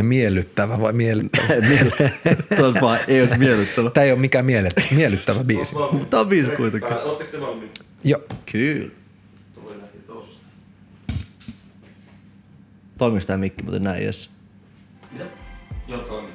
[0.00, 1.46] Ai miellyttävä vai miellyttävä?
[2.56, 3.90] Tuo vaan ei olisi miellyttävä.
[3.90, 5.74] Tämä ei ole mikään miellyttävä, miellyttävä biisi.
[6.10, 6.92] Tämä on biisi kuitenkin.
[6.92, 7.84] Oletteko te valmiita?
[8.04, 8.20] Joo.
[8.52, 8.90] Kyllä.
[12.98, 14.30] Toimiks tää mikki muuten näin, jes?
[15.12, 15.24] Mitä?
[15.88, 16.32] Joo, toimii.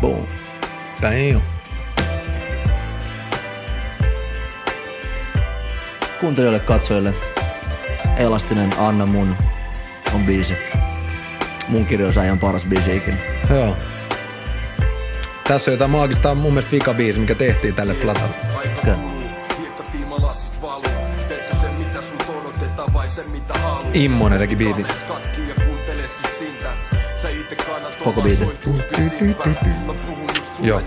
[0.00, 0.26] Boom.
[1.02, 1.40] Damn.
[6.20, 7.14] Kuuntelijoille, katsojille,
[8.16, 9.36] Elastinen Anna mun
[10.14, 10.54] on biisi.
[11.68, 13.16] Mun kirjoisajan paras biisi ikinä.
[13.50, 13.76] Joo.
[15.48, 18.34] Tässä on jotain maagista, on mun mielestä vika biisi, mikä tehtiin tälle platalle.
[23.94, 24.86] Immonen teki biitin.
[28.04, 28.44] Koko biisi.
[30.62, 30.80] Joo.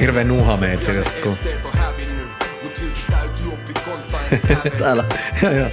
[0.00, 1.36] Hirveä nuha meitä siitä, kun...
[4.78, 5.04] Täällä.
[5.42, 5.68] Joo, joo.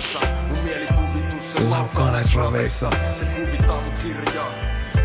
[0.00, 0.20] Haaveessa.
[0.48, 2.90] Mun mielikuvitus se laukaa näis raveissa.
[3.16, 4.50] Se kuvittaa mun kirjaa.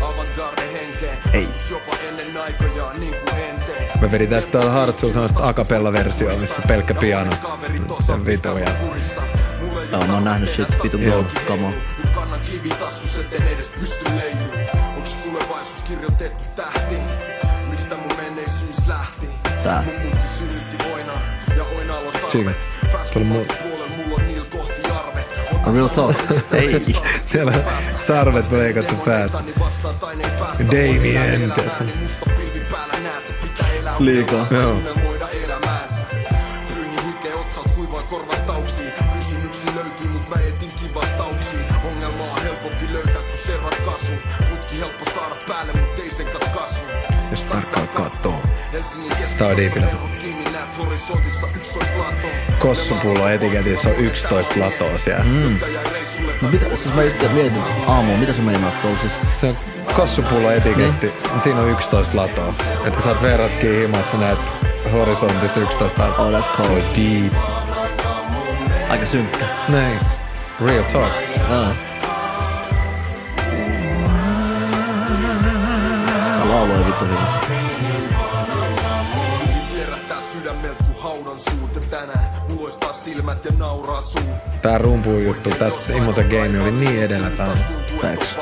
[0.02, 1.16] Avantgarde henkeä.
[1.32, 1.42] Ei.
[1.42, 3.98] Joskus jopa ennen aikojaan niin kuin enteen.
[4.00, 7.32] Mä vedin tästä tuolla Hartsulla sellaista acapella-versiota, missä on pelkkä piano.
[8.06, 8.68] Sen vito ja...
[9.92, 11.14] Joo, mä oon nähnyt sit vitun Joo.
[11.14, 11.70] gold kamaa.
[11.70, 14.68] Nyt kannan kivi taskussa, etten edes pysty leijuu.
[14.96, 17.02] Onks tulevaisuus kirjoitettu tähtiin?
[17.70, 19.26] Mistä mun menneisyys lähti?
[19.64, 19.82] Tää.
[19.82, 21.12] Mun mutsi synnytti oina
[21.56, 22.56] ja oinalo sarvet.
[23.12, 23.75] Tuli mu-
[25.66, 26.16] Ota Real talk.
[26.52, 26.86] Ei.
[27.26, 27.62] Siellä on
[28.00, 29.38] sarvet leikattu päästä.
[30.66, 31.84] Damien, tiedätkö?
[33.98, 34.46] Liikaa.
[34.50, 34.76] Joo.
[39.14, 41.60] Kysymyksiä löytyy, mut mä etinkin vastauksia.
[41.84, 44.12] Ongelma on helpompi löytää, kun se ratkaisu.
[44.50, 46.84] Putki helppo saada päälle, mut ei sen katkaisu.
[47.30, 48.42] Jos tarkkaan kattoo.
[48.72, 50.35] Helsingin Tää on keskustassa diipillä.
[52.58, 55.24] Kossupullo etiketissä on 11 latoa siellä.
[55.24, 55.58] Mm.
[56.42, 59.12] No mitä, siis mä just mietin aamuun, mitä sä meinaat tuolla siis?
[59.40, 59.56] Se on
[59.94, 61.12] kossupullo etiketti.
[61.42, 62.54] Siinä on 11 latoa.
[62.86, 64.38] Että sä oot verratkin himassa näet
[64.92, 66.26] horisontissa 11 latoa.
[66.26, 66.66] Oh, that's cold.
[66.66, 67.32] Se on deep.
[68.90, 69.44] Aika synkkä.
[69.68, 70.00] Näin.
[70.66, 71.12] Real talk.
[71.50, 71.74] Aa.
[76.36, 77.55] Tää lauloi vittu hyvin.
[81.76, 84.22] Ja tänään muloistaa silmät ja nauraa suu.
[84.62, 87.56] Tää rumpu juttu tästä Immosen game oli niin edellä tää.
[88.02, 88.36] Facts.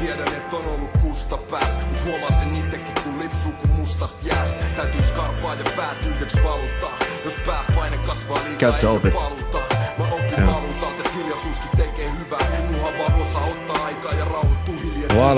[0.00, 4.48] Tiedän, et on ollut kusta pääs, mut huomaan sen itekin, kun lipsuu kun mustast jääs.
[4.76, 6.98] Täytyy skarpaa ja pää tyhjäks valuttaa.
[7.24, 9.58] Jos pääs paine kasvaa liikaa, sä eikä paluta.
[9.98, 12.46] Mä opin valuutalta, että hiljaisuuskin tekee hyvää.
[12.66, 15.32] Kunhan vaan osaa ottaa aikaa ja rauhoittuu hiljaa.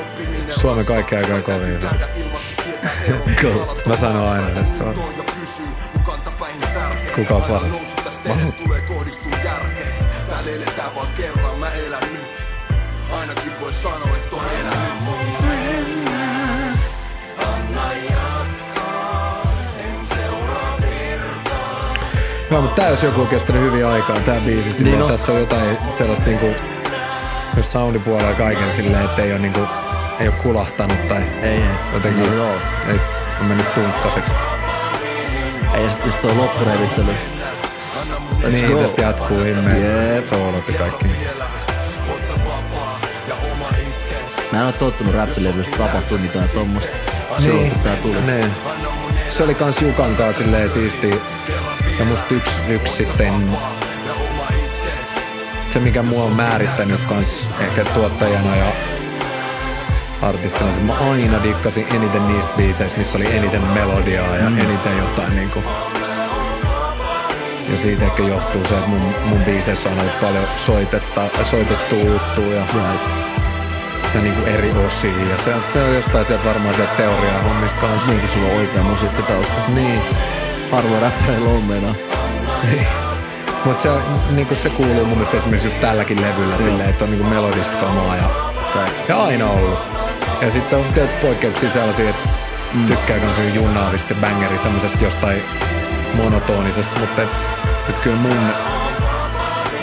[0.00, 1.78] Oppiminen Suomen kaikki aikaa kovin.
[3.06, 3.74] Eroa.
[3.86, 4.94] Mä sanon aina, että se on-.
[7.14, 7.72] Kuka on paras?
[8.24, 9.94] edes tulee kohdistuu järkeen.
[10.28, 12.44] Täällä eletään vaan kerran, mä elän nyt.
[13.12, 14.96] Ainakin voi sanoa, että on elänyt.
[22.50, 24.84] Joo, mutta tää jos joku on kestänyt hyvin aikaa, tää biisi.
[24.84, 25.10] Niin on.
[25.10, 26.46] Tässä on jotain sellaista niinku,
[27.56, 29.60] jos soundipuolella kaiken silleen, että ei oo niinku,
[30.20, 31.62] ei oo kulahtanut tai Ei, ei.
[31.92, 32.54] jotenkin, No, joo.
[32.88, 33.00] ei,
[33.40, 34.34] on mennyt tunkkaseksi.
[35.74, 37.14] Ei, ja sit just toi loppurevittely.
[38.42, 38.82] Let's niin, go.
[38.82, 40.28] tästä jatkuu himmeen Jep.
[40.28, 41.06] soolot ja kaikki.
[44.52, 46.96] Mä en oo tottunut räppilevystä tapahtuu mitään tommosta.
[47.38, 48.16] Silloin kun tää tuli.
[48.26, 48.50] Niin.
[49.28, 51.10] Se oli kans Jukan kanssa silleen siisti.
[51.98, 53.32] Ja musta yksi, yksi sitten
[55.72, 58.66] se mikä mua on määrittänyt kans ehkä tuottajana ja
[60.22, 64.58] artistina, että mä aina dikkasin eniten niistä biiseistä, missä oli eniten melodiaa ja mm.
[64.58, 65.62] eniten jotain niinku.
[67.72, 72.54] Ja siitä ehkä johtuu se, että mun, mun biiseissä on ollut paljon soitetta, soitettua juttua
[72.54, 73.08] ja, Right.
[74.14, 75.10] ja niinku eri osia.
[75.30, 78.10] Ja se, se on jostain sieltä varmaan sieltä teoriaa hommista kanssa.
[78.10, 79.52] Niin kun sulla on oikea musiikkitausta.
[79.74, 80.00] Niin.
[80.72, 81.94] Harvoin räppäreillä on meinaa.
[83.64, 83.88] Mutta se,
[84.30, 88.16] niinku se kuuluu mun mielestä esimerkiksi just tälläkin levyllä silleen, että on niinku melodista kamaa
[88.16, 88.30] ja,
[89.08, 90.05] ja aina ollut.
[90.40, 92.28] Ja sitten on tietysti poikkeuksia sellaisia, että
[92.74, 92.86] mm.
[92.86, 95.42] tykkää kans niinku junnaavista ja bangeri semmosesta jostain
[96.14, 97.28] monotonisesta, mutta et,
[97.88, 98.38] et kyllä mun,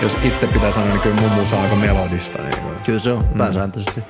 [0.02, 2.42] jos itse pitää sanoa, niin kyllä mun musa aika melodista.
[2.42, 2.70] Niinku.
[2.86, 4.04] Kyllä se on, pääsääntöisesti.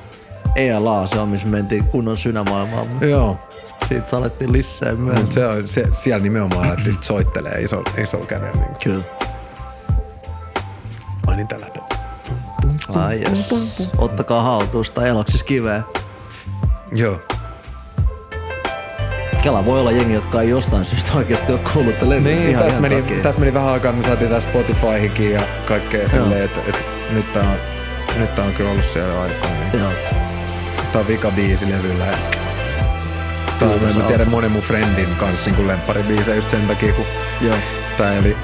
[0.56, 2.88] ELA, se on missä mentiin kunnon synämaailmaan.
[3.02, 3.40] Joo,
[3.88, 5.32] Siitä sä alettiin lisää myöhemmin.
[5.32, 8.54] se on, se, siellä nimenomaan alettiin sit soittelee iso, isolla kädellä.
[8.54, 8.78] Niinku.
[8.84, 9.04] Kyllä.
[11.28, 11.74] Ai niin tällä.
[12.96, 13.56] Ai jes.
[13.98, 15.84] Ottakaa haltuusta eloksis kiveä.
[16.96, 17.20] Joo.
[19.44, 22.22] Kela voi olla jengi, jotka ei jostain syystä oikeasti ole kuullut levy.
[22.22, 23.20] Niin, ihan, tässä ihan meni, takia.
[23.20, 27.44] tässä meni vähän aikaa, me saatiin tää Spotifyhinkin ja kaikkea silleen, että et, nyt tää
[27.44, 27.58] on,
[28.20, 29.50] nyt tää on kyllä ollut siellä aikaa.
[29.50, 29.82] Niin.
[29.82, 29.92] Joo.
[30.92, 32.06] Tää on vika biisi levyllä.
[32.06, 32.18] Ja
[33.60, 37.06] tää on, mä tiedän monen mun friendin kanssa niin lempparibiisejä just sen takia, kun
[37.42, 37.56] Joo.
[37.98, 38.38] tää oli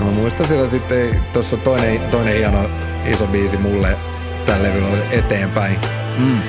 [0.00, 2.70] No, mä muistan silloin sitten, tuossa on toinen, toinen hieno
[3.06, 3.96] iso biisi mulle
[4.46, 5.76] tällä levyllä eteenpäin.
[6.18, 6.40] Mm.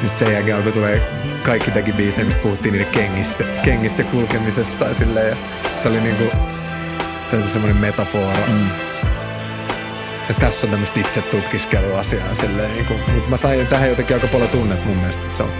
[0.00, 1.02] Niin sit sen jälkeen alkoi tulee
[1.42, 5.28] kaikki teki biisejä, mistä puhuttiin niiden kengistä, kengistä kulkemisesta tai silleen.
[5.28, 5.36] Ja
[5.82, 6.24] se oli niinku
[7.52, 8.46] semmoinen metafora.
[8.48, 8.68] Mm.
[10.28, 12.72] Ja tässä on tämmöistä itse tutkiskeluasiaa silleen.
[12.72, 15.26] Niinku, mutta mä sain tähän jotenkin aika paljon tunnet mun mielestä.
[15.32, 15.50] Se on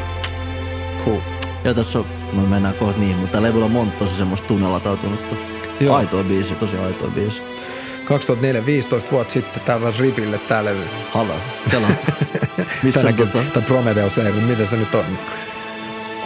[1.04, 1.20] cool.
[1.64, 5.36] Ja tässä on, me mennään kohta niin, mutta levyllä on monta tosi semmoista tunnelatautunutta.
[5.80, 5.96] Joo.
[5.96, 7.42] Aitoa biisi, tosi aitoa biisi.
[8.08, 10.84] 2004, 15 vuotta sitten tää vaan ripille tää levy.
[11.10, 11.34] Halo.
[11.70, 11.88] Täällä
[12.82, 15.04] missä Tänäkin, tota, tää Prometheus levy, mitä se nyt on?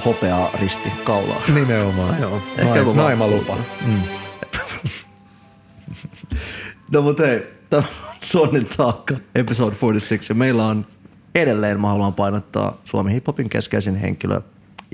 [0.04, 1.42] hopea risti kaulaa.
[1.54, 2.42] Nimenomaan, joo.
[2.58, 3.56] Ehkä Naim, naimalupa.
[3.86, 4.02] Mm.
[6.90, 7.88] No mut hei, tämä on
[8.20, 10.16] Sonnin taakka, episode 46.
[10.28, 10.86] Ja meillä on
[11.34, 14.40] edelleen, mä haluan painottaa Suomen hiphopin keskeisin henkilö,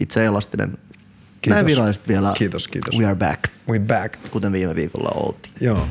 [0.00, 0.70] itse elastinen.
[0.70, 1.55] Kiitos.
[1.55, 2.32] Näin virallisesti vielä.
[2.37, 2.99] Kiitos, kiitos.
[2.99, 4.14] We are back, We back.
[4.31, 5.55] kuten viime viikolla oltiin.
[5.61, 5.87] Joo.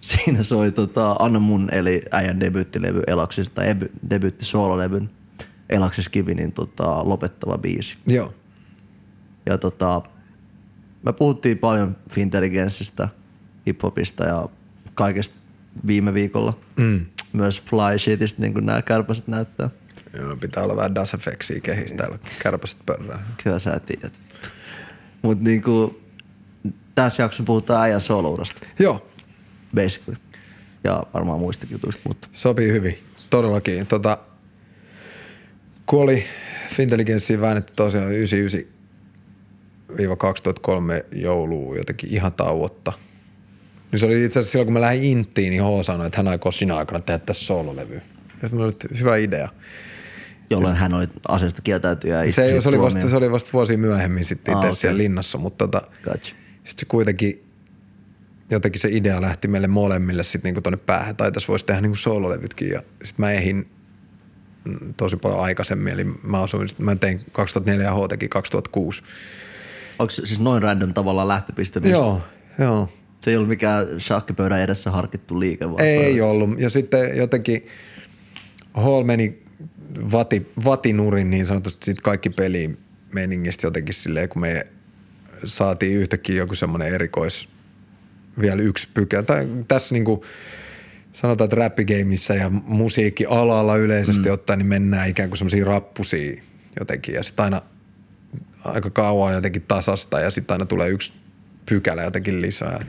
[0.00, 5.10] Siinä soi tota, Anna mun eli äijän debyyttilevy Elaksis, tai eby, debyytti soololevyn
[5.68, 7.96] Elaksis Kivinin tota, lopettava biisi.
[8.06, 8.34] Joo.
[9.46, 10.02] Ja tota,
[11.02, 13.08] me puhuttiin paljon fintelligenssistä,
[13.66, 14.48] hiphopista ja
[14.94, 15.36] kaikesta
[15.86, 16.58] viime viikolla.
[16.76, 17.06] Mm.
[17.32, 19.70] Myös fly shitistä, niin kuin nämä kärpäset näyttää.
[20.18, 23.26] Joo, pitää olla vähän Das Effectsia kehissä täällä kärpäset pörrää.
[23.44, 24.12] Kyllä sä tiedät.
[25.22, 26.00] Mutta niinku,
[26.94, 29.09] tässä jaksossa puhutaan äijän solourasta, Joo,
[29.74, 30.16] basically.
[30.84, 32.98] Ja varmaan muistakin jutuista, mutta sopii hyvin.
[33.30, 33.86] Todellakin.
[33.86, 34.18] Tota,
[35.86, 36.24] kun oli
[36.70, 38.12] Fintelligenssiin väännetty tosiaan
[39.92, 39.94] 99-2003
[41.12, 42.92] jouluun jotenkin ihan tauotta.
[43.92, 46.28] Niin se oli itse asiassa silloin, kun mä lähdin Inttiin, niin H sanoi, että hän
[46.28, 48.02] aikoo sinä aikana tehdä tässä soololevy.
[48.42, 49.48] Ja mulla oli, hyvä idea.
[50.50, 52.24] jolloin hän oli asiasta kieltäytyjä.
[52.24, 54.74] ja Se, se, oli vasta, se oli vasta vuosia myöhemmin sitten Ah, itse okei.
[54.80, 56.34] siellä linnassa, mutta tota, Gotcha.
[56.64, 57.42] sitten se kuitenkin,
[58.50, 61.96] jotenkin se idea lähti meille molemmille sitten niinku tonne päähän, tai tässä voisi tehdä niinku
[61.96, 63.70] soololevytkin, ja sitten mä ehdin
[64.64, 69.02] mm, tosi paljon aikaisemmin, eli mä asuin, sit mä tein 2004 ja H teki 2006.
[69.98, 71.80] Onko siis noin random tavallaan lähtöpiste?
[71.80, 72.22] mistä- Joo,
[72.58, 72.88] joo.
[73.20, 76.60] Se ei ollut mikään shakkipöydän edessä harkittu liike, vaan Ei se- ollut.
[76.60, 77.66] Ja sitten jotenkin
[78.74, 79.42] Hall meni
[80.12, 82.78] vati, vatinurin niin sanotusti sit kaikki peliin
[83.12, 84.64] meningistä jotenkin silleen, kun me
[85.44, 87.48] saatiin yhtäkkiä joku semmoinen erikois,
[88.40, 89.22] vielä yksi pykälä.
[89.22, 90.24] Tai tässä niinku,
[91.12, 94.32] sanotaan, että räppigeimissä ja musiikkialalla yleisesti mm.
[94.32, 96.42] ottaen, niin mennään ikään kuin semmoisiin rappusiin
[96.78, 97.14] jotenkin.
[97.14, 97.62] Ja sitten aina
[98.64, 101.12] aika kauan jotenkin tasasta ja sitten aina tulee yksi
[101.66, 102.84] pykälä jotenkin lisää.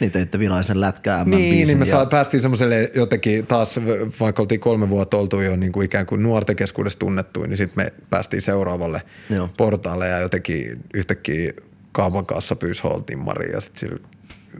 [0.00, 1.90] Niin teitte virallisen lätkää Niin, niin me ja...
[1.90, 3.80] saa, päästiin semmoiselle jotenkin taas,
[4.20, 7.84] vaikka oltiin kolme vuotta oltu jo niin kuin ikään kuin nuorten keskuudessa tunnettu, niin sitten
[7.84, 9.50] me päästiin seuraavalle Joo.
[9.56, 11.52] portaalle ja jotenkin yhtäkkiä
[11.92, 14.00] kaupan kanssa pyysi holtiin Maria ja sitten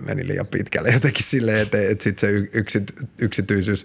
[0.07, 3.85] meni liian pitkälle jotenkin silleen, että, että sitten se yksit, yksityisyys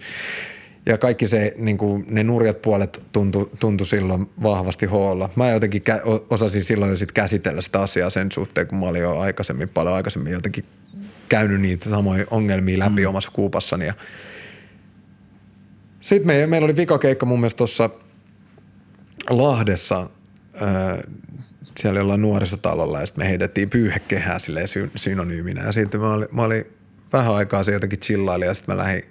[0.86, 5.30] ja kaikki se, niin kuin ne nurjat puolet tuntui, tuntui silloin vahvasti hoolla.
[5.36, 9.02] Mä jotenkin kä- osasin silloin jo sit käsitellä sitä asiaa sen suhteen, kun mä olin
[9.02, 10.64] jo aikaisemmin, paljon aikaisemmin jotenkin
[11.28, 13.08] käynyt niitä samoja ongelmia läpi mm.
[13.08, 13.86] omassa kuupassani.
[13.86, 13.94] Ja
[16.00, 17.90] sitten me, meillä oli vikakeikka mun mielestä tuossa
[19.30, 20.10] Lahdessa,
[21.78, 25.64] siellä jollain nuorisotalolla ja sitten me heitettiin pyyhekehää silleen sy- synonyyminä.
[25.64, 26.64] Ja sitten mä olin, mä olin
[27.12, 29.02] vähän aikaa se jotenkin chillaili ja sitten mä lähdin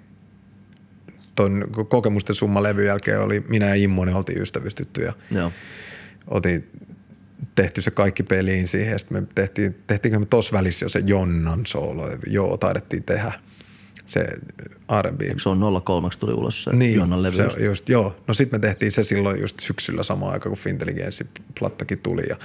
[1.36, 5.52] ton kokemusten summa levyn jälkeen oli minä ja Immonen oltiin ystävystytty ja Joo.
[6.28, 6.70] otin
[7.56, 11.66] tehty se kaikki peliin siihen sitten me tehtiin, tehtiinkö me tossa välissä jo se Jonnan
[11.66, 13.32] soolo, joo taidettiin tehdä
[14.12, 14.20] se
[15.02, 15.22] R&B.
[15.22, 17.50] Eikö se on 03 tuli ulos se Niin, Jonnan levy?
[17.52, 18.16] se just, joo.
[18.28, 22.24] No sitten me tehtiin se silloin just syksyllä samaan aikaan, kun Fintelligenssi-plattakin tuli.
[22.30, 22.38] Ja,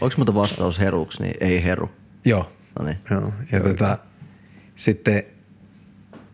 [0.00, 1.90] Onko muuta vastaus heruksi, niin ei heru.
[2.24, 2.96] joo, No niin.
[3.10, 3.98] Joo, ja tota,
[4.76, 5.22] sitten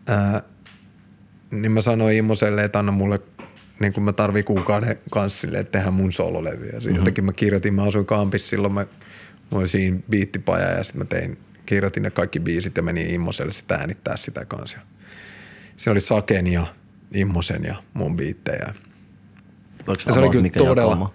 [0.07, 0.41] ää,
[1.51, 3.19] niin mä sanoin Immoselle, että anna mulle,
[3.79, 6.71] niin kun mä tarvii kuukauden kanssa sille, että tehdään mun sololevyä.
[6.71, 6.95] Mm-hmm.
[6.95, 8.81] jotenkin mä kirjoitin, mä asuin kampissa silloin, mä,
[9.51, 11.37] mä olin siinä biittipaja ja sitten mä tein,
[11.71, 14.77] kirjoitin ne kaikki biisit ja menin Immoselle sitä äänittää sitä kanssa.
[15.77, 16.65] Siinä oli Saken ja
[17.13, 18.57] Immosen ja mun biittejä.
[18.59, 18.73] Ja
[19.97, 21.13] se oli about kyllä mikä todella- jakama?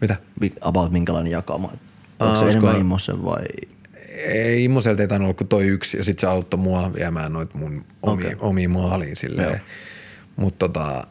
[0.00, 0.16] Mitä?
[0.40, 1.66] Mi- About minkälainen jakama?
[1.66, 1.78] Onko
[2.18, 3.44] Aa, se olisiko- enemmän Immosen vai?
[4.26, 7.54] Ei Immoselta ei tainnut olla kuin toi yksi ja sitten se auttoi mua viemään noit
[7.54, 8.36] mun omi, Okei.
[8.38, 9.60] omiin maaliin silleen.
[10.36, 11.06] Mutta tota,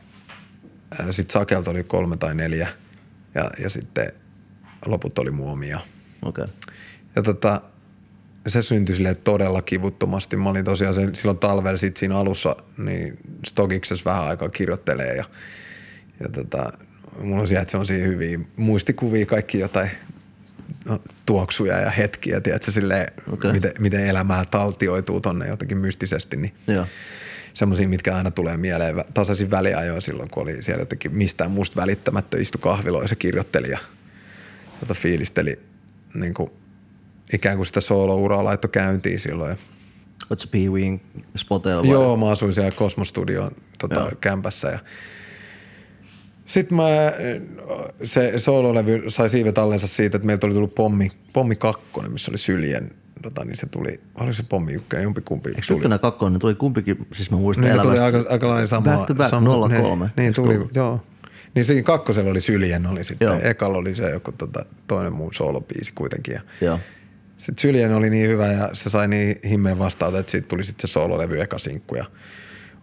[1.11, 2.67] sitten Sakelta oli kolme tai neljä
[3.35, 4.11] ja, ja sitten
[4.85, 5.79] loput oli muomia.
[6.21, 6.43] Okei.
[6.43, 6.55] Okay.
[7.15, 7.61] Ja tota,
[8.47, 10.37] se syntyi silleen todella kivuttomasti.
[10.37, 15.25] Mä olin tosiaan sen, silloin talvella sit siinä alussa, niin Stokiksessa vähän aikaa kirjoittelee ja,
[16.19, 16.71] ja tota,
[17.21, 19.89] mulla on sieltä sellaisia hyviä muistikuvia, kaikki jotain
[20.85, 23.33] no, tuoksuja ja hetkiä, tiedätkö, silleen, Okei.
[23.33, 23.51] okay.
[23.51, 26.85] miten, miten elämää taltioituu tonne jotenkin mystisesti, niin Joo.
[27.53, 32.37] semmoisia, mitkä aina tulee mieleen tasaisin väliajoin silloin, kun oli siellä jotenkin mistään muusta välittämättä
[32.37, 33.79] istu kahviloissa ja kirjoitteli ja
[34.81, 35.59] jota fiilisteli
[36.13, 36.51] niin kuin,
[37.35, 39.49] ikään kuin sitä soolouraa laittoi käyntiin silloin.
[39.49, 39.55] Ja
[40.29, 41.01] Oot sä Pee Ween
[41.37, 41.91] spoteilla vai?
[41.91, 44.11] Joo, mä asuin siellä Cosmos Studion tota, Joo.
[44.21, 44.79] kämpässä ja
[46.45, 46.83] sitten mä,
[48.03, 52.37] se soololevy sai siivet allensa siitä, että meiltä oli tullut pommi, pommi kakkonen, missä oli
[52.37, 55.77] syljen, tota, niin se tuli, oli se pommi ykkönen, jompikumpi Eikö tuli.
[55.77, 58.17] ykkönen ja kakkonen tuli kumpikin, siis mä muistan Niin ne tuli elämästä.
[58.17, 58.91] aika, aika lailla sama.
[58.95, 59.75] Back to back, sama 03.
[59.77, 60.75] Niin, niin Eikö tuli, tullut?
[60.75, 61.01] joo.
[61.55, 63.25] Niin siinä kakkosella oli Syljen oli sitten.
[63.25, 63.39] Joo.
[63.43, 66.33] Ekalla oli se joku tota, toinen muu soolobiisi kuitenkin.
[66.33, 66.79] Ja Joo.
[67.37, 70.89] Sitten Syljen oli niin hyvä ja se sai niin himmeen vastaata, että siitä tuli sitten
[70.89, 71.95] se soololevy eka sinkku.
[71.95, 72.05] Ja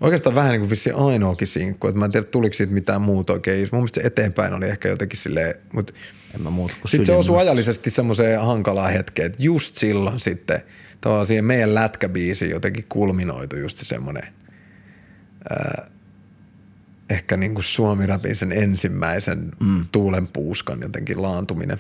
[0.00, 1.86] oikeastaan vähän niin kuin vissiin ainoakin sinkku.
[1.86, 3.68] Että mä en tiedä, tuliko siitä mitään muuta oikein.
[3.72, 5.92] Mun mielestä se eteenpäin oli ehkä jotenkin silleen, mutta
[6.34, 10.62] En mä muuta kuin sitten se osui ajallisesti semmoiseen hankalaan hetkeen, että just silloin sitten
[11.00, 14.28] tavallaan siihen meidän lätkäbiisiin jotenkin kulminoitu just se semmoinen
[15.50, 15.86] ää,
[17.10, 19.84] ehkä niin kuin suomirapin sen ensimmäisen mm.
[19.92, 21.78] tuulen puuskan jotenkin laantuminen.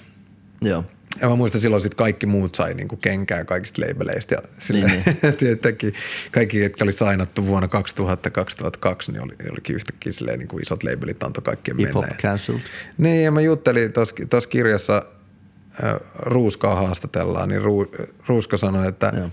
[0.62, 0.84] Joo.
[1.20, 5.02] Ja mä muistan silloin sit kaikki muut sai niinku kenkää kaikista labeleista ja sille, Niin,
[5.40, 5.94] niin,
[6.32, 11.22] kaikki, jotka oli sainattu vuonna 2000-2002, niin oli, olikin yhtäkkiä silleen niin kuin isot labelit
[11.22, 11.92] antoi kaikkien mennä.
[11.94, 12.60] hop Ja- cancelled.
[12.98, 13.92] niin, ja mä juttelin
[14.30, 15.02] tuossa kirjassa,
[15.84, 17.86] äh, Ruuskaa haastatellaan, niin Ru,
[18.26, 19.30] Ruuska sanoi, että Joo.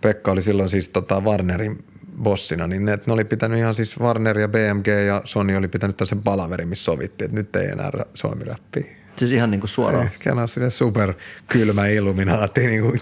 [0.00, 1.84] Pekka oli silloin siis tota Warnerin
[2.22, 5.68] bossina, niin ne, että ne oli pitänyt ihan siis Warner ja BMG ja Sony oli
[5.68, 8.95] pitänyt tällaisen palaverin, missä sovittiin, että nyt ei enää ra- suomi-räppiä.
[9.16, 10.10] Siis ihan niinku suoraan.
[10.18, 11.14] Kena on silleen super
[11.46, 13.00] kylmä illuminaatti, niin kuin,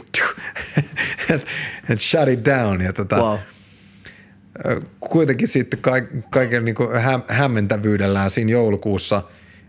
[1.88, 2.80] et shut it down.
[2.80, 3.38] Ja tota, Wow.
[5.00, 9.22] Kuitenkin sitten kaik, kaiken niin hä, hämmentävyydellään siinä joulukuussa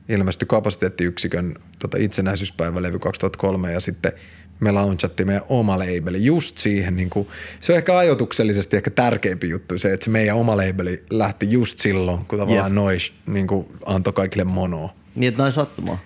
[0.10, 4.12] ilmestyi kapasiteettiyksikön tota itsenäisyyspäivälevy 2003 ja sitten
[4.60, 6.96] me launchattiin meidän oma labeli just siihen.
[6.96, 7.28] Niin kuin,
[7.60, 11.80] se on ehkä ajotuksellisesti ehkä tärkeimpi juttu se, että se meidän oma labeli lähti just
[11.80, 12.76] silloin, kun tavallaan Jep.
[12.76, 14.94] nois niin kuin antoi kaikille monoa.
[15.16, 16.00] Niin, että näin sattumaa.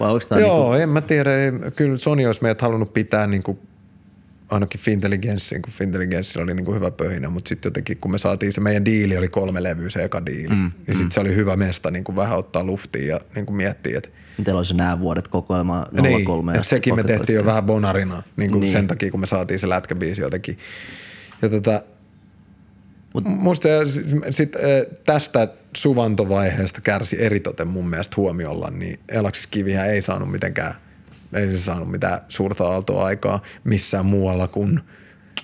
[0.00, 1.36] Vai onko tää Joo, niinku, en mä tiedä.
[1.44, 3.58] Ei, kyllä Sony olisi meidät halunnut pitää niin kuin
[4.50, 8.52] ainakin Fintelligenssiin, kun Fintelligenssillä oli niin kuin hyvä pöhinä, mutta sitten jotenkin kun me saatiin
[8.52, 11.56] se meidän diili oli kolme levyä, se eka diili, mm, niin sitten se oli hyvä
[11.56, 14.10] mesta niin kuin vähän ottaa luftia ja niin kuin miettiä, että
[14.44, 15.86] teillä olisi nämä vuodet kokoelma
[16.24, 18.72] 03 niin, sekin me tehtiin jo vähän bonarina niin kuin Niin.
[18.72, 20.58] sen takia, kun me saatiin se lätkäbiisi jotenkin.
[21.42, 21.82] Ja tota,
[23.16, 23.68] Mut- Musta
[24.30, 30.74] sit, eh, tästä suvantovaiheesta kärsi eritoten mun mielestä huomiolla, niin Elaksis Kivihän ei saanut mitenkään,
[31.32, 34.80] ei se saanut mitään suurta aaltoa aikaa missään muualla kuin,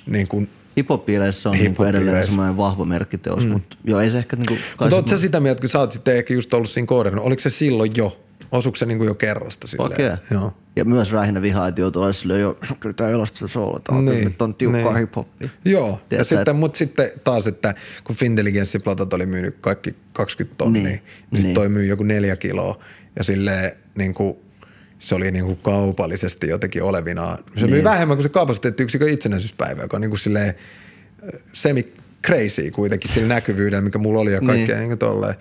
[0.06, 3.52] niin kuin Hip-hop-piireissä on niinku edelleen semmoinen vahva merkkiteos, mm.
[3.52, 4.56] mutta joo, ei se ehkä niinku...
[4.80, 7.40] Mutta oot sä sitä mieltä, kun sä oot sitten ehkä just ollut siinä koodannut, oliko
[7.40, 8.20] se silloin jo?
[8.52, 9.92] Osuuko se niinku jo kerrasta silleen?
[9.92, 10.10] Okei.
[10.30, 10.54] Joo.
[10.76, 14.42] Ja myös Räihinä vihaa, että joutuu olla silleen jo, kyllä soolo, tää on, Niin, nyt
[14.42, 14.96] on tiukkaa niin.
[14.96, 15.48] hip-hopia.
[15.64, 20.92] Joo, ja sitten, mutta sitten taas, että kun Fintelligenssiplatat oli myynyt kaikki 20 tonnia, Niin,
[20.92, 21.54] niin, niin, niin.
[21.54, 22.78] toi myy joku neljä kiloa
[23.16, 24.36] ja silleen niin kuin,
[24.98, 27.38] se oli niin kuin kaupallisesti jotenkin olevinaan.
[27.38, 27.64] Se niin.
[27.70, 27.84] myy Niin.
[27.84, 30.48] vähemmän kuin se kapasiteettiyksikön itsenäisyyspäivä, joka on niin kuin silleen
[31.34, 31.86] äh, semi
[32.26, 34.88] crazy kuitenkin sillä näkyvyydellä, mikä mulla oli ja kaikkea niin.
[34.88, 35.34] niin tolleen.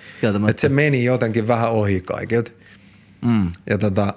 [0.49, 2.51] Että se meni jotenkin vähän ohi kaikilta.
[3.21, 3.51] Mm.
[3.69, 4.13] Ja tota,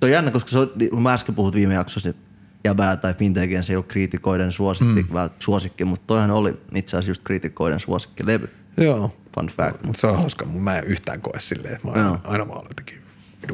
[0.00, 2.22] Tuo on jännä, koska se on, niin mä äsken puhut viime jaksossa, että
[2.64, 5.08] jäbää tai fintekin se ei ole kriitikoiden suosikki, mm.
[5.38, 8.48] suosikki, mutta toihan oli itse asiassa just kriitikoiden suosikki levy.
[8.76, 9.84] joo, Fun fact.
[9.84, 12.98] Mut se on hauska, mutta mä en yhtään koe silleen, mä aina, aina vaan jotenkin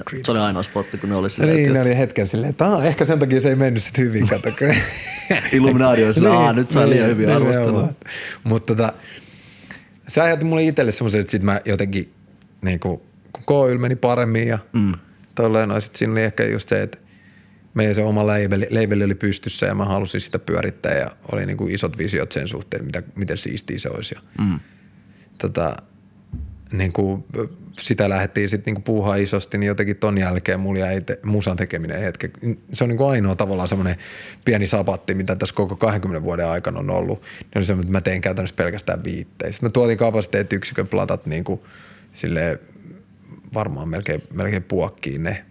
[0.04, 0.24] kriitikko.
[0.24, 2.84] Se oli ainoa spotti, kun ne oli silleen, niin, ne oli hetken silleen, että "Aa,
[2.84, 4.48] ehkä sen takia se ei mennyt sit hyvin, kato.
[5.52, 7.88] Illuminati oli silleen, "Aa, nyt sai liian hyviä arvosteluja."
[8.44, 8.92] Mutta tota,
[10.08, 12.12] se aiheutti mulle itselle semmoisen, että sit mä jotenkin,
[12.64, 13.00] niin kuin,
[13.32, 14.92] kun K-yl meni paremmin ja mm.
[15.34, 16.98] tolleen, no sit siinä oli ehkä just se, että
[17.74, 21.56] meidän se oma labeli, labeli oli pystyssä ja mä halusin sitä pyörittää ja oli niin
[21.56, 24.14] kuin isot visiot sen suhteen, mitä, miten siistiä se olisi.
[24.14, 24.60] Ja, mm.
[25.38, 25.76] tota,
[26.72, 27.24] niin kuin,
[27.80, 32.00] sitä lähdettiin sitten niin puuhaa isosti, niin jotenkin ton jälkeen mulla jäi te, musan tekeminen
[32.00, 32.30] hetken.
[32.72, 33.96] Se on niin kuin ainoa tavallaan semmoinen
[34.44, 37.20] pieni sapatti, mitä tässä koko 20 vuoden aikana on ollut.
[37.20, 39.52] Niin oli semmoinen, että mä tein käytännössä pelkästään viitteistä.
[39.52, 41.60] Sitten me tuotiin kapasiteettiyksikön platat niin kuin
[42.12, 42.58] silleen
[43.54, 45.44] varmaan melkein, melkein puokkiin ne.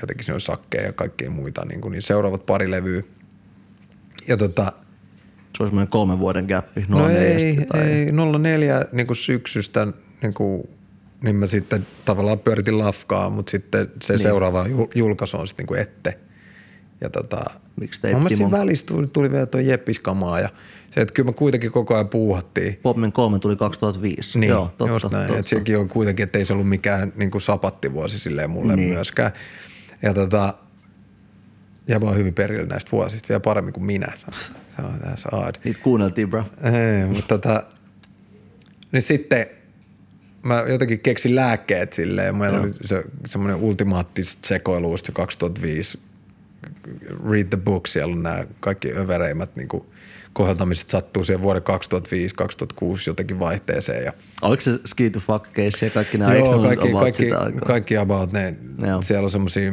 [0.00, 3.02] Jotenkin siinä on sakkeja ja kaikkea muita, niin, kuin, niin seuraavat pari levyä.
[4.28, 4.72] Ja tota,
[5.56, 6.84] se olisi kolmen vuoden gappi.
[6.88, 7.80] No ei, tai...
[7.80, 9.86] ei 04 niin kuin syksystä
[10.22, 10.68] niin kuin
[11.22, 14.20] niin mä sitten tavallaan pyöritin lafkaa, mutta sitten se niin.
[14.20, 16.18] seuraava jul- julkaisu on sitten niinku ette.
[17.00, 17.44] Ja tota,
[17.80, 20.48] Miksi mun mielestä siinä välissä tuli, tuli vielä tuo jeppiskamaa ja
[20.94, 22.78] se, että kyllä me kuitenkin koko ajan puuhattiin.
[22.82, 24.38] Popman 3 tuli 2005.
[24.38, 25.26] Niin, Joo, totta, just näin.
[25.26, 25.40] totta.
[25.40, 28.88] Et sekin on kuitenkin, että ei se ollut mikään niin kuin sapattivuosi silleen mulle Niin.
[28.94, 29.32] myöskään.
[30.02, 30.54] Ja tota,
[31.88, 34.12] ja mä oon hyvin perillä näistä vuosista, vielä paremmin kuin minä.
[34.76, 35.54] Se on tässä odd.
[35.64, 36.44] Niitä kuunneltiin, bro.
[36.62, 37.62] Ei, mutta tota,
[38.92, 39.46] niin sitten
[40.42, 42.36] mä jotenkin keksin lääkkeet silleen.
[42.36, 42.64] Meillä Joo.
[42.64, 45.98] oli se, semmoinen ultimaattista sekoiluista se 2005
[47.30, 49.68] Read the Book, siellä on nämä kaikki övereimmät niin
[50.32, 51.64] koheltamiset sattuu siihen vuoden 2005-2006
[53.06, 54.04] jotenkin vaihteeseen.
[54.04, 56.34] Ja Oliko se ski to fuck case ja kaikki nämä?
[56.34, 57.30] Joo, kaikki, about kaikki,
[57.66, 58.54] kaikki about ne.
[58.86, 59.02] Joo.
[59.02, 59.72] Siellä on semmoisia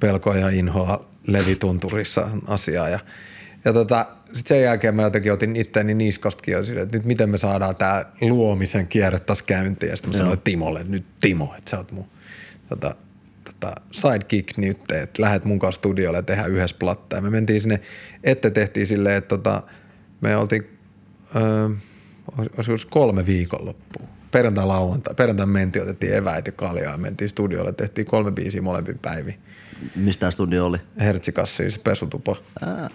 [0.00, 2.88] pelkoja ja inhoa levitunturissa asiaa.
[2.88, 2.98] Ja,
[3.64, 7.30] ja tota, sitten sen jälkeen mä jotenkin otin itteeni niskastakin jo sille, että nyt miten
[7.30, 9.90] me saadaan tämä luomisen kierre taas käyntiin.
[9.90, 12.06] Ja sitten mä sanoin Timolle, että nyt Timo, että sä oot mun
[12.68, 12.94] tota,
[13.60, 17.16] tota, sidekick nyt, että lähet mun kanssa studiolle ja tehdään yhdessä platta.
[17.16, 17.80] Ja me mentiin sinne,
[18.24, 19.62] että tehtiin silleen, että tota,
[20.20, 20.78] me oltiin,
[21.36, 21.68] öö,
[22.38, 24.08] olisiko kolme viikonloppua.
[24.30, 25.14] Perjantai, lauantai.
[25.14, 27.72] Perjantai mentiin, otettiin eväät ja kaljaa ja mentiin studiolle.
[27.72, 29.34] Tehtiin kolme biisiä molempin päivin.
[29.96, 30.78] Mistä tämä studio oli?
[31.00, 32.36] Hertsikassa siis pesutupa.
[32.60, 32.90] Ah,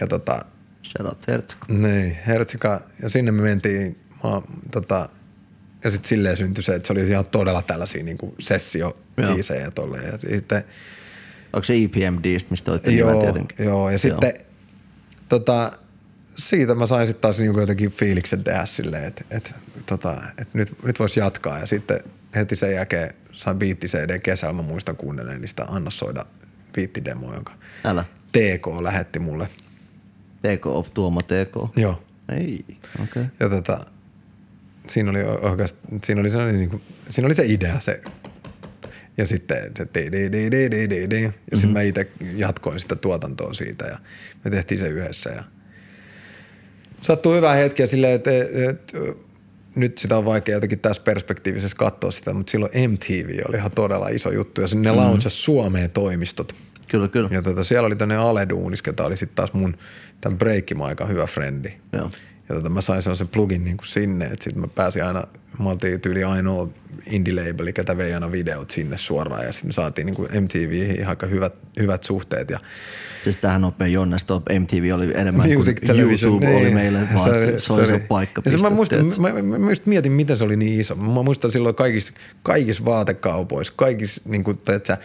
[0.00, 0.44] Ja tota,
[0.82, 1.66] shout out Hertsko.
[1.68, 2.80] niin, Hertsika.
[3.02, 5.08] Ja sinne me mentiin, mä, tota,
[5.84, 9.70] ja sitten silleen syntyi se, että se oli ihan todella tällaisia niin sessio biisejä ja
[9.70, 10.06] tolleen.
[10.12, 10.64] Ja sitten,
[11.52, 13.66] Onko se EPMDstä, mistä olette joo, tietenkin?
[13.66, 14.34] joo, ja sitten
[15.28, 15.72] tota,
[16.36, 19.54] siitä mä sain sitten taas niinku jotenkin fiiliksen tehdä silleen, että et,
[19.86, 21.58] tota, et nyt, nyt voisi jatkaa.
[21.58, 22.00] Ja sitten
[22.34, 26.26] heti sen jälkeen sain biitti CD kesällä, mä muistan kuunnellen niistä Anna Soida
[26.72, 27.52] biittidemoa, jonka
[27.84, 28.04] Älä.
[28.32, 29.48] TK lähetti mulle.
[30.42, 31.76] TK of Tuomo TK.
[31.76, 32.02] Joo.
[32.28, 32.76] Ei, okei.
[33.02, 33.24] Okay.
[33.40, 33.86] Ja tota,
[34.90, 38.02] siinä oli oikeastaan, siinä oli, sellainen, niin kuin, siinä oli se idea, se
[39.16, 41.22] ja sitten se di, di, di, di, di, di, di.
[41.50, 43.98] Ja sitten mä itse jatkoin sitä tuotantoa siitä ja
[44.44, 45.30] me tehtiin se yhdessä.
[45.30, 45.44] Ja
[47.02, 48.30] sattui hyvää hetkeä silleen, että,
[48.70, 48.98] että
[49.76, 54.08] nyt sitä on vaikea jotenkin tässä perspektiivisessä katsoa sitä, mutta silloin MTV oli ihan todella
[54.08, 55.02] iso juttu ja sinne mm-hmm.
[55.02, 56.54] launchasi Suomeen toimistot.
[56.88, 57.28] Kyllä, kyllä.
[57.32, 59.76] Ja tota, siellä oli tämmöinen Ale Duunis, oli sitten taas mun
[60.20, 61.72] tämän breikkimaan aika hyvä frendi.
[61.92, 62.10] Joo.
[62.50, 65.24] Ja tota, mä sain sellaisen plugin niin kuin sinne, että sitten mä pääsin aina,
[65.58, 66.68] mä oltiin tyyli ainoa
[67.06, 71.26] indie-labeli, ketä vei aina videot sinne suoraan ja sitten me saatiin niin kuin MTVihin aika
[71.26, 72.50] hyvät, hyvät suhteet.
[72.50, 72.58] Ja
[73.24, 76.74] Siis tähän nopea Jonne Stop MTV oli enemmän Music kuin YouTube oli niin.
[76.74, 78.42] meille, vaan että se, se oli se paikka.
[78.44, 80.94] Ja se, mä, muistan, mä, mä, mä, just mietin, miten se oli niin iso.
[80.94, 84.98] Mä muistan silloin kaikissa, kaikissa vaatekaupoissa, kaikissa niin kuin, sä,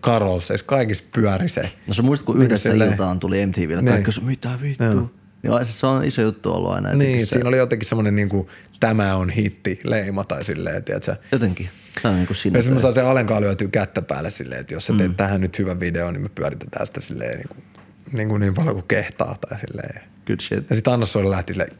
[0.00, 1.70] Karolseissa, kaikissa pyöri se.
[1.86, 3.86] No sä muistat, kun Niin yhdessä silleen- iltaan tuli MTVlle, Niin.
[3.92, 4.84] kaikki sun, mitä vittu?
[4.84, 5.10] Joo.
[5.48, 6.94] Joo, se on iso juttu ollut aina.
[6.94, 8.48] Niin, se, siinä oli jotenkin semmoinen niin kuin,
[8.80, 11.68] tämä on hitti leima tai silleen, tiedätkö, Jotenkin.
[12.02, 14.94] Se on niin kuin mä saan sen alenkaan lyötyä kättä päälle silleen, että jos sä
[14.98, 15.16] teet mm.
[15.16, 17.64] tähän nyt hyvän videon, niin me pyöritetään sitä silleen niin, kuin,
[18.12, 20.02] niin, kuin niin paljon kuin kehtaa tai silleen.
[20.26, 20.70] Good shit.
[20.70, 21.70] Ja sitten Anna Soili lähti silleen,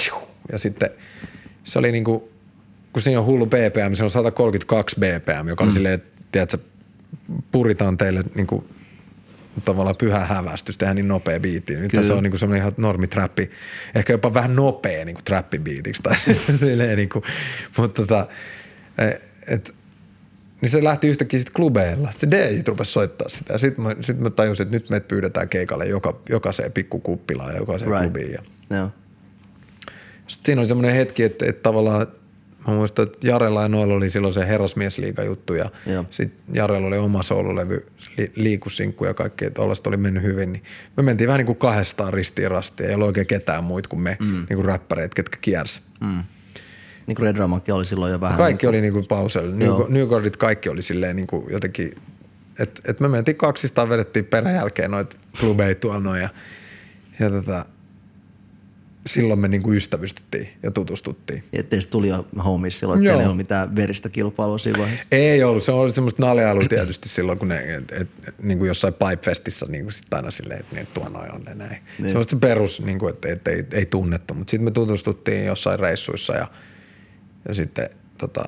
[0.52, 0.90] ja sitten
[1.64, 2.22] se oli niin kuin,
[2.92, 6.58] kun siinä on hullu BPM, se on 132 BPM, joka on silleen, että tiedätkö,
[7.50, 8.64] puritaan teille niin kuin,
[9.62, 11.76] tavallaan pyhä hävästys, tehdään niin nopea biitti.
[11.76, 12.06] Nyt Kyllä.
[12.06, 13.50] se on niinku semmoinen ihan normitrappi,
[13.94, 16.16] ehkä jopa vähän nopea niinku trappibiitiksi tai
[16.60, 17.22] silleen niinku,
[17.76, 18.28] mutta tota,
[18.98, 19.20] e-
[19.54, 19.74] et,
[20.60, 22.12] niin se lähti yhtäkkiä sitten klubeilla.
[22.16, 23.52] Se DJ rupesi soittaa sitä.
[23.52, 27.58] Ja sitten mä, sit mä tajusin, että nyt meidät pyydetään keikalle joka, jokaiseen pikkukuppilaan ja
[27.58, 28.04] jokaiseen right.
[28.04, 28.32] klubiin.
[28.32, 28.42] Ja
[28.76, 28.90] Joo.
[30.28, 32.06] sitten siinä oli semmoinen hetki, että, että tavallaan
[32.66, 35.70] mä muistan, että Jarella ja Noilla oli silloin se herrasmiesliiga juttu ja
[36.10, 37.86] sitten Jarella oli oma soolulevy,
[38.18, 40.52] li, liikusinkku ja kaikki, että tollaista oli mennyt hyvin.
[40.52, 40.62] Niin
[40.96, 44.16] me mentiin vähän niin kuin kahdestaan ristiin rastiin, ei ollut oikein ketään muita kuin me,
[44.20, 44.46] mm.
[44.48, 45.80] niin kuin räppäreitä, ketkä kiersi.
[46.00, 46.22] Mm.
[47.06, 48.38] Niin kuin Red Dramakin oli silloin jo vähän.
[48.38, 49.56] Kaikki oli niin kuin pausella.
[49.88, 51.92] New, Gordit kaikki oli silleen niin kuin jotenkin,
[52.58, 56.28] että et me mentiin kaksistaan, vedettiin perän jälkeen noita klubeja tuolla noin ja,
[57.20, 57.64] ja tota,
[59.06, 61.44] silloin me niin kuin ystävystyttiin ja tutustuttiin.
[61.52, 65.06] Ja teistä tuli jo homies silloin, että ei ollut mitään veristä kilpailua siinä vaiheessa.
[65.12, 68.08] Ei ollut, se oli semmoista naljailua tietysti silloin, kun ne, et, et,
[68.42, 71.54] niin kuin jossain Pipefestissä niin kuin sit aina silleen, että ne tuo noin on ne
[71.54, 71.76] näin.
[71.98, 72.06] Niin.
[72.06, 76.34] Semmoista perus, niin kuin, että, että ei, ei tunnettu, mutta sitten me tutustuttiin jossain reissuissa
[76.34, 76.48] ja,
[77.48, 78.44] ja sitten tota,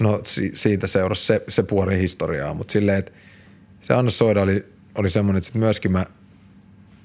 [0.00, 3.12] no si, siitä seurasi se, se puoli historiaa, mutta silleen, että
[3.80, 6.06] se Anna Soida oli, oli semmoinen, että sit myöskin mä,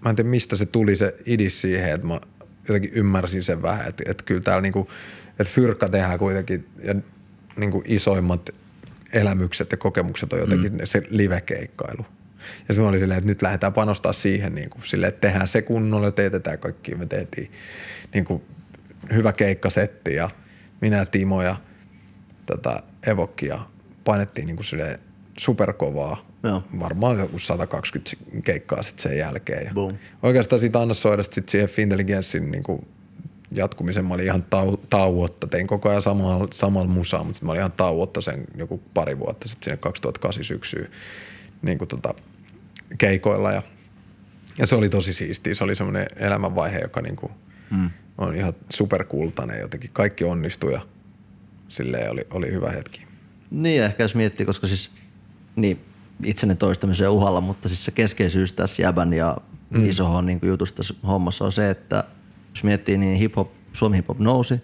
[0.04, 2.20] mä en tiedä mistä se tuli se idis siihen, että mä
[2.68, 4.90] jotenkin ymmärsin sen vähän, että, että kyllä täällä niinku,
[5.40, 6.96] että fyrkka tehdään kuitenkin ja
[7.58, 8.50] niinku isoimmat
[9.14, 10.80] elämykset ja kokemukset on jotenkin mm.
[10.84, 12.06] se livekeikkailu.
[12.68, 15.62] Ja se oli silleen, että nyt lähdetään panostaa siihen, niin kuin, silleen, että tehdään se
[15.62, 16.96] kunnolla, teetetään kaikki.
[16.96, 17.52] Me tehtiin
[18.14, 18.42] niin kuin,
[19.14, 20.30] hyvä keikkasetti ja
[20.82, 21.56] minä Timo ja
[22.46, 23.60] tota, Evokki ja
[24.04, 25.00] painettiin niinku silleen
[25.38, 26.25] superkovaa.
[26.46, 26.64] Joo.
[26.80, 28.12] Varmaan joku 120
[28.44, 29.66] keikkaa sitten sen jälkeen.
[29.66, 29.98] Ja Boom.
[30.24, 32.88] Oikeastaan siitä Anna Soidasta sit siihen Fintelligenssin niinku
[33.52, 35.48] jatkumisen mä olin ihan tau, tauotta.
[35.48, 39.48] Tein koko ajan samalla, samalla musaa, mutta mä olin ihan tauotta sen joku pari vuotta
[39.48, 40.92] sitten sinne 2008 syksyyn
[41.62, 42.14] niin kuin tota,
[42.98, 43.52] keikoilla.
[43.52, 43.62] Ja,
[44.58, 45.54] ja se oli tosi siistiä.
[45.54, 47.32] Se oli semmoinen elämänvaihe, joka niin kuin
[47.72, 47.90] mm.
[48.18, 49.90] on ihan superkultainen jotenkin.
[49.94, 50.82] Kaikki onnistui ja
[51.68, 53.06] silleen oli, oli hyvä hetki.
[53.52, 54.92] Niin, ehkä jos miettii, koska siis
[55.56, 55.80] niin,
[56.24, 59.38] itsenne toistamisen uhalla, mutta siis se keskeisyys tässä Jäbän ja
[59.70, 59.86] mm.
[59.86, 62.04] isohon niin jutusta tässä hommassa on se, että
[62.50, 64.62] jos miettii, niin hip-hop, Suomi hip-hop nousi,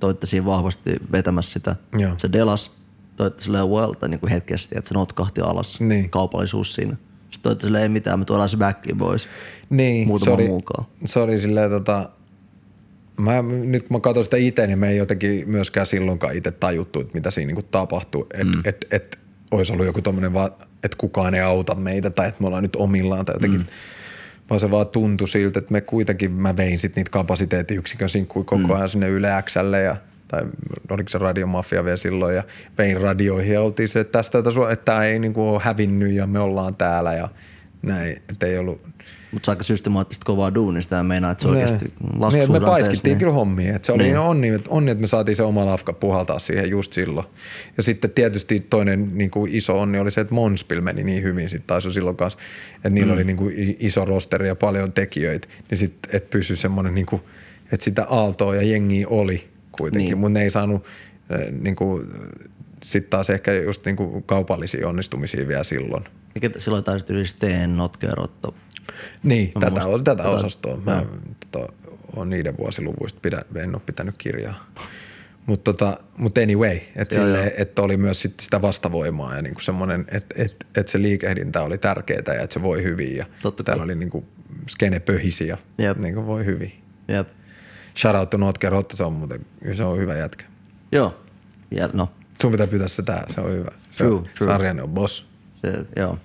[0.00, 1.76] toitte siinä vahvasti vetämässä sitä.
[1.98, 2.14] Joo.
[2.16, 2.70] Se delas,
[3.16, 6.10] toitte silleen Welta niin kuin hetkesti, että se notkahti alas, Niin.
[6.10, 6.96] kaupallisuus siinä.
[7.30, 9.28] Sitten toitte silleen, ei mitään, me tuodaan se backiin pois.
[9.70, 10.86] Niin, Muutama oli, muukaan.
[11.04, 12.10] Se oli silleen tota,
[13.20, 17.00] mä, nyt kun mä katson sitä itse, niin me ei jotenkin myöskään silloinkaan itse tajuttu,
[17.00, 18.26] että mitä siinä niinku tapahtui.
[18.34, 18.62] Että mm.
[18.64, 19.18] et, et,
[19.50, 20.50] olisi ollut joku tommonen vaan,
[20.84, 23.60] että kukaan ei auta meitä tai että me ollaan nyt omillaan tai jotenkin.
[23.60, 23.66] Mm.
[24.50, 28.68] Vaan se vaan tuntui siltä, että me kuitenkin, mä vein sit niitä kapasiteettiyksikön sinkkuja koko
[28.68, 28.70] Mm.
[28.70, 29.96] ajan sinne Yle Xlle ja
[30.28, 30.42] tai
[30.90, 32.42] oliko se radiomafia vielä silloin ja
[32.78, 34.38] vein radioihin ja oltiin se, että tästä
[34.72, 37.28] että tämä ei niinku ole hävinnyt ja me ollaan täällä ja
[37.82, 38.80] näin, että ei ollut
[39.32, 41.92] Mutta se aika systemaattista kovaa duunista ja meinaa, että se oikeasti
[42.32, 43.76] niin, että me paiskittiin kyllä hommia.
[43.76, 44.14] Että se oli Niin.
[44.14, 44.18] niin.
[44.18, 47.26] onni, että onni, että me saatiin se oma lafka puhaltaa siihen just silloin.
[47.76, 51.48] Ja sitten tietysti toinen niin kuin iso onni oli se, että Monspil meni niin hyvin
[51.48, 52.38] sitten taas jo silloin kanssa.
[52.74, 53.16] Että niillä mm.
[53.16, 55.48] oli niin kuin iso rosteri ja paljon tekijöitä.
[55.70, 57.22] Niin sitten, että pysyi semmoinen, niin kuin,
[57.72, 59.98] että sitä aaltoa ja jengiä oli kuitenkin.
[59.98, 60.08] Niin.
[60.08, 60.18] Niin.
[60.18, 60.84] Mutta ne ei saanut
[61.30, 62.06] eh, niin kuin,
[62.84, 66.04] sitten taas ehkä just niin kuin kaupallisia onnistumisia vielä silloin.
[66.34, 68.54] Mikä silloin taisi yli Steen, Notkerotto.
[69.22, 70.76] Niin, Mä tätä, muistan- on, tätä tätä- osastoa.
[70.76, 71.02] Mä
[71.50, 71.72] tota,
[72.16, 74.66] on niiden vuosiluvuista, pidä, en ole pitänyt kirjaa.
[75.46, 77.16] Mutta tota, mut anyway, että
[77.56, 81.78] että oli myös sit sitä vastavoimaa ja niinku semmoinen, että et, et se liikehdintä oli
[81.78, 83.16] tärkeää ja että se voi hyvin.
[83.16, 84.24] Ja Totta täällä oli niinku
[84.68, 85.98] skene pöhisi ja Jep.
[85.98, 86.72] niinku voi hyvin.
[87.08, 87.28] Jep.
[87.98, 90.44] Shout out to Notker Rotta, se on muuten se on hyvä jätkä.
[90.92, 91.20] Joo.
[91.70, 92.08] Ja no,
[92.40, 93.70] Sun pitää pyytää se tää, se on hyvä.
[93.90, 94.52] Se True, on, true.
[94.52, 95.26] Sarjanne on boss.
[95.60, 96.18] se, joo.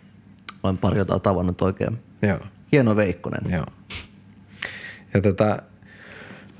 [0.64, 1.98] Olen pari jotain tavannut oikein.
[2.22, 2.40] Joo.
[2.72, 3.52] Hieno Veikkonen.
[3.52, 3.66] Joo.
[5.14, 5.62] Ja tätä,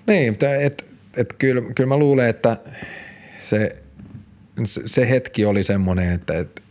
[0.08, 2.58] niin, mutta et, et kyllä, kyllä mä luulen, että
[3.40, 3.84] se,
[4.66, 6.62] se, se hetki oli semmoinen, että et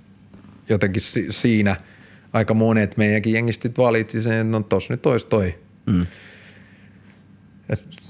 [0.68, 1.76] jotenkin si, siinä
[2.32, 5.58] aika monet meidänkin jengistit valitsi sen, että no tossa nyt olisi toi.
[5.86, 6.06] Mm.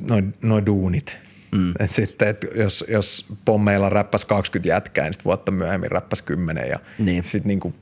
[0.01, 1.24] Noin noi duunit.
[1.55, 1.73] Mm.
[1.79, 6.79] Et sitten, et jos, jos pommeilla räppäs 20 jätkää, niin vuotta myöhemmin räppäs 10 ja
[6.99, 7.25] Niin.
[7.25, 7.75] sit niinku,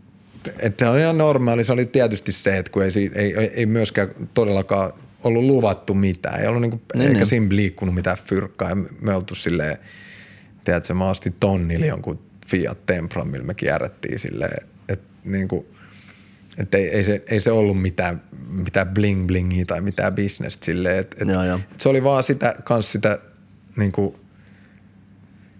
[0.59, 1.65] et se on ihan normaali.
[1.65, 4.93] Se oli tietysti se, että kun ei, ei, ei, ei myöskään todellakaan
[5.25, 6.41] ollut luvattu mitään.
[6.41, 7.27] Ei ollut niinku, Niin, eikä niin.
[7.27, 8.69] siinä liikkunut mitään fyrkkaa.
[8.69, 9.79] Ja me oltu silleen,
[10.65, 15.67] tiedätkö, mä ostin tonnille jonkun Fiat Tempran, millä me kierrettiin silleen, että niinku,
[16.59, 20.99] et ei, ei, se, ei se ollut mitään, mitään bling blingiä tai mitään bisnestä silleen,
[20.99, 21.61] että et, Joo, joo.
[21.73, 23.19] et se oli vaan sitä, kans sitä
[23.77, 24.21] niinku,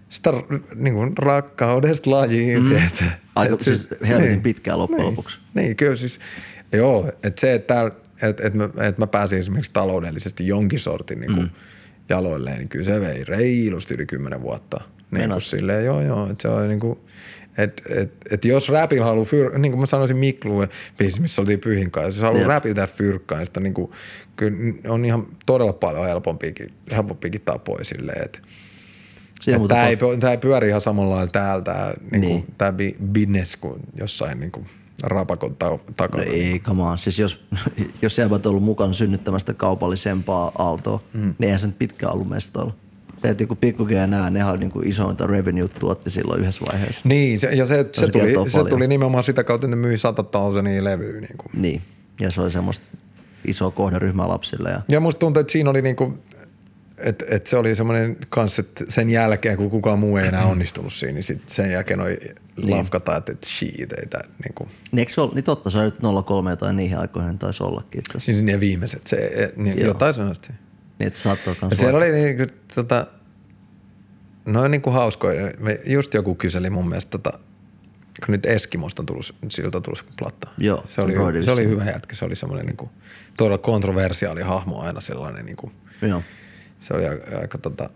[0.09, 0.33] sitä
[0.75, 2.69] niinku rakkaudesta lajiin, mm.
[2.69, 3.05] tiedätkö?
[3.35, 5.39] Aika Et siis helvetin pitkään loppujen lopuksi.
[5.53, 6.19] Niin, kyllä siis,
[6.73, 11.39] joo, että se, että et, et mä, et mä pääsin esimerkiksi taloudellisesti jonkin sortin niin
[11.39, 11.49] mm.
[12.09, 14.81] jaloilleen, niin kyllä se vei reilusti yli kymmenen vuotta.
[15.11, 16.99] Niin kuin silleen, joo, joo, että se on niin kuin,
[17.57, 21.59] et, et, et jos räpillä haluaa fyr, niin kuin mä sanoisin Mikluun biisi, missä oltiin
[21.59, 23.91] pyhin kanssa, jos haluaa tehdä fyrkkaa, niin sitä niin kuin,
[24.35, 28.39] kyllä on ihan todella paljon helpompiakin, helpompiakin tapoja silleen, että
[29.67, 32.45] Tämä ei, tää ei pyöri ihan samalla lailla täällä tämä niinku, Niin.
[32.57, 34.65] tää bi- business kuin jossain niinku
[35.03, 36.23] rapakon ta- No takana.
[36.23, 36.97] ei, come on.
[36.97, 37.45] Siis jos,
[38.01, 41.21] jos sä olet ollut mukana synnyttämästä kaupallisempaa aaltoa, mm.
[41.21, 42.73] niin eihän se nyt pitkään ollut mestoilla.
[43.23, 47.01] Että joku pikku nää, nehän niin kuin isointa revenue tuotti silloin yhdessä vaiheessa.
[47.09, 49.97] Niin, se, ja se, se, se tuli, se tuli nimenomaan sitä kautta, että ne myi
[49.97, 51.21] 100 000 levyä.
[51.21, 51.45] Niinku.
[51.53, 51.81] Niin.
[52.19, 52.85] Ja se oli semmoista
[53.45, 54.69] isoa kohderyhmää lapsille.
[54.69, 56.17] Ja, Ja musta tuntuu, että siinä oli niinku,
[56.97, 60.93] että et se oli semmoinen kanssa, että sen jälkeen, kun kukaan muu ei enää onnistunut
[60.93, 62.17] siinä, niin sit sen jälkeen noi
[62.57, 62.77] Niin.
[62.77, 65.85] lafkataan, että et shit, ei tää niinku, niin, eikö se ole, niin totta, se oli
[65.85, 68.31] nyt 03 tai niihin aikoihin taisi ollakin itse asiassa.
[68.31, 69.87] siis ne viimeiset, se, et, niin, Joo.
[69.87, 70.53] jotain sellaista.
[70.99, 72.43] Niin, että se saattoi Ja kans siellä oli niinku,
[72.75, 73.07] tota,
[74.45, 75.51] noin niinku hauskoja.
[75.59, 77.39] Me, just joku kyseli mun mielestä, tota,
[78.25, 80.47] kun nyt Eskimosta on tullut, siltä on tullut platta.
[80.57, 81.55] Joo, se oli, Broidilissa.
[81.55, 82.15] se oli hyvä jätkä.
[82.15, 82.89] Se oli semmoinen niinku,
[83.37, 85.45] todella kontroversiaali hahmo aina sellainen.
[85.45, 86.23] Niinku, Joo.
[86.79, 87.89] se oli aika, aika tota,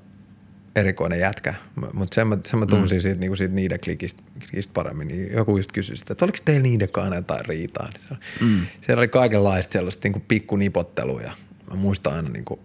[0.76, 1.54] erikoinen jätkä.
[1.94, 3.02] Mutta sen mä, sen mä tunsin mm.
[3.02, 5.08] siitä, niinku siitä niiden klikistä, klikistä paremmin.
[5.08, 7.90] Niin joku just kysyi sitä, että oliko teillä niiden kanssa jotain riitaa.
[7.94, 8.62] Niin se, mm.
[8.82, 11.32] Siellä oli kaikenlaista sellaista niinku pikkunipottelua ja
[11.70, 12.60] mä muistan aina niinku,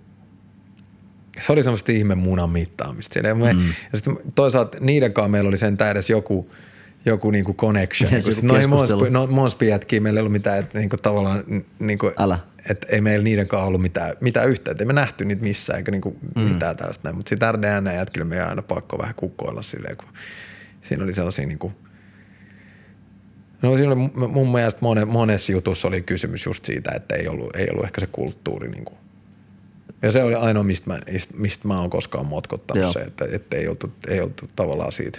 [1.41, 3.13] se oli semmoista ihme munan mittaamista.
[3.15, 3.35] Siellä.
[3.35, 3.69] Mm.
[3.93, 6.51] Ja sitten toisaalta niiden kanssa meillä oli sentään edes joku,
[7.05, 8.13] joku niinku connection.
[8.13, 8.67] Yes, Niin joku no ei.
[8.67, 11.45] Monspi, no, Monspi jätkiä meillä ei ollut mitään, että niinku tavallaan
[11.79, 12.39] niinku, Älä.
[12.71, 14.83] että ei meillä niiden kanssa ollut mitään, mitään yhteyttä.
[14.83, 16.43] Ei me nähty niitä missään eikä niinku mm.
[16.43, 17.17] mitään tällaista näin.
[17.17, 20.09] Mutta sitten RDN jätkillä meidän aina pakko vähän kukkoilla silleen, kun
[20.83, 21.73] siinä oli sellaisia niinku,
[23.63, 27.29] No siinä oli mu- mun mielestä monen, monessa jutussa oli kysymys just siitä, että ei
[27.29, 28.99] ollut, ei ollut ehkä se kulttuuri niin kuin.
[30.03, 30.99] Ja se oli ainoa, mistä mä,
[31.37, 32.93] mistä mä oon koskaan motkottanut Joo.
[32.93, 35.19] se, että, että ei, oltu, ei oltu tavallaan siitä,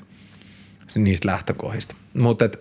[0.96, 1.96] niistä lähtökohdista.
[2.14, 2.60] Mutta et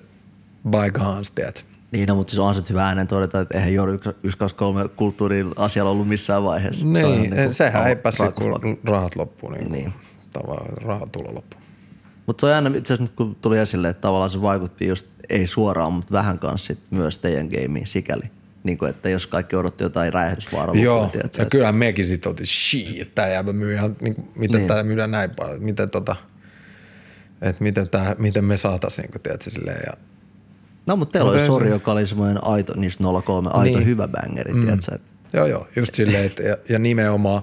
[0.71, 1.65] bygones, tiedät.
[1.93, 5.91] Niin, no, mutta siis on se hyvä äänen todeta, että eihän Jori 123 kulttuurin asialla
[5.91, 6.81] ollut missään vaiheessa.
[6.81, 9.51] Se on Niin, niinku sehän ei päässyt, kun rahat loppuu.
[9.51, 9.73] Niin, Niin.
[9.73, 9.93] niin.
[10.33, 11.61] Tavallaan rahat tulo loppuu.
[12.27, 15.07] Mutta se on jännä itse asiassa nyt kun tuli esille, että tavallaan se vaikutti just
[15.31, 18.23] ei suoraan, mutta vähän kanssa sit myös teidän gameen sikäli.
[18.65, 20.75] Niin kuin, että jos kaikki odotti jotain räjähdysvaaraa.
[20.75, 24.59] Joo, tiedätkö, ja kyllä mekin sitten oltiin, shit, tää jääpä myy ihan, niin, kuin, miten
[24.59, 24.69] Niin.
[24.69, 26.17] tää myydään näin paljon, miten tota,
[27.43, 29.93] että miten, tää, miten me saatais, niin tiedätkö, silleen, ja
[30.87, 33.87] No, mutta teillä Mut oli Sori, se- joka oli semmoinen aito, niistä 03, aito Niin.
[33.87, 34.61] hyvä bangeri, mm.
[34.63, 37.43] tiedätkö, että Joo, joo, just silleen, että, ja, ja nimenomaan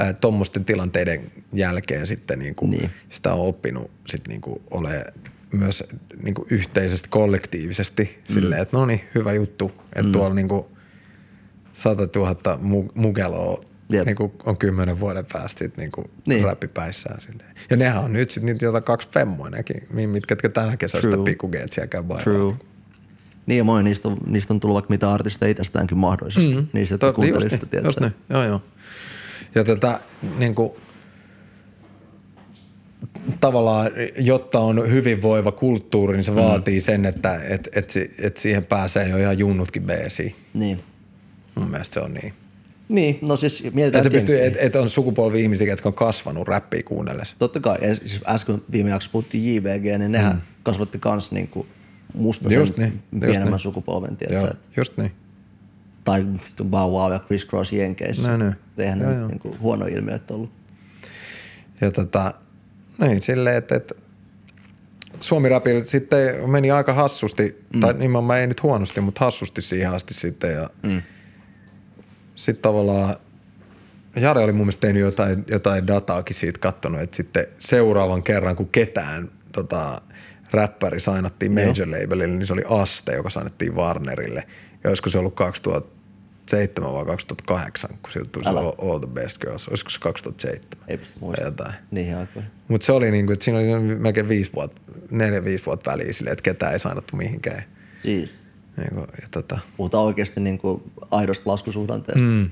[0.00, 2.90] äh, tuommoisten tilanteiden jälkeen sitten niin kuin, Niin.
[3.08, 5.04] sitä on oppinut sit niin kuin ole
[5.52, 5.84] myös
[6.22, 8.34] niin kuin yhteisesti, kollektiivisesti mm.
[8.34, 10.12] silleen, että no niin, hyvä juttu, että mm.
[10.12, 10.64] tuolla niin kuin
[11.72, 14.06] 100 000 mu- mugeloa Jep.
[14.06, 16.44] niin kuin on kymmenen vuoden päästä sitten niin kuin Niin.
[16.44, 17.54] räppipäissään silleen.
[17.70, 22.02] Ja nehän on nyt sitten niitä jotain kaksi femmoinakin, mitkä tänä kesänä sitä pikkugeetsiä käy.
[22.24, 22.54] True.
[23.46, 26.54] Niin ja moi, niistä on, niistä on tullut vaikka mitä artisteja itsestäänkin mahdollisesti.
[26.54, 26.66] Mm.
[26.72, 28.62] Niistä, jotka just sitä, niin, joo joo.
[29.54, 30.00] Ja tätä
[30.38, 30.72] niin kuin,
[33.40, 36.36] tavallaan, jotta on hyvinvoiva kulttuuri, niin se mm.
[36.36, 40.34] vaatii sen, että et, et, et siihen pääsee jo ihan junnutkin beesiin.
[40.54, 40.80] Niin.
[41.54, 42.32] Mun mielestä se on niin.
[42.88, 46.48] Niin, no siis Että mietitään se pystyy, et, et on sukupolvi ihmisiä, jotka on kasvanut
[46.48, 47.36] räppiä kuunnellessa.
[47.38, 50.40] Totta kai, ja siis äsken viime jaksossa puhuttiin JVG, niin nehän mm.
[50.62, 51.66] kasvatti kans niinku
[52.14, 53.58] mustaisen Just niin, just pienemmän niin.
[53.58, 54.46] sukupolven, tiedätkö?
[54.46, 55.12] Joo, just niin.
[56.04, 58.28] Tai vittu Bow Wow ja Chris Cross Jenkeissä.
[58.28, 58.54] Näin, näin.
[58.78, 59.28] Eihän Joo, ne joo.
[59.28, 60.50] niinku huono ilmiö ollut.
[61.80, 62.34] Ja tota,
[62.98, 63.94] niin silleen, että, että
[65.20, 67.80] Suomi Rapille sitten meni aika hassusti, mm.
[67.80, 70.52] tai nimenomaan ei nyt huonosti, mutta hassusti siihen asti sitten.
[70.52, 71.02] Ja mm.
[72.34, 73.16] sitten tavallaan
[74.16, 78.68] Jare oli mun mielestä tehnyt jotain, jotain dataakin siitä kattonut, että sitten seuraavan kerran, kun
[78.68, 80.00] ketään tota,
[80.50, 84.44] räppäri sainattiin major labelille, niin se oli Aste, joka sainattiin Warnerille.
[84.84, 85.34] Ja olisiko se ollut
[86.50, 88.60] 2007 vai 2008, kun siltä tuli se Älä.
[88.60, 89.68] All, All the Best Girls.
[89.68, 90.62] Olisiko se 2007?
[90.88, 91.52] Ei Tai muistamaan.
[91.52, 91.74] jotain.
[91.90, 92.50] Niihin aikoihin.
[92.68, 94.80] Mutta se oli niinku, että siinä oli melkein viisi vuotta,
[95.10, 97.64] neljä viisi vuotta väliä silleen, että ketään ei sainattu mihinkään.
[98.02, 98.34] Siis.
[98.76, 99.58] Niinku, ja tota.
[99.76, 102.28] Puhutaan oikeasti niinku aidosta laskusuhdanteesta.
[102.30, 102.50] Mm.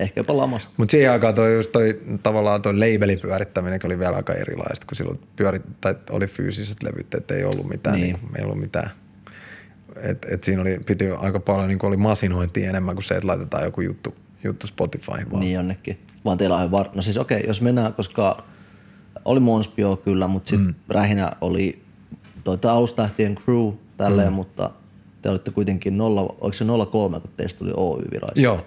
[0.00, 0.74] Ehkä jopa lamasta.
[0.76, 4.96] Mutta siihen aikaan toi, just toi, tavallaan toi labelin pyörittäminen oli vielä aika erilaista, kun
[4.96, 8.02] silloin pyöri, tai oli fyysiset levyt, että ei ollut mitään, Niin.
[8.04, 8.14] niin.
[8.20, 8.90] niinku, ei ollut mitään.
[9.96, 13.64] Et, et siinä oli, piti aika paljon, niinku oli masinointia enemmän kuin se, että laitetaan
[13.64, 15.40] joku juttu, juttu Spotifyhin vaan.
[15.40, 15.98] Niin jonnekin.
[16.24, 16.88] Vaan teillä on var...
[16.94, 18.44] No siis okei, okay, jos mennään, koska
[19.24, 20.74] oli Monspio kyllä, mutta sitten mm.
[20.88, 21.82] Rähinä oli
[22.44, 24.34] toita alusta lähtien crew tälleen, mm.
[24.34, 24.70] mutta
[25.22, 28.42] te olitte kuitenkin nolla, oliko se 03, kun teistä tuli Oy virallisesti?
[28.42, 28.66] Joo.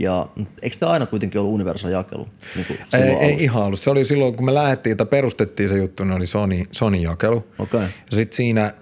[0.00, 0.28] Ja
[0.62, 2.28] eikö te aina kuitenkin ollut Universal jakelu?
[2.56, 3.80] Niin kuin Ei, ei ihan ollut.
[3.80, 7.44] Se oli silloin, kun me lähdettiin tai perustettiin se juttu, niin oli Sony, Sony jakelu.
[7.58, 7.80] Okei.
[7.80, 8.72] Ja sitten siinä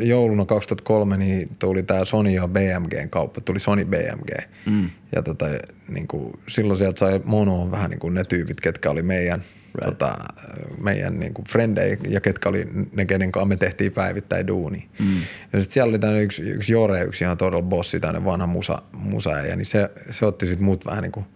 [0.00, 4.30] jouluna 2003 niin tuli tämä Sony ja BMGn kauppa, tuli Sony BMG.
[4.66, 4.90] Mm.
[5.14, 5.46] Ja tota,
[5.88, 9.42] niin kuin, silloin sieltä sai monoon vähän niin kuin ne tyypit, ketkä oli meidän,
[9.74, 9.98] Right.
[9.98, 10.18] tota,
[10.82, 14.88] meidän niin kuin frendejä ja ketkä oli ne, kenen kanssa me tehtiin päivittäin duuni.
[14.98, 15.16] Mm.
[15.52, 18.82] Ja sitten siellä oli tämmöinen yksi, yksi Jore, yksi ihan todella bossi, tämmöinen vanha musa,
[18.96, 21.26] musaäijä, niin se, se otti sitten mut vähän niin kuin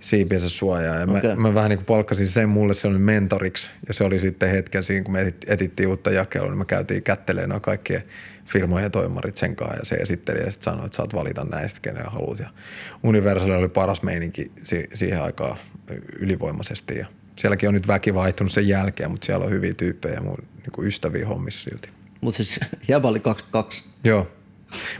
[0.00, 0.96] siipiensä suojaa.
[0.96, 1.34] Ja okay.
[1.36, 3.70] mä, mä vähän niin kuin palkkasin sen mulle, se oli mentoriksi.
[3.88, 7.02] Ja se oli sitten hetken siinä, kun me etit- etittiin uutta jakelua, niin me käytiin
[7.02, 8.02] kättelemään noin kaikkien
[8.46, 9.76] firmojen toimarit sen kanssa.
[9.78, 12.38] Ja se esitteli ja sitten sanoi, että saat valita näistä, kenen haluat.
[12.38, 12.50] Ja
[13.02, 15.56] Universal oli paras meininki si- siihen aikaan
[16.18, 16.98] ylivoimaisesti.
[16.98, 20.38] Ja sielläkin on nyt väki vaihtunut sen jälkeen, mutta siellä on hyviä tyyppejä ja mun
[20.56, 21.88] niin kuin ystäviä hommissa silti.
[22.20, 23.84] Mutta siis Jäbä oli 22.
[24.04, 24.26] Joo.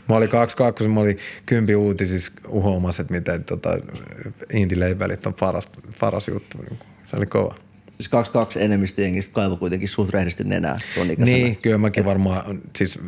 [0.09, 3.78] Mä olin 22, mä olin kympi uutisissa uhoamassa, että miten tota,
[4.52, 5.68] indie-labelit on paras,
[6.00, 6.59] paras juttu.
[6.59, 7.54] Niin Se oli kova.
[7.87, 11.38] Siis 22 enemmistö jengistä kaivoi kuitenkin suht rehdisti nenää tuon ikäisenä.
[11.38, 12.98] Niin, kyllä mäkin varmaan, siis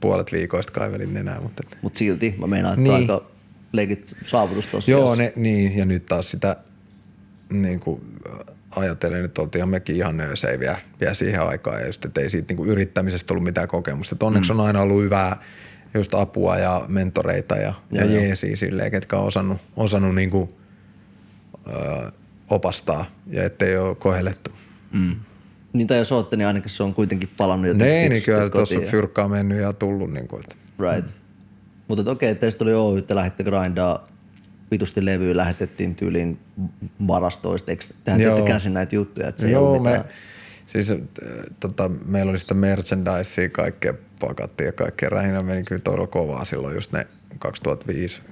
[0.00, 3.10] puolet viikoista kaivelin nenää, mutta et, Mutta silti mä meinaan, että niin.
[3.10, 3.26] Aika
[3.72, 4.90] legit saavutus tossa.
[4.90, 6.56] joo, ne, niin, ja nyt taas sitä
[7.50, 8.00] niin kuin,
[8.76, 12.46] ajatellen, että oltiin mekin ihan nöösejä vielä, vielä siihen aikaan, ja just, että ei siitä
[12.48, 14.14] niin kuin yrittämisestä ollut mitään kokemusta.
[14.14, 14.58] Et onneksi mm.
[14.58, 15.42] on aina ollut hyvää
[15.96, 18.22] just apua ja mentoreita ja, ja joo.
[18.22, 20.48] jeesiä silleen, ketkä on osannut, osannut niin kuin,
[21.68, 22.12] ö,
[22.50, 24.50] opastaa ja ettei ole kohellettu.
[24.92, 25.16] Mm.
[25.72, 28.80] Niin tai jos ootte, niin ainakin se on kuitenkin palannut jotenkin Niin, niin kyllä tuossa
[28.90, 30.12] fyrkkaa mennyt ja tullut.
[30.12, 30.56] Niin kuin, että.
[30.78, 31.10] Right.
[31.88, 34.08] Mutta okei, okay, teistä oli Oy, te lähditte grindaa
[34.70, 36.38] vitusti levyä, lähetettiin tyyliin
[37.06, 37.70] varastoista.
[37.70, 40.04] Eikö tehän teette käsin näitä juttuja, että se ei Joo, me, mitään.
[40.66, 40.98] Siis äh,
[41.60, 46.74] tota, meillä oli sitä merchandisea, kaikkea pakattiin ja kaikkea rähinä meni kyllä todella kovaa silloin
[46.74, 47.06] just ne
[47.38, 48.22] 2005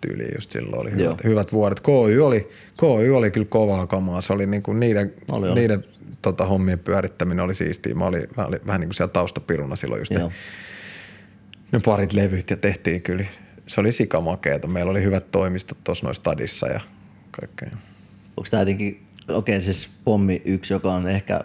[0.00, 0.98] tyyliin just silloin oli Joo.
[0.98, 1.80] hyvät, hyvät vuodet.
[1.80, 2.48] KY oli,
[2.80, 5.60] KY oli kyllä kovaa kamaa, se oli niinku niiden, Oli, oli.
[5.60, 5.84] niiden
[6.22, 7.94] tota, hommien pyörittäminen oli siistiä.
[7.94, 10.32] Mä olin, mä olin vähän niin kuin siellä taustapiruna silloin just Joo.
[11.72, 13.24] ne parit levyt ja tehtiin kyllä.
[13.66, 14.68] Se oli sikamakeeta.
[14.68, 16.80] Meillä oli hyvät toimistot tuossa noissa stadissa ja
[17.30, 17.70] kaikkea.
[18.36, 21.44] Onko tämä jotenkin, okei okay, siis Pommi 1, joka on ehkä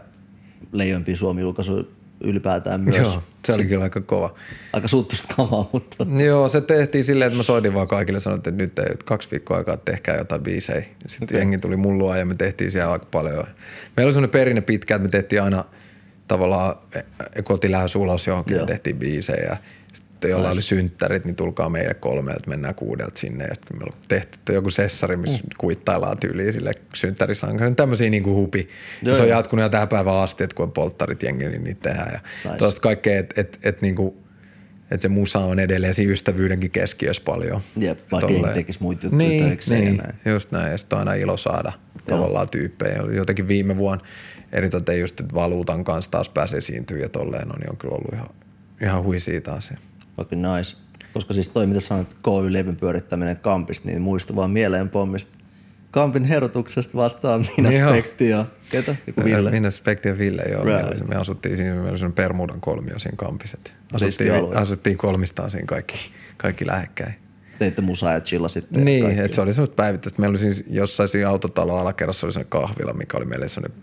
[0.71, 1.91] leijompia Suomi-julkaisu
[2.23, 2.97] ylipäätään myös.
[2.97, 4.33] Joo, se oli kyllä aika kova.
[4.73, 8.51] Aika suuttuista kamaa, mutta Joo, se tehtiin silleen, että mä soitin vaan kaikille sanoin, että
[8.51, 10.85] nyt ei, kaksi viikkoa aikaa, että tehkää jotain biisejä.
[11.07, 11.39] Sitten okay.
[11.39, 13.47] jengi tuli mun luo ja me tehtiin siellä aika paljon.
[13.97, 15.65] Meillä oli sellainen perinne pitkä, että me tehtiin aina
[16.27, 16.75] tavallaan
[17.35, 18.67] e- kotilähes ulos johonkin ja Joo.
[18.67, 19.57] tehtiin biisejä.
[20.19, 23.43] Ja sitten jolla oli synttärit, niin tulkaa meille kolmelta, mennään kuudelta sinne.
[23.43, 25.49] Ja meillä on tehty joku sessari, missä mm.
[25.57, 27.75] kuittaillaan tyyliin sille synttärisankarin.
[27.75, 28.59] Tämmöisiä niin kuin hupi.
[28.59, 28.67] Joo,
[29.01, 29.37] Joo, se on joo.
[29.37, 32.11] jatkunut jo tähän päivään asti, että kun on polttarit jengi, niin niitä tehdään.
[32.13, 32.57] Ja Nice.
[32.57, 34.13] tuosta kaikkea, että et, et, niin kuin,
[34.91, 37.61] että se musa on edelleen siinä ystävyydenkin keskiössä paljon.
[37.77, 40.15] Jep, vaikka jengi tekisi muita juttuja niin, töikseen ja Niin, näin.
[40.33, 40.71] just näin.
[40.71, 41.71] Ja sitten on aina ilo saada
[42.07, 43.03] tavallaan tyyppejä.
[43.11, 44.05] Jotenkin viime vuonna
[44.51, 48.13] eritoten just, että valuutan kanssa taas pääsee esiintyä ja tolleen, no, niin on kyllä ollut
[48.13, 48.29] ihan,
[48.81, 49.71] ihan huisia taas.
[50.19, 50.77] Fucking nice.
[51.13, 55.31] Koska siis toi, mitä sanoit, KY-levyn pyörittäminen Kampista, niin muistui vaan mieleen Pommista.
[55.91, 57.89] Kampin herotuksesta vastaan minä Joo.
[57.89, 58.95] Spekti ja ketä?
[59.07, 59.51] Joku Ville.
[59.51, 60.63] Minä Spekti ja Ville, joo.
[60.63, 61.07] Right.
[61.07, 63.17] Me asuttiin siinä, meillä oli Permudan kolmio siinä.
[64.01, 64.39] Riskialue.
[64.39, 65.95] Asuttiin, asuttiin kolmistaan siinä kaikki,
[66.37, 67.15] kaikki lähekkäin.
[67.59, 68.79] Teitte musaa ja chillasitte.
[68.79, 70.21] Niin, että se oli semmoista päivittäistä.
[70.21, 73.77] Meillä oli siis jossain siinä autotalo alakerrassa oli semmoinen kahvila, mikä oli meille semmoinen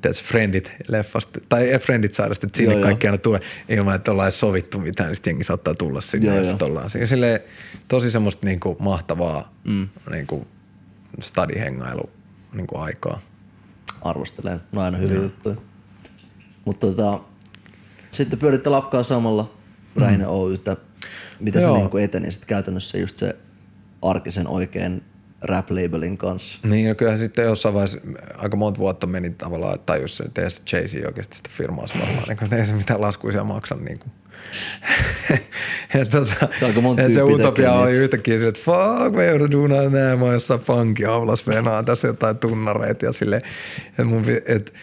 [0.00, 2.86] tiedätkö, Friendit leffasta, tai Friendit sairasta, että sinne Joo, joo.
[2.86, 6.26] kaikki aina tulee ilman, että ollaan edes sovittu mitään, niin sitten jengi saattaa tulla sinne
[6.26, 6.50] Joo, ja joo.
[6.50, 7.06] sitten ollaan siinä.
[7.06, 7.40] Silleen,
[7.88, 9.88] tosi semmoista niinku mahtavaa mm.
[10.10, 10.46] niinku
[11.20, 12.10] stadihengailu
[12.52, 13.20] niinku aikaa.
[14.02, 14.60] Arvostelen.
[14.72, 15.56] No aina hyviä juttuja.
[16.64, 17.20] Mutta tota,
[18.10, 19.54] sitten pyöritte lafkaa samalla
[19.96, 20.76] Räinen Oytä.
[21.40, 21.76] Mitä se Joo.
[21.76, 23.36] niin eteni sitten käytännössä just se
[24.02, 25.02] arkisen oikein
[25.42, 26.58] rap-labelin kanssa?
[26.68, 27.98] Niin, no kyllähän sitten jossain vaiheessa
[28.38, 31.86] aika monta vuotta meni tavallaan, että tajus se, että ei se Jay-Z oikeasti sitä firmaa
[31.98, 33.74] varmaan, niin kuin, ei se mitään laskuisia maksa.
[33.74, 34.12] Niin kuin.
[35.94, 39.26] ja tota, Se aika monta et se utopia tekee oli yhtäkkiä sille, että fuck, me
[39.26, 43.36] joudun duunaan näin, mä oon jossain funkin aulas venaan tässä jotain tunnareita ja sille,
[43.88, 44.74] että mun, et,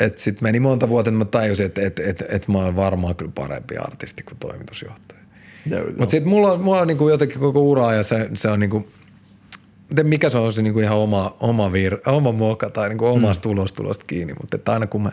[0.00, 3.16] et sit meni monta vuotta, että mä tajusin, että et, et, et mä oon varmaan
[3.16, 5.20] kyllä parempi artisti kuin toimitusjohtaja.
[5.98, 8.88] Mutta sitten mulla mulla on niinku jotenkin koko ura ja se, se on niinku,
[10.02, 13.52] mikä se on se niinku ihan oma, oma, vir, oma muoka tai niinku omasta mm.
[13.52, 15.12] ulostulosta kiinni, mutta että aina kun mä,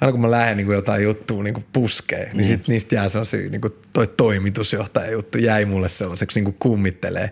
[0.00, 3.68] aina kun mä lähden niinku jotain juttua niinku puskee, niin sit niistä jää sellaisia, niinku
[3.92, 7.30] toi toimitusjohtaja juttu jäi mulle sellaiseksi niinku kummittelee.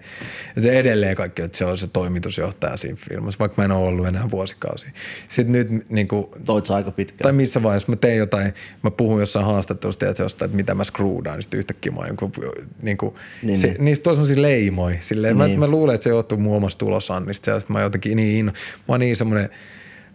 [0.56, 3.88] Ja se edelleen kaikki, että se on se toimitusjohtaja siinä firmassa, vaikka mä en ole
[3.88, 4.90] ollut enää vuosikausia.
[5.28, 7.18] Sitten nyt niinku, Toit sä aika pitkään.
[7.22, 11.36] tai missä vaiheessa mä tein jotain, mä puhun jossain haastattelusta jostain, että mitä mä screwdaan,
[11.36, 12.32] niin sitten yhtäkkiä mä oon niin kuin,
[12.82, 13.84] niin kuin, Niin, niin, se, niin.
[13.84, 14.96] niistä on sellaisia leimoja.
[15.00, 15.46] Silleen, Niin.
[15.48, 15.58] niin.
[15.60, 17.50] mä, mä, luulen, että se johtuu mun omasta tulosannista.
[17.50, 19.48] Ja mä oon jotenkin niin, inno, mä oon niin semmoinen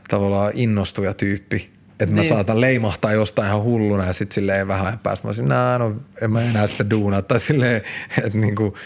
[0.10, 1.70] tavallaan innostuja tyyppi,
[2.02, 2.30] että mä Niin.
[2.30, 5.96] saatan leimahtaa jostain ihan hulluna ja sitten silleen vähän ajan päästä mä olisin, nää, no
[6.22, 7.22] en mä enää sitä duunaa.
[7.22, 7.82] Tai silleen,
[8.24, 8.78] että niinku,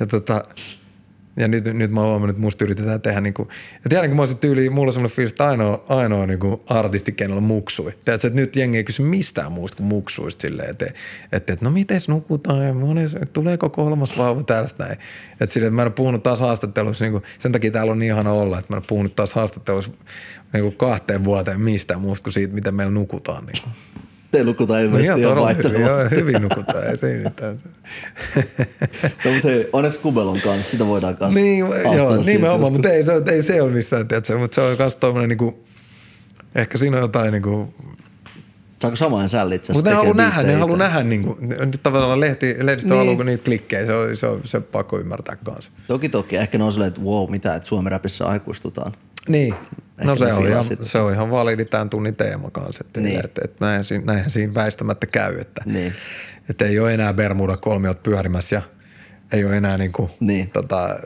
[0.00, 0.42] ja tota,
[1.40, 3.48] ja nyt, nyt mä huomannut, että musta yritetään tehdä niinku,
[3.84, 7.40] ja tiedänkö mä olisin tyyli, mulla on semmoinen fiilis, että ainoa, ainoa niinku artisti, kenellä
[7.40, 7.94] muksui.
[8.04, 10.86] Tiedätkö, että nyt jengi ei kysy mistään muusta kuin muksuista silleen, että,
[11.32, 14.98] että, että no miten nukutaan ja mones, tuleeko kolmas vauva tällaista näin.
[15.40, 18.12] Että silleen, että mä en ole puhunut taas haastattelussa, niinku, sen takia täällä on niin
[18.12, 19.92] ihana olla, että mä en ole puhunut taas haastattelussa
[20.52, 23.46] niinku kahteen vuoteen mistään muusta kuin siitä, miten meillä nukutaan.
[23.46, 23.68] Niinku.
[24.30, 26.16] Te lukutaan No ilmeisesti ihan ihan hyvin, joo, vaihtelevasti.
[26.16, 27.58] hyvin nukutaan, ei siinä mitään.
[29.24, 31.58] No, mutta hei, onneksi Kubelon kanssa, sitä voidaan kanssa Niin,
[31.96, 35.28] joo, nimenomaan, mutta ei se, ei se ole missään, tiedätkö, mutta se on myös tommonen
[35.28, 35.64] niinku,
[36.54, 37.74] ehkä siinä on jotain niinku,
[38.82, 42.56] Saako samoin sälli itse mutta ne haluaa nähdä, ne haluaa nähdä niinku, nyt tavallaan lehti,
[42.60, 42.98] lehdistö Niin.
[43.00, 43.08] niin.
[43.08, 45.70] haluaa niitä klikkejä, se on, se on, se on pakko ymmärtää kanssa.
[45.88, 48.92] Toki toki, ehkä ne on silleen, että wow, mitä, että Suomen rapissa aikuistutaan.
[49.28, 53.00] Niin, Ehkä no se on, ihan, se on ihan validi tämän tunnin teema kanssa, että,
[53.00, 53.24] Niin.
[53.24, 55.92] että, että näinhän, siinä, näinhän siinä väistämättä käy, että, Niin.
[56.48, 58.62] että ei ole enää Bermuda kolmiot pyörimässä ja
[59.32, 60.50] ei ole enää niinku, Niin.
[60.50, 60.98] tota,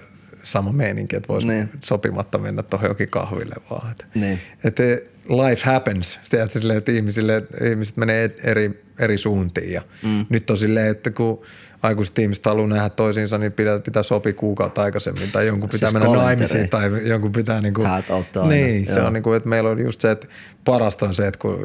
[0.42, 1.68] sama meininki, että voisi Niin.
[1.84, 3.90] sopimatta mennä tuohon jokin kahville vaan.
[3.90, 4.38] Että, Niin.
[4.64, 4.82] että
[5.28, 6.18] life happens.
[6.30, 10.26] Tiedätkö, silleen, että ihmisille, ihmiset menee et- eri, eri suuntiin ja mm.
[10.28, 11.42] nyt on silleen, että kun
[11.84, 16.02] aikuiset ihmiset haluaa nähdä toisiinsa, niin pitää, pitää sopia kuukautta aikaisemmin tai jonkun pitää Siis
[16.02, 17.62] mennä naimisiin tai jonkun pitää
[18.10, 19.06] auttaa aina, Niin, se joo.
[19.06, 20.26] on niinku, että meillä on just se, että
[20.64, 21.58] parasta on se, että kun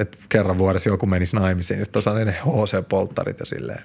[0.00, 3.82] että kerran vuodessa joku menisi naimisiin, niin sitten on sellainen HC-polttarit ja silleen.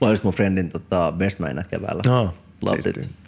[0.00, 2.02] Mä olin mun friendin tota, bestmanina keväällä.
[2.06, 2.34] No.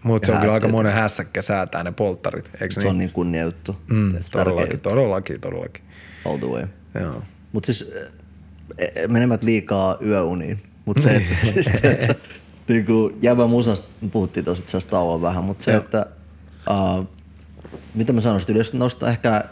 [0.02, 2.90] Mutta se on kyllä aika monen hässäkkä säätää ne polttarit, eikö Se niin?
[2.90, 3.76] on niin kunnia juttu.
[3.90, 4.88] mm, Tärkeä todellakin, juttu.
[4.88, 5.84] todellakin, todellakin.
[6.24, 6.64] All the way.
[7.00, 7.22] Joo.
[7.52, 7.90] Mutta siis
[8.78, 10.58] eh, eh, menemät liikaa yöuniin.
[10.88, 12.14] Mutta se, että siis, että
[12.68, 15.80] niin kuin jäbä musasta, puhuttiin tosi itse tauon vähän, mutta se, Joo.
[15.80, 16.06] että
[16.70, 17.08] uh,
[17.94, 19.44] mitä mä sanoisin, jos nostaa ehkä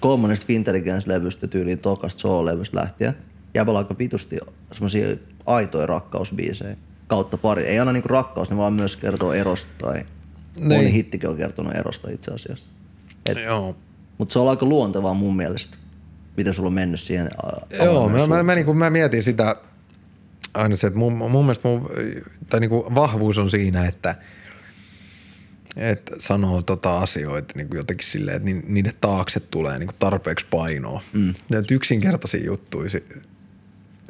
[0.00, 3.16] kolmannesta Fintelligence-levystä tyyliin tokasta soul-levystä lähtien,
[3.54, 4.38] jäbällä aika vitusti
[4.72, 5.16] semmosia
[5.46, 6.76] aitoja rakkausbiisejä
[7.06, 7.66] kautta pari.
[7.66, 9.94] Ei aina niinku rakkaus, ne vaan myös kertoo erosta tai
[10.60, 10.72] Niin.
[10.72, 12.66] moni hittikin on kertonut erosta itse asiassa.
[13.26, 13.76] Et, Joo.
[14.18, 15.78] mutta se on aika luontevaa mun mielestä,
[16.36, 17.30] miten sulla on mennyt siihen.
[17.84, 19.56] Joo, mä, mä, mä, niin mä mietin sitä
[20.54, 21.90] aina se, että mun, mun mielestä mun,
[22.48, 24.14] tai niin vahvuus on siinä, että,
[25.76, 31.02] että sanoo tota asioita niin jotenkin silleen, että ni- niiden taakse tulee niin tarpeeksi painoa.
[31.12, 31.34] Mm.
[31.50, 32.90] Ne yksinkertaisia juttuja,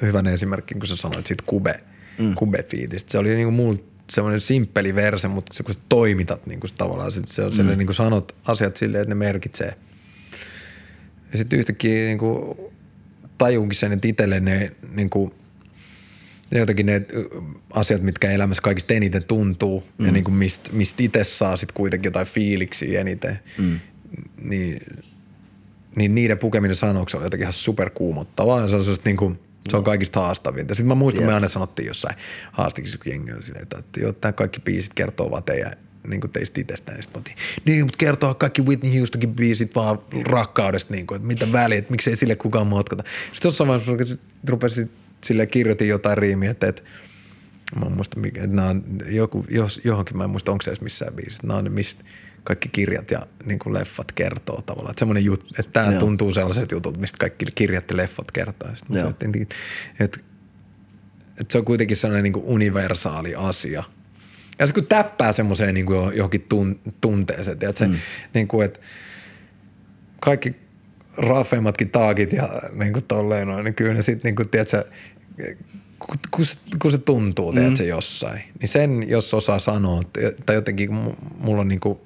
[0.02, 1.80] hyvän esimerkki, kun sä sanoit siitä kube,
[2.18, 2.34] mm.
[2.34, 3.12] kube-fiitistä.
[3.12, 3.78] Se oli niin mulla
[4.10, 7.66] semmoinen simppeli verse, mutta se, kun sä toimitat niin kuin tavallaan, sit se on mm.
[7.66, 9.74] niin kuin sanot asiat silleen, että ne merkitsee.
[11.32, 12.56] Ja sitten yhtäkkiä niin kuin,
[13.38, 15.30] tajunkin sen, että itselle ne niin kuin,
[16.50, 17.02] ne jotenkin ne
[17.72, 20.06] asiat, mitkä elämässä kaikista eniten tuntuu mm.
[20.06, 23.80] ja niin kuin mistä mist itse saa sitten kuitenkin jotain fiiliksiä eniten, mm.
[24.42, 24.80] niin,
[25.96, 29.38] niin niiden pukeminen sanoksi on jotenkin ihan superkuumottavaa ja se on sellaista niin kuin,
[29.68, 30.74] se on kaikista haastavinta.
[30.74, 31.28] Sitten mä muistan, Jep.
[31.28, 32.16] me aina sanottiin jossain
[32.52, 35.72] haastikin, kun jengi silleen, että, että joo, tämä kaikki biisit kertoo vaan teidän
[36.06, 36.96] niin kuin teistä itsestään.
[36.96, 37.34] Niin sitten
[37.64, 41.90] niin, mutta kertoo kaikki Whitney Houstonkin biisit vaan rakkaudesta, niin kuin, että mitä väliä, että
[41.90, 43.04] miksei sille kukaan motkata.
[43.32, 44.16] Sitten jossain vaiheessa
[44.48, 44.90] rupesin
[45.24, 46.82] sille kirjoitin jotain riimiä, että, että
[47.80, 50.80] mä en muista, mikä, että on joku, jos, johonkin, mä en muista, onko se edes
[50.80, 51.46] missään biisissä.
[51.46, 52.04] Nämä on ne, mistä
[52.44, 54.90] kaikki kirjat ja niin kuin leffat kertoo tavallaan.
[54.90, 56.00] Että semmoinen juttu, että tämä Joo.
[56.00, 58.68] tuntuu sellaiset jutut, mistä kaikki kirjat ja leffat kertoo.
[58.68, 59.14] Sitten mä Joo.
[59.20, 59.54] sanoin, että,
[60.04, 60.18] että,
[61.40, 63.84] että, se on kuitenkin sellainen niin kuin universaali asia.
[64.58, 67.96] Ja sitten kun täppää semmoiseen niin kuin johonkin tun, tunteeseen, tiedätkö, mm.
[68.34, 68.80] niin kuin, että
[70.20, 70.54] kaikki
[71.20, 74.84] rafeimmatkin taakit ja niin kuin tolleen noin, niin kyllä ne sitten niin kuin, tiedätkö,
[75.98, 80.02] kun, kun, se, kun se tuntuu, tiedätkö, jossain, niin sen jos osaa sanoa,
[80.46, 80.90] tai jotenkin
[81.38, 81.98] mulla on niin kuin,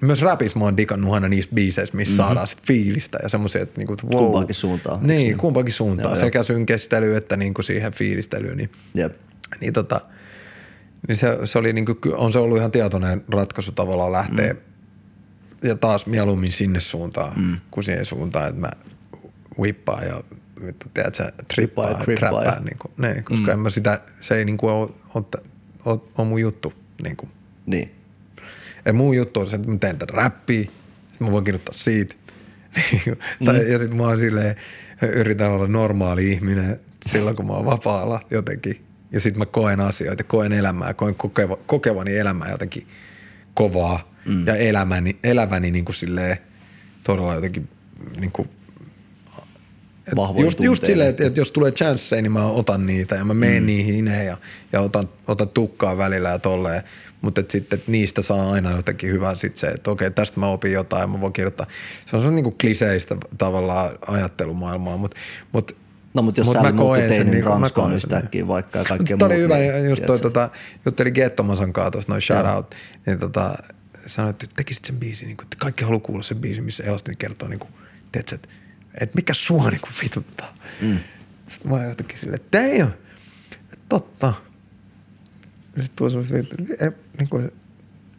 [0.00, 2.28] myös rapissa mä oon digannut aina niistä biiseistä, missä mm-hmm.
[2.28, 4.24] saadaan sit fiilistä ja semmoisia, että niinku, wow.
[4.24, 5.38] Kumpaankin suuntaan, Niin, niin?
[5.38, 6.10] kumpaankin suuntaan.
[6.10, 8.56] Joo, Sekä synkestely että niinku siihen fiilistelyyn.
[8.56, 9.12] Niin, Jep.
[9.60, 10.00] niin, tota,
[11.08, 14.58] niin se, se oli niinku, on se ollut ihan tietoinen ratkaisu tavallaan lähteä mm.
[15.62, 17.56] Ja taas mieluummin sinne suuntaan mm.
[17.70, 18.70] kuin siihen suuntaan, että mä
[19.58, 20.22] whippaan ja
[20.66, 22.64] vittu, tiedätkö, trippaan ja trappaan.
[22.64, 23.52] Niinku, niin, koska mm.
[23.52, 25.24] en mä sitä, se ei niinku ole, ole,
[25.84, 26.72] ole, ole mun juttu.
[27.02, 27.28] Niinku.
[27.66, 27.94] Niin.
[28.84, 30.66] Ja mun juttu on se, että mä teen tätä räppiä,
[31.18, 32.14] mä voin kirjoittaa siitä.
[33.44, 34.56] tai, ja sit mä oon silleen,
[35.02, 38.84] yritän olla normaali ihminen silloin, kun mä oon vapaalla jotenkin.
[39.12, 42.86] Ja sit mä koen asioita, koen elämää, koen kokeva, kokevani elämää jotenkin
[43.54, 44.11] kovaa.
[44.24, 44.46] Mm.
[44.46, 46.38] Ja elämäni, eläväni niin kuin silleen
[47.04, 47.68] todella jotenkin
[48.16, 48.48] niin kuin
[50.06, 53.24] et Vahvoin just, just silleen, että, että jos tulee chanceja, niin mä otan niitä ja
[53.24, 53.66] mä menen mm.
[53.66, 54.36] niihin ja,
[54.72, 56.82] ja otan, otan tukkaa välillä ja tolleen.
[57.20, 60.46] Mutta et sitten et niistä saa aina jotenkin hyvän sit se, että okei, tästä mä
[60.46, 61.66] opin jotain ja mä voin kirjoittaa.
[62.06, 65.16] Se on se niinku kliseistä tavallaan ajattelumaailmaa, mutta
[65.52, 65.76] mut,
[66.14, 68.78] No mutta jos mut sä mä koen sen teinin niinku- mä Ranskaan sen, yhtäkkiä vaikka
[68.78, 70.48] ja kaikkea Tämä oli hyvä, niin, just toi, tota,
[70.86, 72.74] juttelin Gettomasan kanssa tuossa, noin shout out,
[73.06, 73.54] niin tota,
[74.06, 77.48] sanoin, että tekisit sen biisin, niin että kaikki haluaa kuulla sen biisin, missä Elastin kertoo,
[77.48, 77.72] niin kuin,
[78.12, 78.48] tiedätkö, että,
[79.00, 80.54] että mikä sua niin kuin vituttaa.
[80.80, 80.98] Mm.
[81.48, 82.92] Sitten mä jotenkin silleen, että damn,
[83.52, 84.34] että totta.
[85.66, 86.46] Sitten tuli semmoinen,
[86.80, 87.44] että, niin kuin,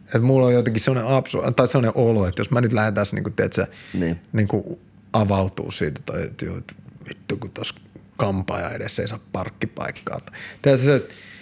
[0.06, 3.16] että mulla on jotenkin sellainen absurd, tai sellainen olo, että jos mä nyt lähden tässä,
[3.16, 3.68] niin kuin, tiedätkö,
[4.00, 4.20] Niin.
[4.34, 4.80] niin kuin
[5.14, 6.76] avautuu siitä, tai että, joo, että
[7.10, 7.76] vittu kun tuossa
[8.18, 10.22] kampaaja edessä ei saa parkkipaikkaa.
[10.62, 11.33] Tiedätkö se, että niin kuin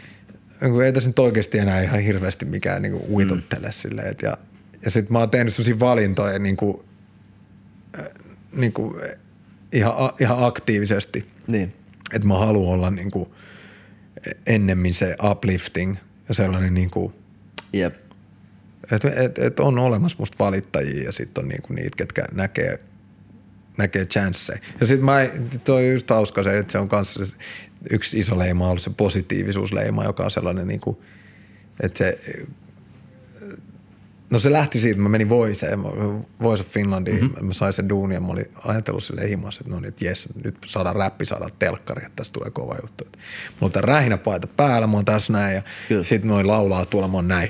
[0.85, 3.71] ei tässä nyt oikeasti enää ihan hirveästi mikään niin kuin uituttele mm.
[3.73, 4.37] silleen, ja,
[4.85, 6.77] ja sitten mä oon tehnyt sellaisia valintoja niin kuin,
[7.99, 8.05] äh,
[8.55, 9.01] niin kuin,
[9.71, 11.73] ihan, a- ihan aktiivisesti, Niin.
[12.13, 13.29] että mä haluan olla niin kuin,
[14.45, 15.95] ennemmin se uplifting
[16.29, 17.13] ja sellainen niin kuin,
[17.73, 17.95] Jep.
[18.91, 22.79] että et, et on olemassa musta valittajia ja sitten on niinku niitä, ketkä näkee,
[23.77, 24.59] näkee chanceja.
[24.79, 25.29] Ja sitten mä,
[25.63, 27.19] toi on just hauska se, että se on kanssa
[27.89, 31.03] yksi iso leima ollut se positiivisuusleima, joka on sellainen niinku,
[31.79, 32.19] että se
[34.31, 35.83] No se lähti siitä, mä menin Voiseen,
[36.41, 37.45] Voice of Finlandiin, mm-hmm.
[37.45, 40.29] mä sain sen duunin ja mä olin ajatellut sille himassa, että no niin, että jes,
[40.43, 43.03] nyt saadaan räppi, saadaan telkkari, että tästä tulee kova juttu.
[43.05, 43.19] Että
[43.49, 46.03] mulla on tää rähinäpaita päällä, mä oon tässä näin ja Kyllä.
[46.03, 47.49] sitten noin laulaa tuolla, mä oon näin.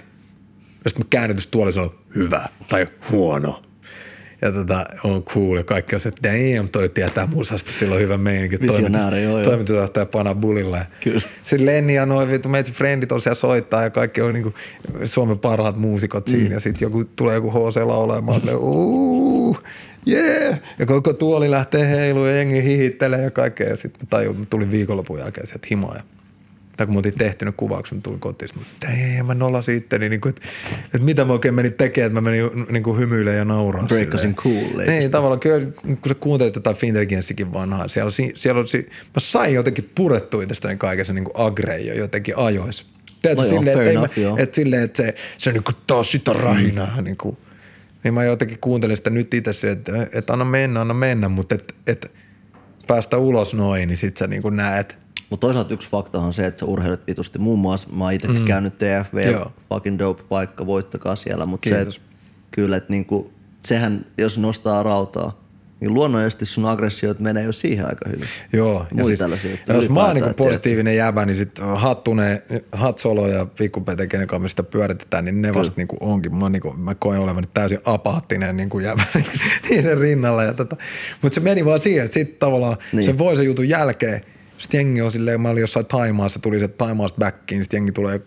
[0.83, 3.61] Ja sitten mä käännytys tuolla, se on hyvä tai huono.
[4.41, 8.01] Ja tota, on cool ja kaikki on se, että damn, toi tietää musasta, sillä on
[8.01, 8.59] hyvä meininki.
[8.61, 9.49] Visionääri, joo, joo.
[9.49, 10.85] toimitusjohtaja pana bulilla.
[11.03, 11.21] Kyllä.
[11.43, 14.53] Sitten Lenni ja noin vittu meitsi frendit on siellä soittaa ja kaikki on niinku
[15.05, 16.45] Suomen parhaat muusikot siinä.
[16.45, 16.51] Mm.
[16.51, 19.57] Ja sitten joku, tulee joku HC laulemaan silleen, uuu,
[20.07, 20.59] yeah.
[20.79, 23.69] Ja koko tuoli lähtee heiluun ja jengi hihittelee ja kaikkea.
[23.69, 26.03] Ja sitten tajun, tulin viikonlopun jälkeen sieltä himaa ja
[26.81, 29.75] tai kun me oltiin tehty ne kuvaukset, mä tulin kotiin, mä että ei, mä nolasin
[29.75, 30.47] itteni, niin kuin, että,
[30.85, 33.85] että, mitä mä oikein menin tekemään, että mä menin niin kuin hymyilemään ja nauraa.
[33.87, 34.65] Breakkasin silleen.
[34.69, 34.85] cool.
[34.85, 38.65] Niin, tavallaan kyllä, kun sä kuuntelit jotain Fintelligenssikin vanhaa, siellä, siellä on,
[39.03, 42.85] mä sain jotenkin purettua itsestäni kaiken se niin kuin agreja jotenkin ajois.
[43.21, 44.37] Tiedätkö, No joo, silleen, että, enough, mä, joo.
[44.37, 46.97] että silleen, että se, se niin kuin taas sitä rahinaa.
[46.97, 47.03] Mm.
[47.03, 47.37] Niin, kuin,
[48.03, 51.73] niin mä jotenkin kuuntelin sitä nyt itse että, että anna mennä, anna mennä, mutta että,
[51.87, 52.09] että
[52.87, 54.97] päästä ulos noin, niin sit sä niin kuin näet.
[55.31, 57.39] Mutta toisaalta yksi fakta on se, että sä urheilet vitusti.
[57.39, 58.45] Muun muassa mä oon itsekin mm.
[58.45, 59.51] käynyt TFV, Joo.
[59.69, 61.45] fucking dope paikka, voittakaa siellä.
[61.45, 61.95] Mutta se, Kiitos.
[61.97, 62.01] et,
[62.51, 63.31] kyllä, että niinku,
[63.65, 65.41] sehän, jos nostaa rautaa,
[65.79, 68.27] niin luonnollisesti sun aggressioit menee jo siihen aika hyvin.
[68.53, 73.45] Joo, ja siis, tällaisia jos mä oon niinku positiivinen jäbä, niin sit Hattune, Hatsolo ja
[73.45, 76.35] Pikkupete, kenen kanssa sitä pyöritetään, niin ne vasta niinku onkin.
[76.35, 79.03] Mä, niinku, mä koen olevani täysin apaattinen niinku jäbä
[79.69, 80.43] niiden rinnalla.
[80.43, 80.75] Ja tota.
[81.21, 82.97] Mutta se meni vaan siihen, että sitten tavallaan Niin.
[82.97, 83.05] niin.
[83.05, 84.21] se voi se jutun jälkeen,
[84.61, 87.91] sitten jengi on silleen, mä olin jossain Taimaassa, tuli se Taimaasta backiin, niin sitten jengi
[87.91, 88.21] tulee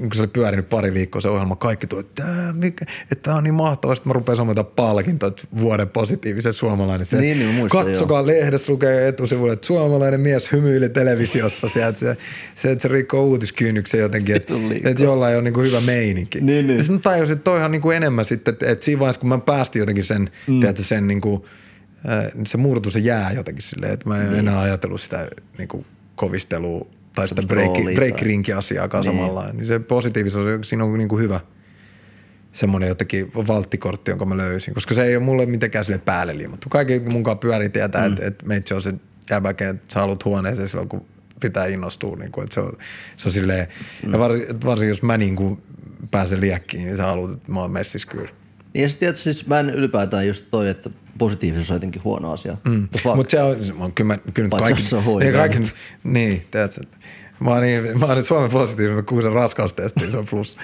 [0.00, 3.34] kun se oli pyörinyt pari viikkoa se ohjelma, kaikki tuli, että tää, mikä, että tää
[3.34, 3.94] on niin mahtavaa.
[3.94, 7.06] Sitten mä rupean jotain palkintoa, että vuoden positiivisen suomalainen.
[7.06, 11.68] Se, Niin, niin muistan, Katsokaa lehdessä lukee etusivulle, että suomalainen mies hymyili televisiossa.
[11.68, 12.16] Sieltä se,
[12.54, 16.40] se, että se rikkoo uutiskynnyksen jotenkin, että, että jollain on niin kuin hyvä meininki.
[16.40, 16.76] Niin, niin.
[16.76, 19.28] Ja sitten mä tajusin, että toihan niin kuin enemmän sitten, että, että siinä vaiheessa kun
[19.28, 20.60] mä päästin jotenkin sen, mm.
[20.60, 21.42] tiedätkö, sen niin kuin,
[22.08, 24.38] äh, se murtu, se jää jotenkin silleen, että mä en niin.
[24.38, 25.28] enää ajatellut sitä
[25.58, 29.16] niin kuin kovistelua tai sitä break, tai- break-rinki-asiaakaan Niin.
[29.16, 29.26] niin.
[29.26, 29.52] samalla.
[29.52, 31.40] Niin se positiivisuus, siinä on niin kuin hyvä
[32.52, 34.74] semmoinen jotenkin valttikortti, jonka mä löysin.
[34.74, 36.68] Koska se ei ole mulle mitenkään sille päälle liimattu.
[36.68, 38.16] Kaikki munkaan pyörii tietää, mm.
[38.20, 38.94] että, meitsi on se
[39.30, 41.06] jäbä, että sä haluat huoneeseen silloin, kun
[41.40, 42.16] pitää innostua.
[42.16, 42.78] Niin kuin, että se on,
[43.16, 43.66] se on silleen,
[44.06, 44.12] mm.
[44.12, 45.62] ja varsinkin, varsinkin, jos mä niin kuin
[46.10, 48.28] pääsen liekkiin, niin sä haluat, että mä oon messissä kyllä.
[48.74, 52.56] Niin ja sitten siis mä en ylipäätään just toi, että positiivisuus on jotenkin huono asia.
[52.64, 52.88] Mm.
[53.16, 55.74] Mutta se on, on kyllä, kyllä nyt Paitsi kaikki, jos se on niin, kaikki, mutta-
[56.04, 56.96] niin, tiedätkö, että
[57.40, 60.56] mä oon, niin, mä oon nyt Suomen positiivinen, mä kuusen raskaustestiin, se on plus.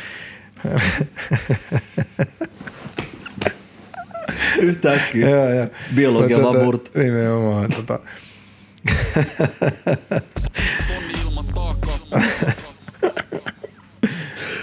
[4.59, 5.31] Yhtäkkiä.
[5.31, 5.67] Joo, joo.
[5.95, 6.99] Biologia Mutta vaan tota.
[6.99, 7.71] Nimenomaan.
[7.73, 7.99] Tota.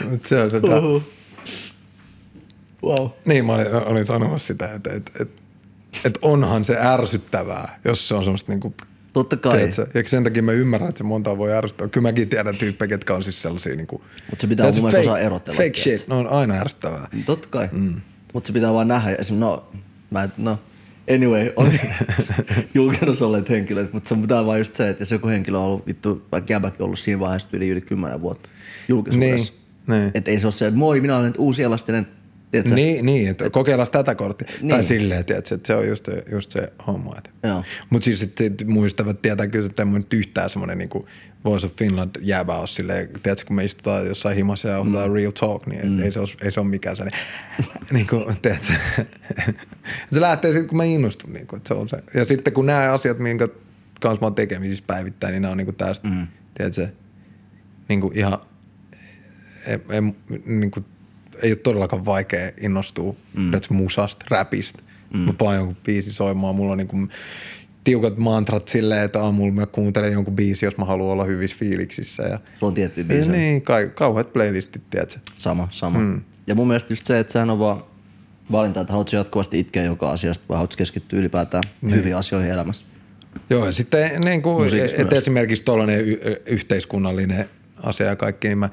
[0.10, 1.04] Mut se on tota, Uhu.
[2.84, 3.10] Wow.
[3.26, 5.30] niin mä olin, olin sanomassa sitä, että et, et,
[6.06, 8.74] et onhan se ärsyttävää, jos se on semmoista niinku,
[9.14, 9.58] Totta kai.
[9.58, 11.88] tiedätkö, ja sen takia mä ymmärrän, että se monta voi ärsyttää.
[11.88, 15.20] Kyllä mäkin tiedän tyyppejä, ketkä on siis sellaisia niinku, Mut se pitää mun mielestä osaa
[15.20, 15.98] erotella, Fake tiedätkö?
[15.98, 17.08] shit, ne on aina ärsyttävää.
[17.26, 17.70] Totta kai.
[17.72, 18.02] Mm.
[18.34, 19.16] Mutta se pitää vaan nähdä.
[19.16, 19.68] Esim, no,
[20.12, 20.60] mä et, no,
[21.16, 21.74] anyway, on
[22.74, 25.88] julkisuudessa olleet henkilöt, mutta se pitää vaan just se, että jos joku henkilö on ollut,
[25.88, 28.50] vittu, vaikka jäbäkin ollut siinä vaiheessa yli yli kymmenen vuotta
[28.88, 29.54] julkisuudessa.
[29.88, 30.12] Niin, niin.
[30.14, 32.08] Että ei se ole se, että moi, minä olen nyt uusi elastinen.
[32.52, 32.76] Tiedätkö?
[32.76, 34.48] Niin, niin että kokeillaan tätä korttia.
[34.62, 34.70] Niin.
[34.70, 37.16] Tai silleen, tiedätkö, että se on just, just se homma.
[37.44, 37.64] Joo.
[37.90, 40.90] Mutta siis sit, sit muistavat tietää kyllä, että en yhtään semmoinen niin
[41.46, 45.14] Voice of Finland jäävä ole silleen, tiedätkö, kun me istutaan jossain himassa ja otetaan mm.
[45.14, 46.02] real talk, niin mm.
[46.02, 47.20] ei, se ole, ei se ole mikään sellainen,
[47.94, 48.74] niin kuin, tiedätkö,
[50.14, 51.98] se lähtee sitten, kun mä innostun, niin kuin, että se on se.
[52.14, 53.48] Ja sitten kun nämä asiat, minkä
[54.02, 56.28] kanssa mä oon tekemisissä päivittäin, niin nämä on niin kuin tästä, mm.
[56.58, 56.88] tiedätkö,
[57.90, 58.38] niin kuin ihan
[59.68, 60.02] ei, ei,
[60.46, 60.86] niin kuin,
[61.44, 63.52] ei ole todellakaan vaikea innostua mm.
[63.70, 64.84] musasta, räpistä.
[65.14, 65.20] Mm.
[65.20, 67.10] Mä paan jonkun biisi soimaan, mulla on niin kuin
[67.84, 72.24] tiukat mantrat silleen, että aamulla mä kuuntelen jonkun biisi, jos mä haluan olla hyvissä fiiliksissä.
[72.24, 73.30] Ja, Sulla on tietty biisi.
[73.30, 75.20] niin, ka- kauheat playlistit, tiedätkö?
[75.38, 76.00] Sama, sama.
[76.00, 76.22] Mm.
[76.48, 77.84] Ja mun mielestä just se, että sehän on vaan
[78.52, 81.96] valinta, että haluatko jatkuvasti itkeä joka asiasta vai haluatko keskittyä ylipäätään niin.
[81.96, 82.86] hyviin asioihin elämässä.
[83.50, 87.50] Joo, ja sitten niin kuin, et esimerkiksi tuollainen y- yhteiskunnallinen
[87.84, 88.70] asia ja kaikki, niin mä,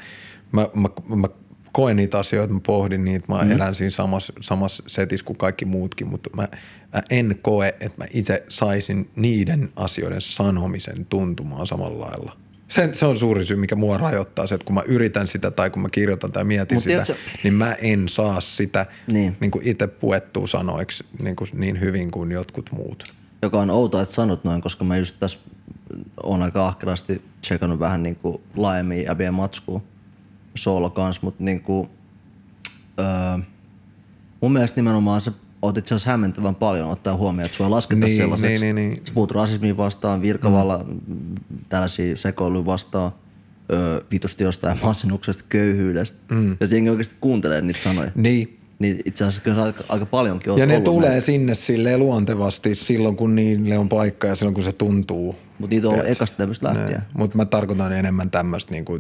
[0.52, 1.28] mä, mä, mä
[1.72, 3.50] koen niitä asioita, mä pohdin niitä, mä mm.
[3.50, 6.48] elän siinä samassa, samassa setissä kuin kaikki muutkin, mutta mä,
[6.92, 12.36] mä en koe, että mä itse saisin niiden asioiden sanomisen tuntumaan samalla lailla.
[12.68, 15.70] Se, se on suurin syy, mikä mua rajoittaa, se, että kun mä yritän sitä tai
[15.70, 19.36] kun mä kirjoitan tai mietin Mut sitä, tiedätkö- niin mä en saa sitä Niin.
[19.40, 19.50] niin.
[19.50, 23.14] Kuin itse puettua sanoiksi niin, kuin niin hyvin kuin jotkut muut.
[23.42, 25.38] Joka on outoa, että sanot noin, koska mä just tässä
[26.22, 29.80] on aika ahkerasti checkannut vähän niin kuin laajemmin jäbien matskua
[30.54, 31.88] solo kans, mutta niin kuin,
[32.98, 33.06] öö,
[34.40, 35.32] Mun mielestä nimenomaan se
[35.62, 38.64] oot itse asiassa hämmentävän paljon ottaa huomioon, että sua lasketaan Niin, sellaiseksi.
[38.64, 39.06] niin, niin, niin.
[39.06, 41.34] Sä puhut rasismiin vastaan, virkavalla, mm.
[41.68, 43.12] tällaisia sekoiluja vastaan,
[43.72, 46.18] öö, vitusti jostain masennuksesta, köyhyydestä.
[46.30, 46.50] Mm.
[46.60, 48.10] Ja jengi oikeasti kuuntelee niitä sanoja.
[48.14, 48.58] Niin.
[48.78, 51.26] Niin itse asiassa kyllä aika, aika paljonkin Ja ne tulee näitä.
[51.26, 55.34] sinne silleen luontevasti silloin, kun niille on paikka ja silloin, kun se tuntuu.
[55.58, 57.02] Mut niitä on ekasta levystä lähtien.
[57.14, 58.98] Mutta mä tarkoitan enemmän tämmöistä niinku,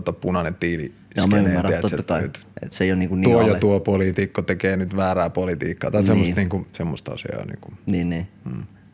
[0.00, 0.92] tota, punainen tiili.
[1.16, 3.46] Ja mä ymmärrän tiedätkö, totta kai, nyt että se ei ole niinku niin Tuo ja
[3.46, 3.58] alle.
[3.58, 5.90] tuo poliitikko tekee nyt väärää politiikkaa.
[5.90, 6.06] Tai Niin.
[6.06, 7.44] semmoista, niinku, semmoista asiaa.
[7.44, 7.72] Niinku.
[7.90, 8.28] Niin, niin.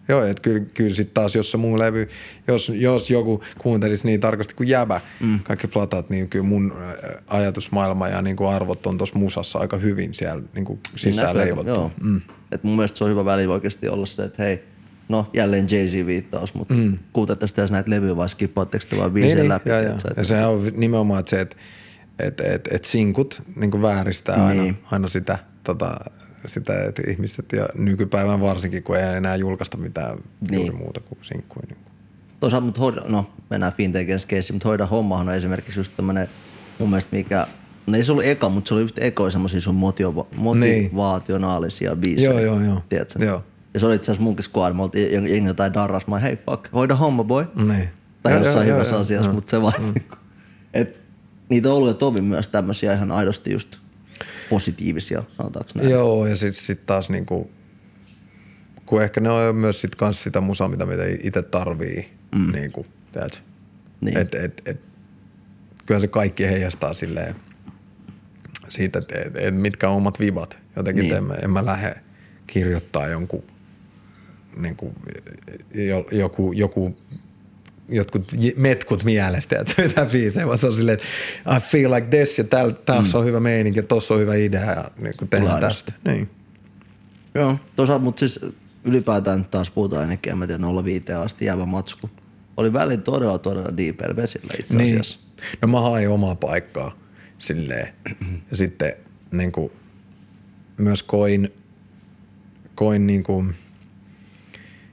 [0.09, 2.09] Joo, että kyllä, kyllä sitten taas, jos se muu levy,
[2.49, 5.41] jos, jos joku kuuntelisi niin tarkasti kuin jäbä, mm.
[5.43, 6.95] kaikki platat, niin kyllä mun äh,
[7.27, 11.43] ajatusmaailma ja niin kuin arvot on tuossa musassa aika hyvin siellä niin kuin sisään näkyy,
[11.43, 11.73] leivottu.
[11.73, 11.93] Joo.
[12.03, 12.21] Mm.
[12.53, 14.65] Et mun mielestä se on hyvä väli oikeasti olla se, että hei,
[15.13, 16.99] no jälleen Jay-Z-viittaus, mutta mm.
[17.13, 19.71] kuuntelette tässä näitä levyjä vai skippaatteko te vaan biisejä läpi?
[19.71, 19.83] ja, ja.
[19.83, 21.57] tiedätkö, että- ja sehän on nimenomaan että se, että
[22.19, 24.77] et, et, et sinkut niin vääristää aina, Niin.
[24.91, 25.95] aina sitä, tota,
[26.47, 30.19] sitä, että ihmiset ja nykypäivän varsinkin, kun ei enää julkaista mitään
[30.51, 30.61] Niin.
[30.61, 31.67] juuri muuta kuin sinkkuja.
[31.69, 31.93] Niin kuin.
[32.41, 36.29] Toisaalta, mutta hoida, no mennään Fintekien keissiin, mutta hoida hommahan on esimerkiksi just tämmönen,
[36.79, 37.47] mun mielestä mikä,
[37.87, 42.31] no ei se ollut eka, mutta se oli yhtä ekoja semmosia sun motiva- motivaationaalisia biisejä.
[42.33, 42.45] Niin.
[42.45, 42.83] Joo, joo, joo.
[42.89, 43.25] Tiedätkö?
[43.25, 43.45] Joo.
[43.75, 46.73] Ja se oli itse asiassa munkin squad, me oltiin jengi jotain darras, mä hei fuck,
[46.73, 47.47] hoida homma boy.
[47.55, 47.89] Niin.
[48.23, 49.95] Tai jossain joo, hyvässä joo, asiassa, mutta se vaan, mm.
[50.75, 51.01] et
[51.49, 53.77] niitä on ollut ja tovi myös tämmöisiä ihan aidosti just
[54.51, 55.91] positiivisia, sanotaanko näin.
[55.91, 57.51] Joo, ja sitten sit taas niinku,
[58.87, 62.53] kun ehkä ne on myös sit kans sitä musaa, mitä mitä itse tarvii, mm.
[62.53, 63.39] niinku, tiedätkö?
[64.01, 64.19] Niin.
[64.19, 64.81] Et, et, et,
[65.87, 67.37] kyllä se kaikki heijastaa silleen
[68.69, 70.59] siitä, että et, et mitkä on omat vibat.
[70.77, 71.11] Jotenkin, Niin.
[71.11, 71.19] niin.
[71.19, 71.95] en, mä, en mä lähde
[72.47, 73.45] kirjoittaa jonkun
[74.57, 74.95] niinku,
[75.75, 76.97] jo, joku, joku
[77.89, 82.39] jotkut metkut mielestä, että mitä biisejä, vaan se on silleen, että I feel like this
[82.39, 83.19] ja täällä taas mm.
[83.19, 85.93] on hyvä meininki ja tossa on hyvä idea ja niin kuin tehdään tästä.
[86.05, 86.31] Niin.
[87.35, 88.41] Joo, toisaalta, mutta siis
[88.85, 92.11] ylipäätään nyt taas puhutaan ennenkin, en mä tiedä, 05 asti jäävä matsku.
[92.57, 95.01] Oli välin todella, todella deeper vesillä itse Niin.
[95.01, 95.19] asiassa.
[95.63, 96.99] No mä hain omaa paikkaa
[97.39, 97.89] silleen.
[98.51, 98.93] Ja sitten
[99.31, 99.73] niin kuin,
[100.77, 101.49] myös koin,
[102.75, 103.55] koin niin kuin,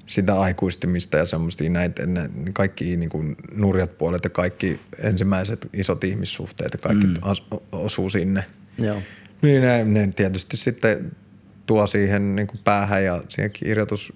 [0.10, 6.03] sitä aikuistumista ja semmoista näitä, nä, kaikki niin kuin nurjat puolet ja kaikki ensimmäiset isot
[6.03, 7.16] ihmissuhteet ja kaikki mm.
[7.22, 8.45] as, osuu sinne.
[8.78, 9.01] Joo.
[9.41, 11.12] Niin ne, ne tietysti sitten
[11.66, 14.14] tuo siihen niin kuin päähän ja siihen kirjoitus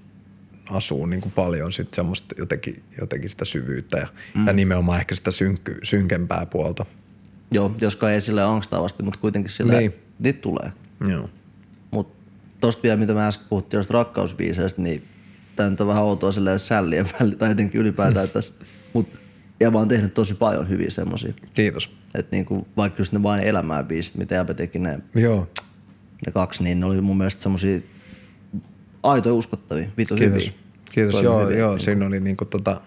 [0.70, 4.48] asuu niin kuin paljon sit semmoista jotenkin, jotenkin sitä syvyyttä ja, mm.
[4.48, 6.86] ja nimenomaan ehkä sitä synky, synkempää puolta.
[7.52, 9.92] Joo, joskaan ei sille angstavasti, mutta kuitenkin sille, Niin.
[9.92, 10.02] niin.
[10.20, 10.72] niitä tulee.
[11.08, 11.30] Joo.
[11.92, 12.18] Mutta
[12.60, 15.04] tosta vielä, mitä mä äsken puhuttiin josta rakkausbiiseistä, niin
[15.56, 18.54] tää nyt on vähän outoa silleen sällien välillä, tai jotenkin ylipäätään tässä.
[18.94, 19.20] Mutta
[19.60, 21.34] ja mä oon tehnyt tosi paljon hyviä semmosia.
[21.54, 21.92] Kiitos.
[22.16, 25.48] Että niinku, vaikka just ne vain elämää biisit, mitä Jäbä teki ne, Joo,
[26.26, 27.80] ne kaksi, niin ne oli mun mielestä semmosia
[29.04, 30.44] aitoja uskottavia, vitu kiitos.
[30.44, 30.60] hyviä.
[30.92, 31.84] Kiitos, Toimi joo, hyvin, joo niinku.
[31.84, 32.82] siinä oli niinku tota,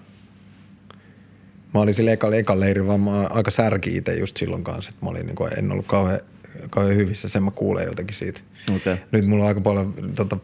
[1.74, 5.06] mä olin sillä ekalla, ekalla leiri, vaan mä aika särki itse just silloin kanssa, että
[5.06, 6.20] mä olin niinku, en ollut kauhean,
[6.70, 8.40] kauhean hyvissä, sen mä kuulen jotenkin siitä.
[8.76, 8.96] Okei.
[9.12, 10.38] Nyt mulla on aika paljon tota,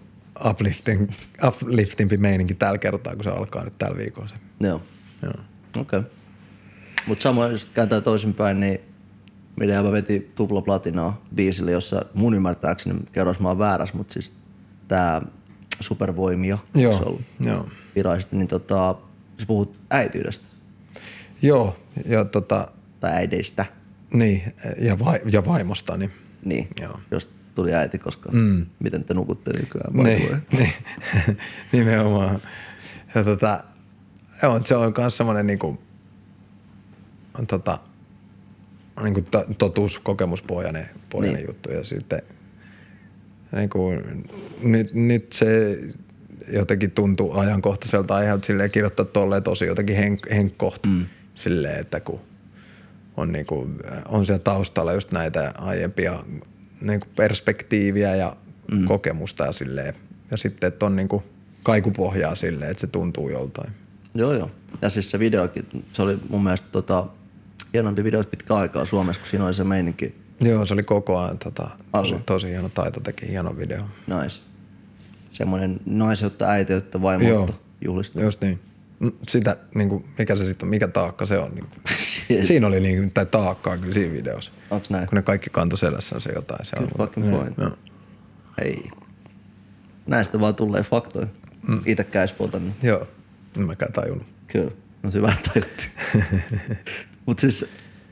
[0.51, 1.11] uplifting,
[1.47, 4.35] upliftingpi meininki tällä kertaa, kun se alkaa nyt tällä viikolla se.
[4.61, 4.83] Joo.
[5.23, 5.33] Joo.
[5.77, 5.99] Okei.
[5.99, 6.11] Okay.
[7.07, 8.81] Mutta samoin, jos kääntää toisinpäin, niin
[9.57, 14.33] meidän jäbä veti tupla platinaa biisille, jossa mun ymmärtääkseni, kerros mä oon väärässä, mutta siis
[14.89, 15.23] tää
[15.81, 17.69] supervoimia, Joo, se ollut joo.
[17.95, 18.95] virallisesti, niin tota,
[19.41, 20.45] sä puhut äityydestä
[21.43, 22.69] Joo, ja tota,
[23.01, 23.67] tai äideistä,
[24.13, 24.43] niin,
[24.81, 26.11] ja, vai, ja vaimostani.
[26.45, 27.01] niin, Joo.
[27.11, 28.67] jos tuli äiti, koska mm.
[28.79, 29.93] miten te nukutte nykyään?
[29.93, 30.73] Niin, niin.
[31.73, 32.41] nimenomaan.
[33.15, 33.65] Ja tota,
[34.43, 35.79] joo, se on myös semmoinen niinku,
[37.39, 37.79] on tota,
[39.03, 41.49] niinku to, totuus, kokemuspohjainen pohjainen Niin.
[41.49, 41.71] juttu.
[41.71, 42.23] Ja sitten
[43.53, 43.93] niinku,
[44.63, 45.79] nyt, nyt se
[46.53, 51.07] jotenkin tuntuu ajankohtaiselta aiheelta silleen kirjoittaa tolleen tosi jotenkin henk, henkkohta mm.
[51.35, 52.21] silleen, että kun
[53.17, 53.71] on, niinku,
[54.09, 56.25] on siellä taustalla just näitä aiempia
[56.83, 58.37] niinku perspektiiviä ja
[58.73, 58.85] mm.
[58.85, 59.95] kokemusta ja silleen.
[60.31, 61.23] Ja sitten, että on niinku
[61.63, 63.73] kaikupohjaa silleen, että se tuntuu joltain.
[64.15, 64.51] Joo, joo.
[64.83, 67.07] Ja siis se videokin, se oli mun mielestä tota,
[67.75, 70.15] hienompi video pitkä aikaa Suomessa, kun siinä oli se meininki.
[70.41, 73.83] Joo, se oli koko ajan tota, tosi, tosi hieno taito, teki hieno video.
[74.07, 74.43] Nice.
[75.33, 78.23] Semmoinen naiseutta, äitiyttä, vaimoutta juhlistaa.
[78.23, 78.61] Just niin.
[78.99, 81.55] Mm, Sitä, niin kuin, mikä se sitten mikä taakka se on.
[81.55, 81.83] Niin kuin.
[82.41, 84.53] Siinä oli niin, tai taakkaa kyllä siinä videossa.
[84.71, 85.09] Onks näin?
[85.09, 86.67] Kun ne kaikki kantoi selässänsä jotain.
[86.67, 87.59] Se on, fucking niin, point.
[87.59, 87.71] joo.
[88.63, 88.83] Ei.
[90.07, 91.27] Näistä vaan tulee faktoja.
[91.69, 91.81] Mm.
[92.11, 93.07] Käispolta, niin Joo,
[93.57, 94.27] en mäkään tajunnut.
[94.47, 94.71] kyllä.
[95.03, 95.83] No hyvä tajuttu.
[97.27, 97.65] mut siis,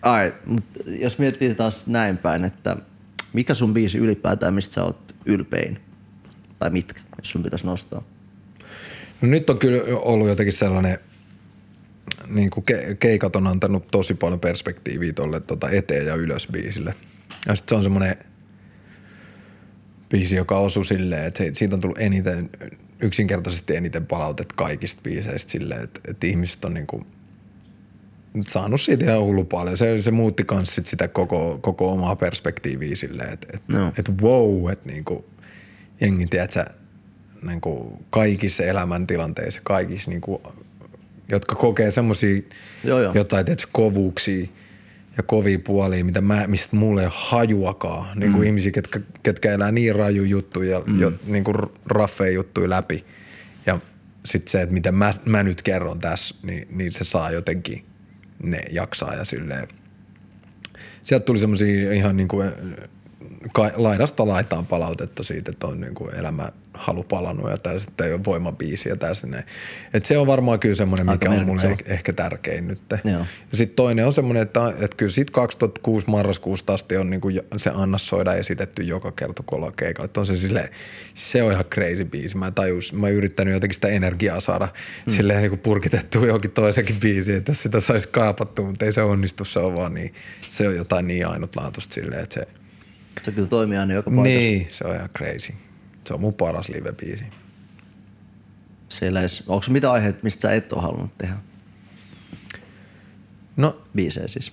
[0.03, 2.77] ai, mut jos miettii taas näin päin, että
[3.33, 5.81] mikä sun biisi ylipäätään, mistä sä oot ylpein?
[6.59, 8.03] Tai mitkä, jos sun pitäisi nostaa?
[9.21, 10.99] No nyt on kyllä ollut jotenkin sellainen,
[12.29, 16.95] niin kuin ke- keikat on antanut tosi paljon perspektiiviä tuolle tota eteen ja ylös biisille.
[17.47, 18.17] Ja sitten se on semmoinen
[20.09, 22.51] biisi, joka osui silleen, että se, siitä on tullut eniten,
[23.01, 27.07] yksinkertaisesti eniten palautetta kaikista biiseistä silleen, että, että ihmiset on niinku
[28.47, 29.77] saanut siitä ihan hullu paljon.
[29.77, 33.93] Se, se muutti kans sit sitä koko, koko omaa perspektiiviä silleen, että, että, Joo.
[33.99, 35.25] että wow, että niinku,
[36.01, 36.65] jengi, tiedätkö,
[37.43, 40.43] niinku kaikissa elämäntilanteissa, kaikissa niinku,
[41.31, 41.91] jotka kokee
[43.01, 43.13] joo.
[43.15, 44.47] jotain, tiedätkö, kovuuksia
[45.17, 48.19] ja kovia puolia, mitä mä, mistä mulle ei ole hajuakaan.
[48.19, 48.47] Niin kuin mm.
[48.47, 51.01] ihmisiä, ketkä, ketkä elää niin raju juttuja ja mm.
[51.01, 51.57] jo, niin kuin
[51.87, 53.05] raffeja juttuja läpi.
[53.67, 53.81] Ja
[54.25, 57.85] sitten se, että mitä mä, mä nyt kerron tässä, niin, niin se saa jotenkin
[58.43, 59.69] ne jaksaa ja silleen.
[61.03, 62.51] Sieltä tuli semmoisia ihan niin kuin
[63.53, 68.05] ka- laidasta laitaan palautetta siitä, että on niin kuin elämä halu palannut ja tällaista, että
[68.05, 69.45] ei ole voimabiisi ja tällaista näin.
[69.95, 72.83] Et se on varmaan kyllä semmoinen, mikä on mulle ehkä, ehkä tärkein nyt.
[73.05, 73.21] Joo.
[73.51, 77.71] Ja sitten toinen on semmoinen, että, että kyllä siitä 2006 marraskuusta asti on niinku se
[77.75, 80.11] Anna Soida esitetty joka kerta, kun ollaan keikalla.
[80.17, 80.69] On se, silleen,
[81.15, 82.37] se on ihan crazy biisi.
[82.37, 84.69] Mä tajus, mä yrittänyt jotenkin sitä energiaa saada
[85.07, 85.13] mm.
[85.13, 89.59] silleen niinku purkitettua johonkin toisenkin biisiin, että sitä saisi kaapattua, mutta ei se onnistu, se
[89.59, 90.15] on vaan niin,
[90.49, 92.49] se on jotain niin ainutlaatuista silleen, että se,
[93.23, 94.39] Se kyllä toimii aina joka paikassa.
[94.39, 95.53] niin, se on ihan crazy.
[96.05, 97.25] Se on mun paras live-biisi.
[98.89, 101.35] Siellä edes, onko mitä aiheita, mistä sä et ole halunnut tehdä?
[103.57, 104.53] No Biisejä siis.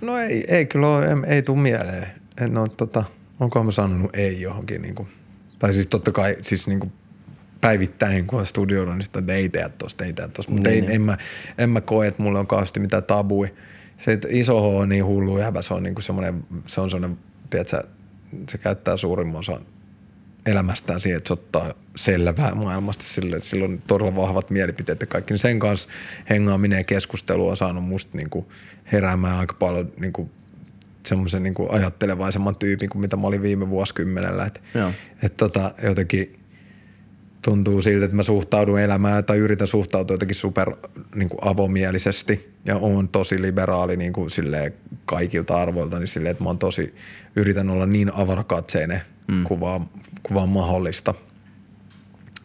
[0.00, 2.06] No ei, ei kyllä ole, ei, ei tule mieleen.
[2.40, 3.04] En ole, tota,
[3.40, 4.82] onko mä sanonut ei johonkin.
[4.82, 5.08] Niin kuin,
[5.58, 6.92] tai siis totta kai siis niin kuin
[7.60, 10.52] päivittäin, kun on studiolla, niin sitten ei tee tosta, ei tee tosta.
[10.52, 10.94] Mutta Niin, niin.
[10.94, 11.18] en, mä,
[11.58, 13.54] en mä koe, että mulla on kauheasti mitään tabui.
[13.98, 16.90] Se, että iso H on niin hullu jäbä, se on niin kuin semmoinen, se on
[16.90, 17.18] semmoinen,
[17.50, 17.82] tiedätkö,
[18.48, 19.66] se käyttää suurimman osan
[20.46, 25.06] elämästään siihen, että se ottaa selvää maailmasta sille, että sillä on todella vahvat mielipiteet ja
[25.06, 25.32] kaikki.
[25.32, 25.88] Niin sen kanssa
[26.30, 28.52] hengaaminen ja keskustelu on saanut musta niinku
[28.92, 30.30] heräämään aika paljon niinku
[31.06, 34.44] semmoisen niinku ajattelevaisemman tyypin kuin mitä mä olin viime vuosikymmenellä.
[34.44, 34.92] Et, Joo.
[35.22, 36.40] et tota, jotenkin
[37.42, 40.76] tuntuu siltä, että mä suhtaudun elämään tai yritän suhtautua jotenkin super
[41.14, 44.74] niin kuin avomielisesti ja on tosi liberaali niin kuin silleen
[45.04, 46.94] kaikilta arvoilta, niin silleen, että mä oon tosi,
[47.36, 49.44] yritän olla niin avarakatseinen mm.
[49.44, 49.60] kuin,
[50.26, 51.14] kuin vaan mahdollista.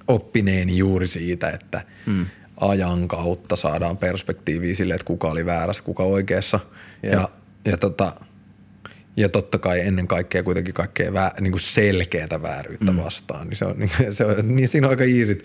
[0.08, 2.26] Oppineeni juuri siitä, että mm.
[2.60, 6.60] ajan kautta saadaan perspektiiviä sille, että kuka oli väärässä, kuka oikeassa.
[7.04, 7.14] Joo.
[7.14, 7.30] Ja,
[7.66, 8.14] ja tota,
[9.18, 12.98] ja totta kai ennen kaikkea kuitenkin kaikkea vää, niin kuin selkeätä vääryyttä mm.
[12.98, 13.48] vastaan.
[13.48, 15.38] Niin, se on, niin, se on, niin siinä on aika easy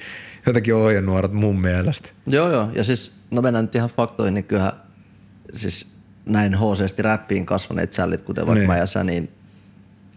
[0.47, 2.09] jotenkin ohjenuorat mun mielestä.
[2.27, 2.71] Joo, joo.
[2.75, 4.73] Ja siis, no mennään nyt ihan faktoihin, niin kyllähän
[5.55, 5.95] siis
[6.27, 8.71] näin hooseesti räppiin kasvaneet sällit, kuten vaikka Niin.
[8.71, 9.29] mä ja sä, niin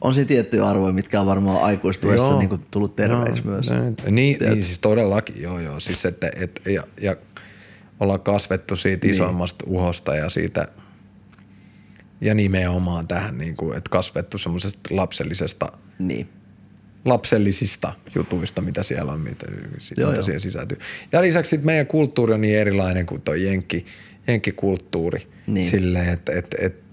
[0.02, 2.40] on siinä tiettyjä arvoja, mitkä on varmaan aikuistuessa Joo.
[2.40, 3.70] niin kuin tullut terveeksi Joo, myös.
[3.70, 3.96] näin.
[4.12, 4.54] Niin, Tiedät?
[4.54, 5.80] niin, siis todellakin, joo joo.
[5.80, 7.16] Siis että, et, ja, ja
[8.00, 9.16] ollaan kasvettu siitä Niin.
[9.16, 10.68] isommasta uhosta ja siitä
[12.22, 16.30] ja nimenomaan tähän, niin kuin, että kasvettu semmoisesta lapsellisesta Niin.
[17.06, 20.24] lapsellisista jutuista, mitä siellä on, mitä, mitä Joo, joo.
[20.24, 20.78] siihen sisältyy.
[21.12, 23.86] Ja lisäksi sit meidän kulttuuri on niin erilainen kuin tuo jenkki,
[24.28, 25.28] jenkkikulttuuri.
[25.48, 25.70] Niin.
[25.70, 26.87] Silleen, että et, et,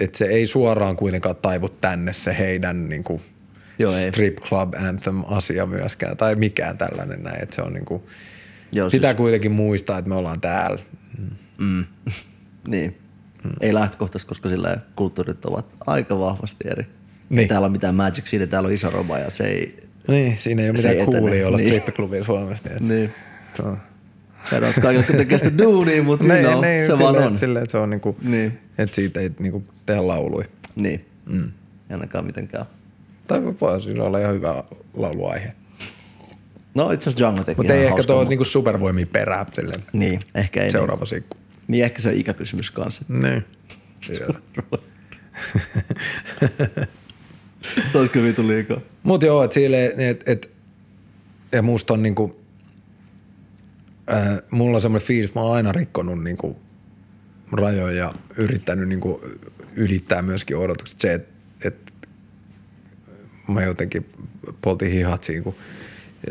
[0.00, 3.22] et se ei suoraan kuitenkaan taivu tänne se heidän niin kuin
[3.78, 4.08] Joo, ei.
[4.08, 7.42] strip club anthem asia myöskään, tai mikään tällainen näin.
[7.42, 8.02] Että se on niin kuin,
[8.72, 10.78] Joo, pitää siis, kuitenkin muistaa, että me ollaan täällä.
[11.58, 11.84] mm,
[12.68, 12.96] niin.
[13.44, 13.50] Mm.
[13.60, 16.86] Ei lähtökohtaisesti, koska sillä kulttuurit ovat aika vahvasti eri.
[17.28, 17.48] Niin.
[17.48, 19.84] Täällä on mitään Magic City, täällä on iso roba ja se ei...
[20.08, 21.68] Niin, siinä ei ole mitään coolia olla Niin.
[21.68, 22.68] strippiklubia Suomessa.
[22.68, 23.12] Niin, Niin.
[24.44, 27.14] Se on, Herrans kaikille, jotka tekee sitä duunia, mutta Niin, you know, niin, se silleen,
[27.14, 27.38] vaan on.
[27.38, 28.58] Silleen, että se on niinku, Niin.
[28.78, 30.44] että siitä ei niinku tehdä laului.
[30.76, 31.06] Niin.
[31.26, 31.52] Mm.
[31.90, 32.66] Ainakaan mitenkään.
[33.26, 34.64] Tai voi sillä olla ihan hyvä
[34.94, 35.52] lauluaihe.
[36.74, 39.82] No itse asiassa Django teki Mutta ei ehkä tuo niinku supervoimia perää silleen.
[39.92, 40.70] Niin, ehkä ei.
[40.70, 41.36] Seuraava sinkku.
[41.36, 41.66] Niin.
[41.68, 43.04] niin ehkä se on ikäkysymys kanssa.
[43.08, 43.44] Niin.
[47.92, 48.80] Se olisi kyllä vitu liikaa.
[49.02, 50.50] Mut joo, et silleen, et, et,
[51.52, 52.39] ja musta on niinku,
[54.12, 56.56] äh, mulla on semmoinen fiilis, että mä oon aina rikkonut niinku
[57.52, 59.20] rajoja ja yrittänyt niinku
[59.76, 61.00] ylittää myöskin odotukset.
[61.00, 61.30] Se, että
[61.64, 61.92] et,
[63.48, 64.06] mä jotenkin
[64.62, 65.54] poltin hihat siinä, kun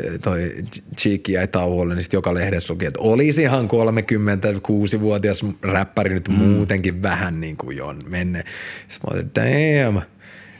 [0.00, 0.54] eh, toi
[0.96, 6.34] Cheekki jäi tauolle, niin sit joka lehdessä luki, että olisi ihan 36-vuotias räppäri nyt mm.
[6.34, 8.44] muutenkin vähän niin kuin jo menne.
[8.88, 10.02] Sitten mä olin, damn.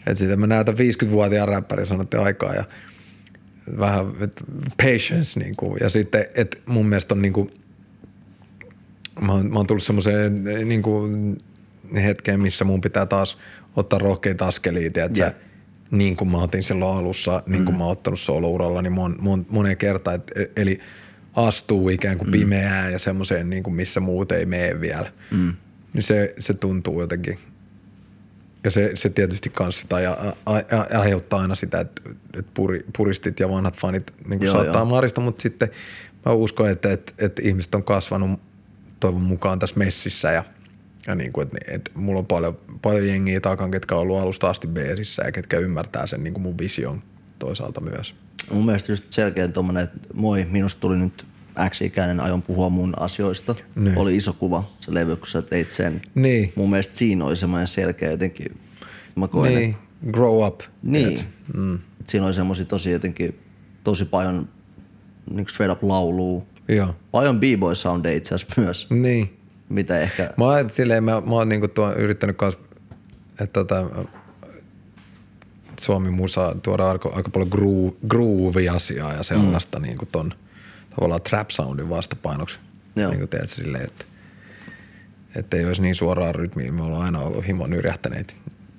[0.07, 2.64] Että sitten mä näytän 50-vuotiaan räppärin sanottiin aikaa ja
[3.79, 4.43] vähän et,
[4.77, 5.79] patience niin kuin.
[5.81, 7.51] Ja sitten, että mun mielestä on niin kuin,
[9.21, 11.37] mä oon, mä oon tullut semmoiseen niin kuin
[11.95, 13.39] hetkeen, missä mun pitää taas
[13.77, 15.23] ottaa rohkeita askelia, tiedätkö?
[15.23, 15.37] Jep.
[15.91, 17.79] niin kuin mä otin silloin alussa, niin kuin mm.
[17.79, 20.16] mä oon ottanut solouralla, niin mon, mon, moneen kertaan.
[20.16, 20.81] Et, eli
[21.37, 22.33] astuu ikään kuin mm.
[22.33, 25.12] pimeään ja semmoiseen, niin kuin missä muut ei mene vielä.
[25.31, 25.55] Mm.
[25.93, 27.39] Niin se, se tuntuu jotenkin.
[28.65, 30.19] Ja se, se tietysti kanssa sitä ja,
[30.99, 32.03] aiheuttaa aina sitä, että,
[32.39, 34.85] että puri, puristit ja vanhat fanit niin Joo, saattaa joo.
[34.85, 35.71] marista, mutta sitten
[36.27, 38.41] mä uskon, että, että, että ihmiset on kasvanut
[39.01, 40.45] toivon mukaan tässä messissä ja,
[41.07, 44.51] ja niin kuin, että, että mulla on paljon, paljon jengiä takan, ketkä on ollut alusta
[44.51, 47.03] asti beesissä ja ketkä ymmärtää sen niin kuin mun vision
[47.39, 48.15] toisaalta myös.
[48.53, 51.27] Mun mielestä just selkeä tommonen, että moi, minusta tuli nyt
[51.69, 53.55] X-ikäinen, aion puhua mun asioista.
[53.75, 53.99] Niin.
[53.99, 56.03] Oli iso kuva se levy, kun sä teit sen.
[56.15, 56.53] Niin.
[56.57, 58.47] Mun mielestä siinä oli semmoinen selkeä jotenkin,
[59.17, 60.61] mä koen, Niin, että grow up.
[60.83, 61.19] Niin.
[61.55, 61.75] Mm.
[61.75, 63.39] Et siinä oli semmosia tosi jotenkin,
[63.85, 64.49] tosi paljon
[65.31, 66.47] niin straight up lauluu.
[66.69, 66.95] Joo.
[67.11, 69.37] Paljon b-boy soundeja itse asiassa myös, Niin.
[69.69, 72.59] mitä ehkä, Mä oon silleen, mä, mä oon niinku tuo, yrittänyt kans,
[73.31, 73.87] että tota,
[75.81, 79.83] Suomi musa tuoda aika, aika paljon groo, groovy-asiaa ja sellaista mm.
[79.83, 80.33] niinku ton
[80.91, 82.59] tavallaan trap soundin vastapainoksi.
[82.97, 83.11] Joo.
[83.11, 84.05] Niin kuin tiedät, silleen, että,
[85.36, 86.72] että ei olisi niin suoraan rytmiä.
[86.72, 88.34] Me ollaan aina ollut himo nyrjähtäneitä,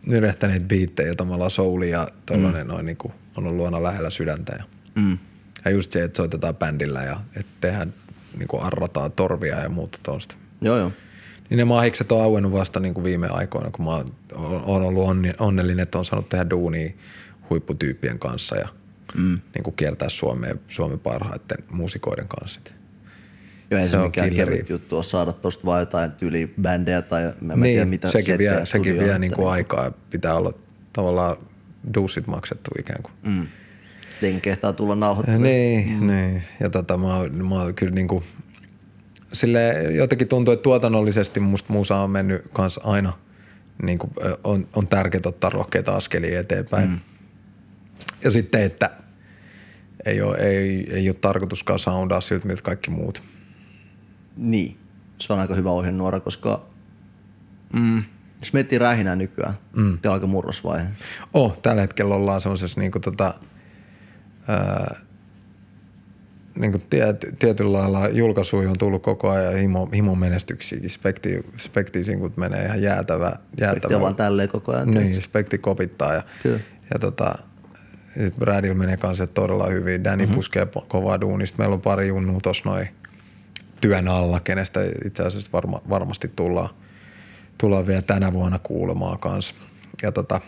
[0.06, 2.74] nyrjähtäneitä biittejä, tavallaan souli ja tollanen mm.
[2.74, 4.56] noin niinku, on ollut aina lähellä sydäntä.
[4.58, 4.64] Ja,
[4.96, 5.18] mm,
[5.66, 7.94] ja just se, että soitetaan bändillä ja että tehdään,
[8.38, 10.36] niinku arrataan torvia ja muuta tuosta.
[10.62, 10.92] joo joo.
[11.50, 13.92] Niin ne mahikset on auennut vasta niin kuin viime aikoina, kun mä
[14.66, 15.08] oon ollut
[15.40, 16.92] onnellinen, että on saanut tehdä duunia
[17.50, 18.68] huipputyyppien kanssa ja
[19.16, 19.40] mm.
[19.56, 22.62] niin kuin kiertää Suomeen, Suomen parhaiten muusikoiden kanssa.
[23.72, 27.02] Joo, ei Se se, on mikään kevyt juttu on saada tosta vaan jotain tyyli bändejä
[27.02, 29.92] tai mä en niin, tiedä mitä sekin vie, sekin vie että niin kuin aikaa ja
[30.10, 30.54] pitää olla
[30.94, 31.38] tavallaan
[31.94, 33.14] duusit maksettu ikään kuin.
[33.24, 33.48] Mm.
[34.22, 35.44] Jengi kehtaa tulla nauhoittamaan.
[35.44, 36.08] Niin, mm.
[36.08, 36.44] niin.
[36.60, 38.24] Ja tota, mä, oon- mä oon kyllä niinku,
[39.34, 43.14] sille jotenkin tuntuu, että tuotannollisesti musta musa on mennyt kans aina,
[43.84, 46.90] niinku, ö, on, on tärkeää ottaa rohkeita askelia eteenpäin.
[46.90, 47.00] Mm.
[48.24, 48.90] Ja sitten, että
[50.06, 53.22] ei ole, ei, ei ole tarkoituskaan soundaa siltä, miltä kaikki muut.
[54.38, 54.78] Niin.
[55.18, 56.66] Se on aika hyvä ohjenuora, koska
[57.74, 58.04] mm,
[58.40, 59.98] jos miettii rähinää nykyään, mm.
[59.98, 60.88] te on aika murrosvaihe.
[61.34, 63.34] Oh, tällä hetkellä ollaan semmoisessa niinku tota,
[64.48, 64.96] ää,
[66.56, 70.90] niinku tiet, tietyllä lailla julkaisuja on tullut koko ajan himo, himo menestyksiäkin.
[70.90, 73.32] Spekti, spekti kun menee ihan jäätävä.
[73.60, 73.94] jäätävä.
[73.94, 74.92] Te vaan tälleen koko ajan.
[74.92, 76.60] Niin, spekti kopittaa ja, Kyllä.
[76.94, 77.36] ja tota,
[78.14, 80.04] sit Bradilla menee kanssa todella hyvin.
[80.04, 80.36] Danny mm-hmm.
[80.36, 81.58] puskee kovaa duunista.
[81.58, 82.88] Meillä on pari junnua tuossa noin
[83.82, 86.70] työn alla, kenestä itse asiassa varma, varmasti tullaan,
[87.58, 89.56] tullaan vielä tänä vuonna kuulemaan kanssa.
[90.04, 90.42] Ja tota,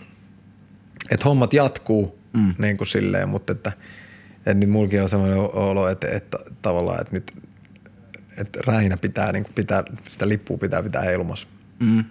[1.12, 2.56] että hommat jatkuu mm.
[2.58, 3.72] niin kuin silleen, mutta että,
[4.38, 7.32] että nyt mulkin on sellainen olo, että, että tavallaan, että nyt
[8.38, 11.48] että räinä pitää, niin kuin pitää, sitä lippua pitää pitää ilmassa.
[11.80, 12.04] Mm.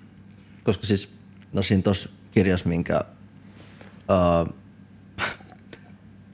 [0.64, 1.14] Koska siis,
[1.52, 3.00] no siinä tuossa kirjassa, minkä
[4.08, 4.54] uh,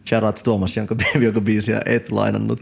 [0.08, 2.60] Shoutouts Tuomas, jonka, jonka biisiä et lainannut.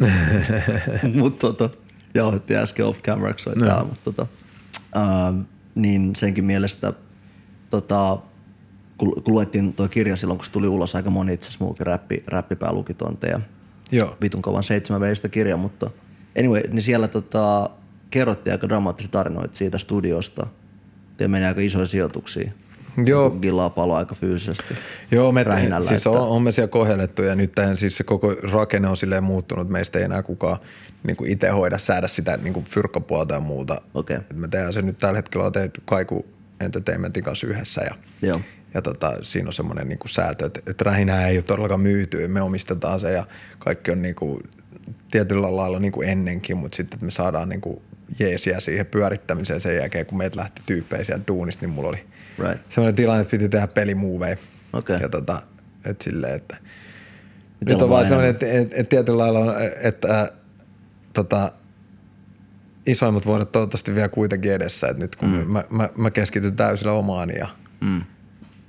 [1.20, 1.70] mutta tota,
[2.14, 4.26] jauhettiin äsken off camera, kun tää, mutta tota,
[5.74, 6.92] niin senkin mielestä
[7.70, 8.18] tota,
[8.98, 12.24] kun, luettiin tuo kirja silloin, kun se tuli ulos, aika moni itse asiassa muukin räppi,
[12.26, 13.44] räppipää luki tuon teidän
[13.92, 14.16] Joo.
[14.20, 15.90] vitun kovan seitsemän veistä kirja, mutta
[16.38, 17.70] anyway, niin siellä tota,
[18.10, 20.46] kerrottiin aika dramaattisia tarinoita siitä studiosta.
[21.16, 22.50] Te meni aika isoja sijoituksia.
[23.04, 23.30] Joo.
[23.30, 24.74] Gillaa palo aika fyysisesti.
[25.10, 28.34] Joo, me, Rähinällä, siis on, on, me siellä kohellettu ja nyt tämän, siis se koko
[28.52, 29.68] rakenne on silleen muuttunut.
[29.68, 30.58] Meistä ei enää kukaan
[31.02, 33.80] niin kuin itse hoida säädä sitä niin kuin fyrkkapuolta ja muuta.
[33.94, 34.16] Okei.
[34.16, 36.26] Et Me tehdään se nyt tällä hetkellä on tehty Kaiku
[36.60, 38.40] Entertainmentin kanssa yhdessä ja, Joo.
[38.74, 42.28] ja tota, siinä on semmoinen niin säätö, että, että rähinää ei ole todellakaan myyty.
[42.28, 43.26] Me omistetaan se ja
[43.58, 44.40] kaikki on niin kuin,
[45.10, 47.82] tietyllä lailla niin kuin ennenkin, mutta sitten että me saadaan niin kuin
[48.18, 52.04] jeesiä siihen pyörittämiseen sen jälkeen, kun meitä lähti tyyppejä sieltä duunista, niin mulla oli
[52.38, 52.60] Right.
[52.70, 54.36] semmoinen tilanne, että piti tehdä pelimuoveja.
[54.72, 54.98] Okei.
[55.00, 55.42] Ja tota,
[55.84, 56.56] et silleen, että
[57.60, 60.28] Miten nyt on vaan semmoinen, että et, et tietyllä lailla on, että äh,
[61.12, 61.52] tota,
[62.86, 65.52] isoimmat vuodet toivottavasti vielä kuitenkin edessä, että nyt kun mm.
[65.52, 67.48] mä, mä, mä, keskityn täysillä omaani ja
[67.80, 68.02] Mm.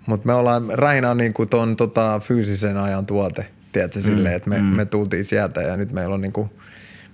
[0.08, 4.58] mutta me ollaan, Räinä on niinku ton tota, fyysisen ajan tuote, tiedätkö, silleen, että me,
[4.58, 4.66] mm.
[4.66, 6.50] me tultiin sieltä ja nyt meillä on niinku,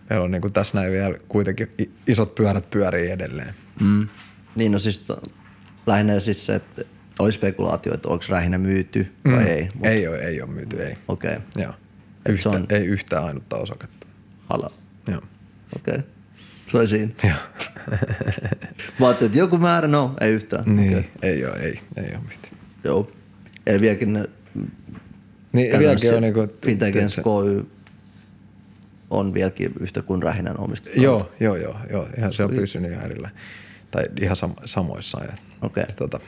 [0.09, 1.67] meillä on niinku tässä näin vielä kuitenkin
[2.07, 3.53] isot pyörät pyörii edelleen.
[3.79, 4.07] Mm.
[4.55, 5.21] Niin no siis to,
[5.85, 6.81] lähinnä siis se, että
[7.19, 9.67] oli spekulaatio, että onko rähinä myyty vai ei.
[9.75, 10.93] Mut, Ei ole, ei ole myyty, ei.
[11.07, 11.31] Okei.
[11.31, 11.63] Okay.
[11.63, 11.73] Joo.
[12.29, 14.07] Yhtä, se on- Ei yhtään ainutta osaketta.
[14.49, 14.69] Hala.
[15.07, 15.21] Joo.
[15.75, 15.93] Okei.
[15.95, 16.03] Okay.
[16.71, 17.11] Se oli siinä.
[17.23, 17.33] Joo.
[18.99, 20.75] Mä ajattelin, että joku määrä, no ei yhtään.
[20.75, 21.09] Niin, Okei.
[21.21, 22.49] ei ole, ei, ei ole myyty.
[22.83, 23.11] Joo.
[23.67, 24.29] Eli vieläkin ne
[25.53, 26.47] Niin vieläkin on niinku...
[26.65, 27.65] Fintegens KY
[29.09, 31.01] on vieläkin yhtä kuin rähinän omistettu.
[31.01, 32.07] Joo, joo, joo, joo.
[32.17, 33.29] Ihan se on pysynyt ihan erillä.
[33.93, 35.23] Tai ihan sam- samoissa.
[35.23, 35.85] Ja, Okei.
[35.95, 36.19] tota,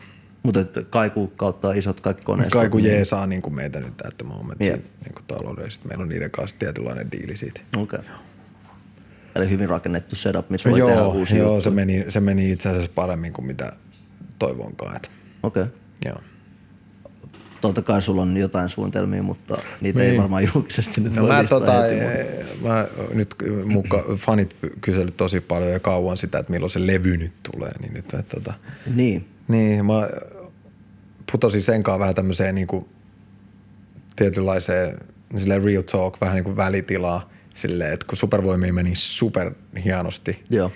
[0.43, 2.59] Mutta kaiku kautta isot kaikki koneistot.
[2.61, 4.69] Kaiku niin- jeesaa niin kuin meitä nyt että moment Jep.
[4.69, 4.79] yeah.
[5.03, 5.87] niin kuin taloudellisesti.
[5.87, 7.61] Meillä on niiden kanssa tietynlainen diili siitä.
[7.77, 7.99] Okei.
[7.99, 8.11] Okay.
[9.35, 11.75] Eli hyvin rakennettu setup, missä voi tehdä joo, uusia joo se, juttuja.
[11.75, 13.71] meni, se meni itse asiassa paremmin kuin mitä
[14.39, 14.95] toivonkaan.
[15.43, 15.63] Okei.
[15.63, 15.73] Okay.
[16.05, 16.19] joo.
[17.67, 20.21] Totta kai sulla on jotain suunnitelmia, mutta niitä ei Niin.
[20.21, 23.35] varmaan julkisesti nyt No voi mä, listaa tota, heti, mutta- eh, mä nyt
[23.65, 27.71] muka, fanit kysellyt tosi paljon ja kauan sitä, että milloin se levy nyt tulee.
[27.81, 28.53] Niin, nyt, että, tota,
[28.95, 29.27] Niin.
[29.47, 30.09] niin mä
[31.31, 32.85] putosin senkaan vähän tämmöiseen niin kuin,
[34.15, 34.97] tietynlaiseen
[35.37, 37.29] silleen real talk, vähän niin kuin välitilaa.
[37.53, 39.51] Silleen, että kun supervoimia meni super
[39.83, 40.67] hienosti, Joo.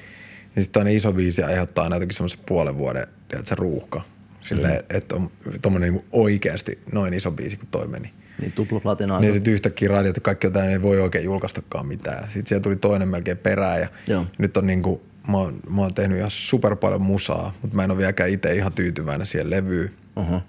[0.55, 3.07] niin sitten toinen iso biisi aiheuttaa aina jotenkin semmoisen puolen vuoden
[3.43, 4.01] se ruuhka.
[4.41, 4.97] Silleen, mm.
[4.97, 5.31] että on
[5.61, 8.13] tommonen niin oikeasti noin iso biisi kuin toi meni.
[8.41, 12.23] Niin tuplaplatina Niin sitten yhtäkkiä radiot ja kaikki jotain ei voi oikein julkaistakaan mitään.
[12.23, 14.25] Sitten siellä tuli toinen melkein perään ja Joo.
[14.37, 17.91] nyt on niinku, mä oon, mä oon tehnyt ihan super paljon musaa, mutta mä en
[17.91, 19.91] ole vieläkään itse ihan tyytyväinen siihen levyyn.
[20.15, 20.41] uh-huh.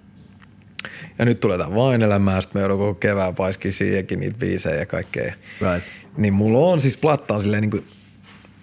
[1.19, 4.77] Ja nyt tulee tää vain elämää, sitten me joudun koko kevään paiskiin siihenkin niitä biisejä
[4.77, 5.35] ja kaikkea.
[5.61, 5.87] Right.
[6.17, 7.79] Niin mulla on siis plattaa silleen niinku,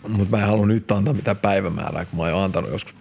[0.08, 2.96] mutta mä en halua nyt antaa mitään päivämäärää, kun mä oon jo antanut joskus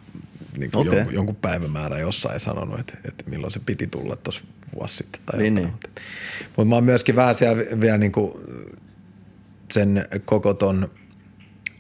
[0.58, 0.94] niinku Okei.
[0.96, 4.44] jonkun, jonkun päivämäärän jossain sanonut, että, että milloin se piti tulla tuossa
[4.74, 5.20] vuosi sitten.
[5.26, 5.72] Tai Niin, jotain.
[5.72, 5.92] niin.
[6.56, 8.40] Mutta mä oon myöskin vähän siellä vielä niinku
[9.72, 10.90] sen koko ton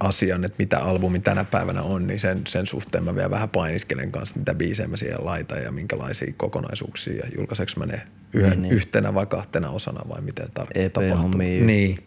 [0.00, 4.12] asian, että mitä albumi tänä päivänä on, niin sen, sen suhteen mä vielä vähän painiskelen
[4.12, 8.00] kanssa, mitä biisejä mä siihen laitan ja minkälaisia kokonaisuuksia ja julkaiseks mä ne
[8.32, 8.74] yhden, Niin, niin, niin.
[8.74, 11.64] yhtenä vai kahtena osana vai miten tar- EP-hommia.
[11.64, 11.98] Niin,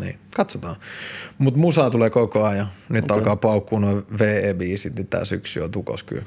[0.00, 0.76] niin, katsotaan.
[1.38, 2.68] Mutta musaa tulee koko ajan.
[2.88, 3.16] Nyt okay.
[3.16, 6.24] alkaa paukkua noin VE-biisit, niin tää syksy on tukos kyllä.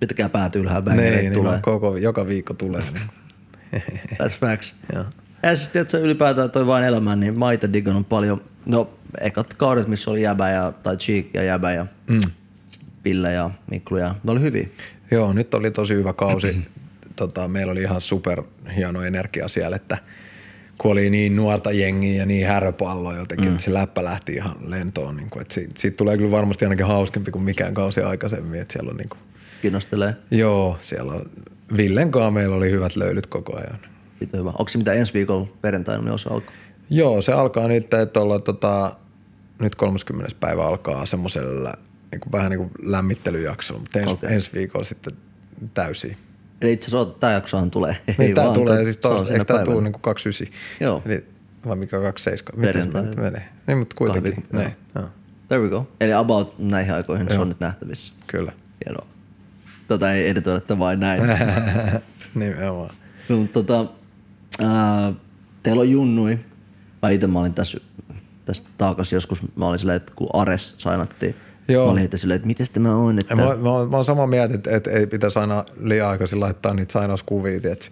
[0.00, 1.52] Pitäkää päät ylhäällä, Niin, niin, tulee.
[1.52, 2.80] no, koko, joka viikko tulee.
[2.92, 3.82] Niin.
[4.22, 4.74] That's facts.
[4.94, 5.04] Joo.
[5.42, 8.42] Ja siis tiedätkö, ylipäätään toi vain elämä, niin mä itse digannut paljon.
[8.66, 8.90] No,
[9.20, 12.20] ekat kaudet, missä oli jäbä ja, tai Cheek ja jäbä ja mm.
[13.02, 14.68] Pille ja Miklu ja ne oli hyviä.
[15.10, 16.64] Joo, nyt oli tosi hyvä kausi.
[17.16, 18.42] tota, meillä oli ihan super
[18.76, 19.98] hieno energia siellä, että
[20.78, 23.52] kun oli niin nuorta jengiä ja niin häröpallo jotenkin, mm.
[23.52, 25.16] että se läppä lähti ihan lentoon.
[25.16, 28.60] Niin kuin, että siitä, siitä, tulee kyllä varmasti ainakin hauskempi kuin mikään kausi aikaisemmin.
[28.60, 29.18] Että siellä on niin kuin,
[29.62, 30.14] Kiinnostelee.
[30.30, 31.30] joo, siellä on,
[31.76, 33.78] Villen kanssa meillä oli hyvät löylyt koko ajan.
[34.18, 34.50] Sitten hyvä.
[34.50, 36.54] Onko se mitä ensi viikolla perjantaina, niin osa alkaa?
[36.90, 38.96] Joo, se alkaa nyt, että ollaan tota,
[39.58, 40.36] nyt 30.
[40.40, 41.74] päivä alkaa semmoisella
[42.12, 44.26] niin kuin, vähän niin kuin lämmittelyjaksolla, mutta ensi, Okei.
[44.26, 44.34] okay.
[44.34, 45.12] ensi viikolla sitten
[45.74, 46.16] täysin.
[46.62, 47.96] Eli itse asiassa tää jaksohan tulee.
[48.18, 49.72] Niin, vaan, tulee, siis se tos, eikö tää päivänä.
[49.72, 50.60] tuu niinku 29?
[50.80, 51.02] Joo.
[51.06, 51.26] Eli,
[51.66, 52.60] vai mikä 27?
[52.60, 53.02] Miten se Perjantai.
[53.02, 53.48] nyt menee?
[53.66, 54.32] Niin, mutta kuitenkin.
[54.32, 55.08] viikon- Niin, joo.
[55.48, 55.88] There we go.
[56.00, 57.42] Eli about näihin aikoihin se Joo.
[57.42, 58.12] on nyt nähtävissä.
[58.26, 58.52] Kyllä.
[58.86, 59.06] Hienoa.
[59.88, 61.22] Tota ei editoida vain näin.
[62.34, 62.90] Nimenomaan.
[63.28, 63.90] No, mutta tota,
[64.60, 65.12] ää,
[65.62, 66.38] teillä on junnui.
[67.02, 67.78] Mä itse mä olin tässä,
[68.44, 71.34] tässä taakas joskus, mä olin silleen, että kun Ares sainattiin,
[71.68, 71.94] Joo.
[71.94, 73.54] mä silleen, että miten tämä on, että Mä, mä,
[73.90, 77.60] mä oon samaa mieltä, että, että ei pitäisi aina liian aikaisin laittaa niitä sainauskuvia.
[77.60, 77.86] Tiedätkö?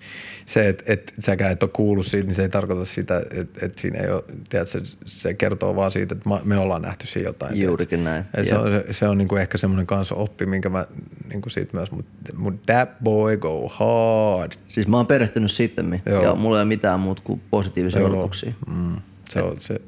[0.47, 3.81] Se, että, että säkään et ole kuullut siitä, niin se ei tarkoita sitä, että, että
[3.81, 7.62] siinä ei ole, tiedätkö, se, se kertoo vaan siitä, että me ollaan nähty siinä jotain.
[7.62, 8.33] Juurikin tiedätkö?
[8.35, 10.87] näin, se, on, se, se on niinku ehkä semmoinen kanssa oppi, minkä mä
[11.29, 14.53] niinku siitä myös, mutta mut that boy go hard.
[14.66, 16.22] siis mä oon perehtynyt sitten Joo.
[16.22, 18.53] ja mulla ei ole mitään muuta kuin positiivisia odotuksia.
[18.66, 18.97] Mm,
[19.29, 19.81] se on se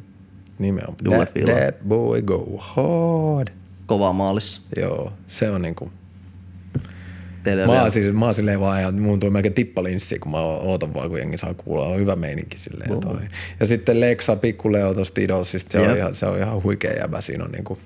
[0.59, 1.26] nimenomaan.
[1.26, 3.49] That, that boy go hard.
[3.89, 4.62] Kovaa maalissa.
[4.76, 5.91] Joo, se on niinku,
[7.43, 10.39] Teillä Mä oon, siis, mä oon silleen vaan, ja mun tuli melkein tippalinssi, kun mä
[10.39, 11.86] ootan vaan, kun jengi saa kuulla.
[11.86, 12.91] On hyvä meininki silleen.
[12.91, 13.01] Joo.
[13.01, 13.20] Toi.
[13.61, 15.97] Ja sitten Lexa, pikku Leo tosta Idolsista, se, on Jep.
[15.97, 17.20] ihan, se on ihan huikea jäbä.
[17.20, 17.78] Siinä on niinku,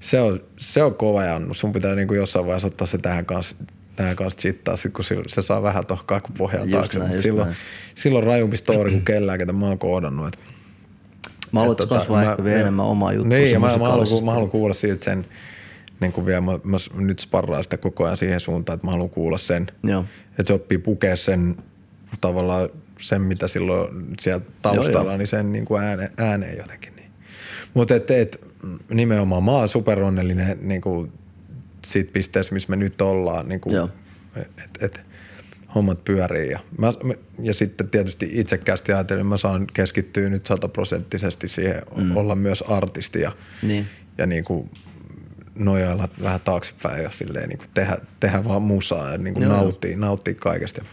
[0.00, 3.56] se on, se on kova ja sun pitää niinku jossain vaiheessa ottaa se tähän kanssa
[3.96, 6.98] tähän kanssa chittaa, sit kun se saa vähän tuohon kakkupohjaan Just taakse.
[6.98, 7.56] näin, silloin, näin.
[7.94, 10.26] silloin rajumpi story kuin kellään, ketä mä oon koodannut.
[10.26, 10.40] Et,
[11.52, 13.28] Mä haluan et tota, kasvaa ehkä vielä enemmän omaa juttua.
[13.28, 15.26] Niin, mä, mä, haluan, mä haluan kuulla siitä sen,
[16.00, 19.10] niin kuin vielä, mä, mä, nyt sparraan sitä koko ajan siihen suuntaan, että mä haluan
[19.10, 20.04] kuulla sen, Joo.
[20.28, 21.56] että se oppii pukea sen
[22.20, 22.68] tavallaan
[23.00, 26.96] sen, mitä silloin siellä taustalla, Joo, joo, niin sen niin kuin ääne, ääneen jotenkin.
[26.96, 27.10] Niin.
[27.74, 28.46] Mutta et, et,
[28.90, 31.12] nimenomaan mä oon super onnellinen niin kuin
[31.84, 33.48] siitä pisteessä, missä me nyt ollaan.
[33.48, 33.88] Niin kuin, Joo.
[34.36, 35.00] et, et,
[35.74, 36.50] hommat pyörii.
[36.50, 36.92] Ja, mä,
[37.42, 42.16] ja sitten tietysti itsekkäästi ajatellen, mä saan keskittyä nyt sataprosenttisesti siihen mm.
[42.16, 43.86] olla myös artisti ja, Niin.
[44.18, 44.70] ja niin kuin
[45.54, 49.56] nojailla vähän taaksepäin ja silleen niin kuin tehdä, tehdä vaan musaa ja niin kuin Joo.
[49.56, 50.84] nauttia, nauttia kaikesta.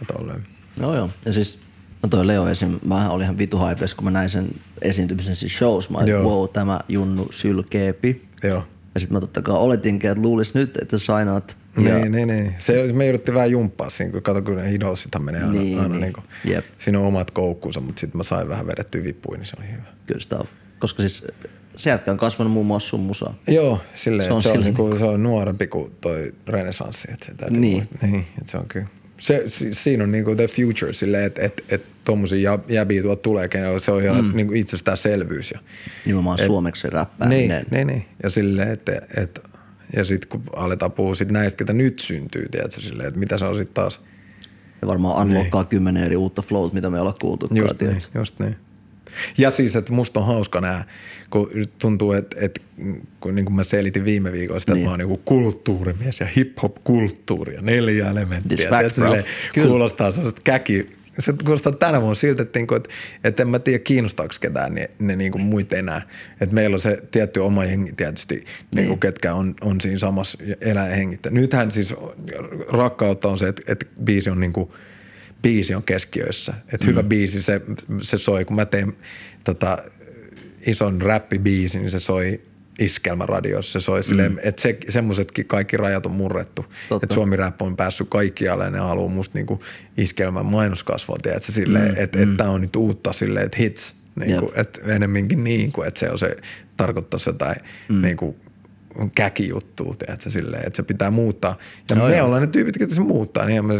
[0.00, 0.46] Ja tolleen.
[0.80, 1.10] Joo, joo.
[1.24, 1.58] Ja siis
[2.02, 2.78] no toi Leo esim.
[2.84, 4.48] Mä olin ihan vitu hypees, kun mä näin sen
[4.82, 5.90] esiintymisen siis shows.
[5.90, 6.22] Mä olin, Joo.
[6.22, 8.28] wow, tämä Junnu sylkeepi.
[8.42, 8.66] Joo.
[8.94, 11.56] Ja sitten mä totta kai oletinkin, että luulis nyt, että sainaat.
[11.76, 12.54] Niin, niin, niin.
[12.58, 15.88] Se, me jouduttiin vähän jumppaa siinä, kun kato, kun ne idolsithan menee aina, Niin, aina
[15.88, 16.00] niin.
[16.00, 16.64] niin kuin, Jep.
[16.78, 19.82] siinä on omat koukkunsa, mutta sitten mä sain vähän vedettyä vippuja, niin se oli hyvä.
[20.06, 20.46] Kyllä sitä on.
[20.78, 21.26] Koska siis
[21.76, 23.34] se jätkä on kasvanut muun muassa sun musaa.
[23.48, 27.08] Joo, silleen, Se on se, on niinku, se on nuorempi kuin toi renesanssi.
[27.12, 27.72] Että se täytyy Niin.
[27.76, 28.08] muistaa.
[28.08, 28.86] niin että se on kyllä.
[29.18, 33.22] Se, si, siinä on niinku the future silleen, että et, et tommosia jäb- jäbiä tuolta
[33.22, 34.36] tulee, kenellä se on ihan mm.
[34.36, 35.50] niinku itsestäänselvyys.
[35.50, 35.58] Ja,
[36.06, 36.88] Nimenomaan suomeksi se
[37.28, 38.04] niin, niin, niin.
[38.22, 39.40] Ja silleen, että et,
[39.96, 43.44] ja sitten kun aletaan puhua sit näistä, ketä nyt syntyy, tiedätkö, silleen, että mitä se
[43.44, 44.00] on sitten taas.
[44.82, 47.48] Ja varmaan unlockkaa kymmenen eri uutta flowt, mitä me ei olla kuultu.
[47.50, 47.62] Niin.
[47.62, 48.56] Just niin, just niin.
[49.38, 50.84] Ja siis, että musta on hauska nää,
[51.30, 52.60] kun tuntuu, että, että
[53.20, 54.78] kun niin kuin mä selitin viime viikolla sitä, Niin.
[54.82, 58.68] että mä oon niin kulttuurimies ja hip-hop-kulttuuri ja neljä elementtiä.
[58.70, 59.24] Fact, silleen
[59.54, 62.90] kuulostaa sellaista käki, se kuulostaa tänä vuonna siltä, että, niinku, että,
[63.24, 66.02] että en mä tiedä kiinnostaako ketään ne, ne niinku muita enää.
[66.40, 68.46] Että meillä on se tietty oma jengi tietysti, niin.
[68.74, 69.00] niinku, Niin.
[69.00, 71.32] ketkä on, on siinä samassa elää ja hengittää.
[71.32, 71.94] Nythän siis
[72.68, 74.74] rakkautta on se, että, että biisi on niinku,
[75.42, 76.54] biisi on keskiössä.
[76.72, 76.90] Että mm.
[76.90, 77.60] hyvä biisi, se,
[78.00, 78.96] se soi, kun mä tein
[79.44, 79.78] tota,
[80.66, 82.40] ison räppibiisin, niin se soi
[82.78, 83.80] iskelmäradiossa.
[83.80, 84.38] Se soi silleen, mm.
[84.42, 86.66] että se, semmoisetkin kaikki rajat on murrettu.
[87.02, 89.60] Että Suomi Rap on päässyt kaikkialle ja ne haluaa musta niinku
[89.96, 92.02] iskelmän mainoskasvua, tiedätkö, silleen, mm.
[92.02, 93.96] että et tää on nyt uutta silleen, että hits.
[94.26, 96.36] Niinku, että enemminkin niin kuin, että se on se,
[96.76, 97.56] tarkoittaisi jotain
[97.88, 98.02] mm.
[98.02, 98.36] niinku,
[99.14, 101.58] käkijuttua, tiedätkö, silleen, että se pitää muuttaa.
[101.90, 102.26] Ja Joo, me joo.
[102.26, 103.74] ollaan ne tyypit, jotka se muuttaa, niin me,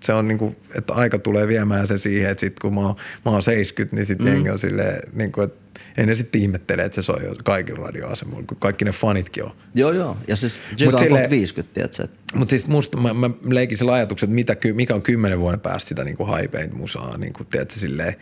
[0.00, 2.94] se on niinku, että aika tulee viemään se siihen, että sit kun mä oon,
[3.24, 4.32] mä oon 70, niin sitten mm.
[4.32, 5.65] jengi on silleen, niinku, että
[5.96, 9.50] ei ne sitten ihmettele, että se soi jo kaikilla radioasemilla, kun kaikki ne fanitkin on.
[9.74, 10.16] Joo, joo.
[10.28, 12.02] Ja siis silleen- kohta 50, tiedätkö?
[12.04, 15.60] että- Mutta siis musta, mä, mä leikin sillä ajatuksella, että mitä, mikä on kymmenen vuoden
[15.60, 18.16] päästä sitä niinku haipeinta musaa, niinku, tiedätkö, silleen.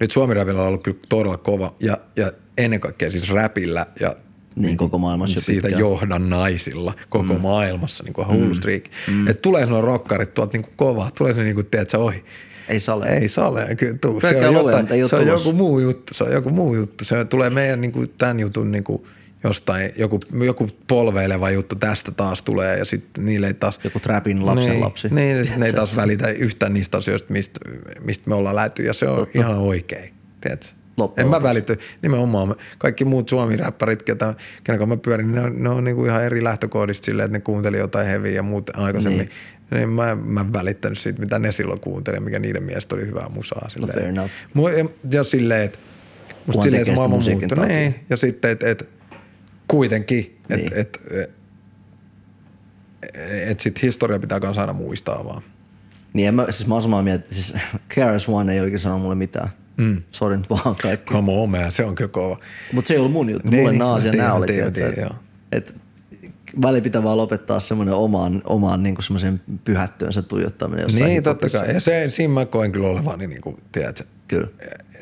[0.00, 4.16] Nyt Suomi on ollut kyllä todella kova ja, ja ennen kaikkea siis räpillä ja
[4.56, 5.80] Niin, koko maailmassa siitä pitkään.
[5.80, 7.40] johdannaisilla koko mm.
[7.40, 8.54] maailmassa, niin kuin mm.
[8.54, 8.82] streak.
[9.08, 9.28] Mm.
[9.28, 12.24] Että tulee nuo rockarit tuolta niin kovaa, tulee se niin kuin, tiedätkö, ohi.
[12.70, 13.06] Ei sale.
[13.06, 14.20] Ei sale, kyllä tuu.
[14.20, 17.04] Se on, jotain, se on joku muu juttu, se on joku muu juttu.
[17.04, 19.02] Se tulee meidän niin kuin, tämän jutun niin kuin,
[19.44, 23.80] jostain, joku, joku polveileva juttu tästä taas tulee ja sitten niille ei taas...
[23.84, 25.08] Joku trapin lapsen niin, lapsi.
[25.08, 27.60] Niin, ja ne ei taas välitä yhtään niistä asioista, mistä,
[28.04, 29.38] mistä me ollaan lähty ja se on Totta.
[29.38, 30.66] ihan oikein, tiedätkö?
[30.96, 35.62] Loppujen En mä välity, nimenomaan kaikki muut suomi-räppärit, ketä, kenen kanssa mä pyörin, ne on,
[35.62, 39.18] ne on niinku ihan eri lähtökohdista silleen, että ne kuunteli jotain heviä ja muut aikaisemmin.
[39.18, 39.30] Niin.
[39.70, 39.88] Niin.
[39.88, 43.68] mä, mä en välittänyt siitä, mitä ne silloin kuunteli mikä niiden mielestä oli hyvää musaa.
[43.68, 43.94] Silleen.
[43.94, 44.30] fair enough.
[44.78, 45.78] Ja, ja silleen, että
[46.46, 47.16] musta silleen se maailma
[47.48, 47.66] takia.
[47.66, 48.88] Niin, ja sitten, että et,
[49.68, 50.72] kuitenkin, että Niin.
[50.76, 51.30] et, et,
[53.48, 55.42] et sit historia pitää kanssa aina muistaa vaan.
[56.12, 57.52] Niin en mä, siis mä oon samaa mieltä, että siis
[57.94, 59.48] KRS One ei oikein sano mulle mitään.
[59.76, 60.02] Mm.
[60.10, 61.12] Sori nyt vaan kaikki.
[61.14, 62.38] Come on, man, se on kyllä kova.
[62.72, 63.50] Mutta se ei ollut mun juttu.
[63.50, 64.46] Niin, Mulle niin, naas ja nää oli.
[64.46, 64.94] tiedän, tiedän,
[65.52, 65.74] et, et,
[66.62, 71.74] väli pitää vaan lopettaa semmoinen omaan, omaan niin semmoisen pyhättyönsä tuijottaminen Niin, totta kai.
[71.74, 74.48] Ja se, siinä mä koen kyllä olevani, niin kuin, tiedätkö, Kyllä.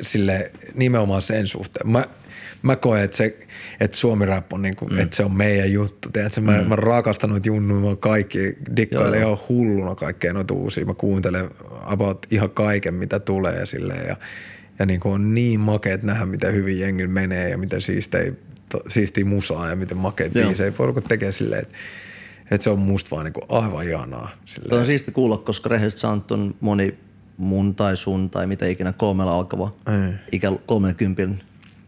[0.01, 1.91] sille nimenomaan sen suhteen.
[1.91, 2.05] Mä,
[2.63, 3.39] mä koen, että, se,
[3.81, 4.99] että suomi rap on, niinku, mm.
[4.99, 6.09] että se on meidän juttu.
[6.13, 6.41] Tiedätkö?
[6.41, 6.69] Mä, mm.
[6.69, 10.87] mä rakastan noita junnuja, mä kaikki dikkailen ihan hulluna kaikkea noita uusia.
[10.87, 11.51] Mä kuuntelen
[11.85, 14.07] about ihan kaiken, mitä tulee silleen.
[14.09, 14.17] Ja,
[14.79, 18.33] ja niinku on niin makeet nähdä, miten hyvin jengi menee ja miten siistei,
[18.69, 20.47] to, siistiä musaa ja miten makeet Joo.
[20.47, 21.75] biisejä porukat tekee silleen, että,
[22.51, 24.31] että se on musta vaan niinku aivan ihanaa.
[24.45, 24.71] Silleen.
[24.71, 26.95] Tuo on siisti kuulla, koska rehellisesti sanottuna on moni
[27.37, 30.13] mun tai sun tai mitä ikinä kolmella alkava Ei.
[30.33, 31.41] ikä kolmekymppinen,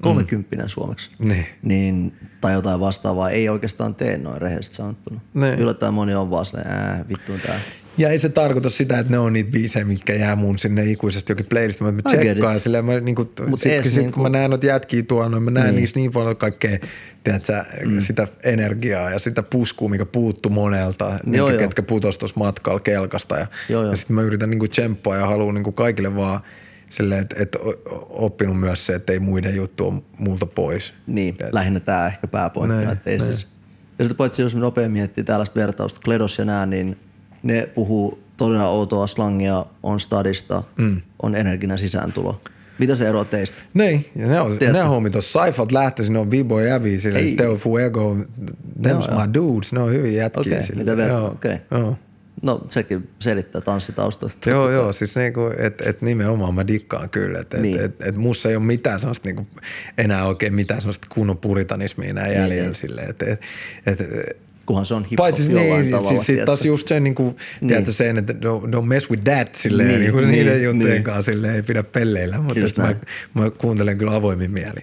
[0.02, 1.46] kolmekymppinen suomeksi, Niin.
[1.62, 5.20] niin, tai jotain vastaavaa ei oikeastaan tee noin rehellisesti sanottuna.
[5.34, 5.58] Niin.
[5.58, 7.60] Yllättäen moni on vaan silleen, ää, vittu tää.
[7.98, 11.32] Ja ei se tarkoita sitä, että ne on niitä biisejä, mitkä jää mun sinne ikuisesti
[11.32, 11.94] jokin playlistiin.
[11.94, 14.66] Mä I get tsekkaan silleen, mä niinku, Mut sit, sit, niinku- kun mä näen noita
[14.66, 15.72] jätkiä tuolla, mä näen Niin.
[15.74, 15.80] niin.
[15.80, 16.78] niissä niin paljon kaikkea,
[17.24, 18.00] tiedätkö, mm.
[18.00, 21.50] sitä energiaa ja sitä puskua, mikä puuttu monelta, Joo, niin, joo.
[21.50, 23.38] ketkä putos tuossa matkalla kelkasta.
[23.38, 23.90] Ja, Joo, joo.
[23.90, 26.40] ja sitten mä yritän niinku tsemppaa ja haluan niinku kaikille vaan
[26.90, 27.56] silleen, että et,
[28.08, 30.92] oppinut myös se, että ei muiden juttu ole multa pois.
[31.06, 31.56] Niin, Tiedätkö?
[31.56, 32.92] lähinnä tämä ehkä pääpointti.
[32.92, 33.46] Että ei siis,
[33.98, 36.96] ja sitten paitsi jos me nopea miettii tällaista vertausta, Kledos ja nää, niin
[37.42, 41.00] ne puhuu todella outoa slangia, on stadista, mm.
[41.22, 42.40] on energinen sisääntulo.
[42.78, 43.62] Mitä se eroaa teistä?
[43.74, 44.82] Niin, ja ne, on, Tiedätkö?
[44.82, 47.34] ne hommit on Saifat lähtöisin, ne on Bibo ja Jäbi, sille Ei.
[47.36, 48.16] Teo Fuego,
[48.82, 50.40] them's Joo, my dudes, ne on hyviä jätkiä.
[50.40, 50.84] Okei, sille.
[50.84, 51.02] mitä?
[51.02, 51.56] Joo, Okei.
[51.70, 51.96] Joo.
[52.42, 54.50] No sekin selittää tanssitaustoista.
[54.50, 57.76] Joo, joo, siis niinku, että et nimenomaan mä dikkaan kyllä, että Niin.
[57.80, 59.46] et, et, et musta ei ole mitään sellaista niinku,
[59.98, 62.74] enää oikein mitään sellaista kunnon puritanismia enää jäljellä niin.
[62.74, 63.40] silleen, että et,
[63.86, 64.00] et,
[64.70, 66.08] Kunhan se on hip Paitsi niin, tavalla.
[66.08, 67.68] siis sit taas just sen, niin kuin, Niin.
[67.68, 70.92] tiedätkö, sen, että don't, don't mess with that, silleen, Niin, niin, niin, niin, niiden juttujen
[70.94, 71.02] niin.
[71.02, 72.94] kanssa silleen, ei pidä pelleillä, mutta mä,
[73.34, 74.80] mä, kuuntelen kyllä avoimin mieli.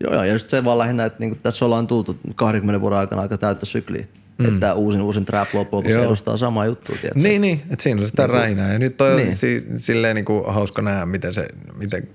[0.00, 3.22] Joo, joo, ja just se vaan lähinnä, että niinku tässä ollaan tultu 20 vuoden aikana
[3.22, 4.04] aika täyttä sykliä.
[4.38, 4.54] Mm.
[4.54, 7.22] Että uusin uusin trap loppujen lopuksi edustaa samaa juttua, tiedätkö?
[7.22, 8.72] Niin, niin, että siinä on sitä räinää.
[8.72, 9.24] Ja nyt on Niin.
[9.26, 9.36] niin.
[9.36, 12.08] si, silleen niin kuin hauska nähdä, miten se, miten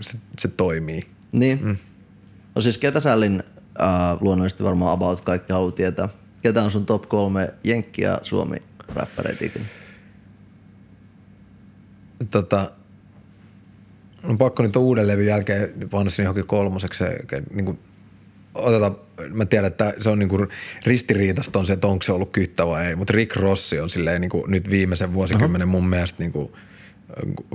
[0.00, 1.00] se, se toimii.
[1.32, 1.60] Niin.
[1.64, 1.76] Mm.
[2.54, 3.42] No siis ketä sällin
[3.80, 6.08] Uh, luonnollisesti varmaan about kaikki haluaa tietää.
[6.46, 8.56] Ketä on sun top kolme Jenkki ja Suomi
[8.94, 9.64] räppäreitä ikinä?
[12.30, 12.70] tota,
[14.24, 16.98] on pakko nyt uuden levyn jälkeen panna sinne johonkin kolmoseksi.
[16.98, 17.18] Se,
[17.54, 17.78] niin kuin,
[18.54, 18.96] otetaan,
[19.32, 20.48] mä tiedän, että se on niin kuin
[20.84, 24.20] ristiriitasta on se, että onko se ollut kyttä vai ei, mutta Rick Rossi on silleen
[24.20, 26.52] niin kuin nyt viimeisen vuosikymmenen mun mielestä niin kuin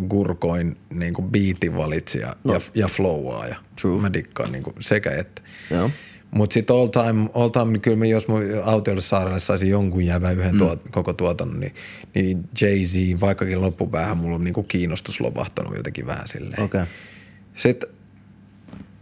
[0.09, 2.53] gurkoin niin kuin beatin valitsija no.
[2.53, 3.55] ja, ja flowaaja.
[3.81, 4.01] True.
[4.01, 5.41] Mä dikkaan niin kuin sekä että.
[5.69, 5.89] Joo.
[6.31, 10.05] Mutta sitten all time, all time, niin kyllä mä, jos mä autiolle saarelle saisin jonkun
[10.05, 10.57] jäävän yhden mm.
[10.57, 11.75] tuot, koko tuotannon, niin,
[12.15, 16.63] niin Jay-Z, vaikkakin loppupäähän mulla on niinku kiinnostus lopahtanut jotenkin vähän silleen.
[16.63, 16.85] Okay.
[17.55, 17.89] Sitten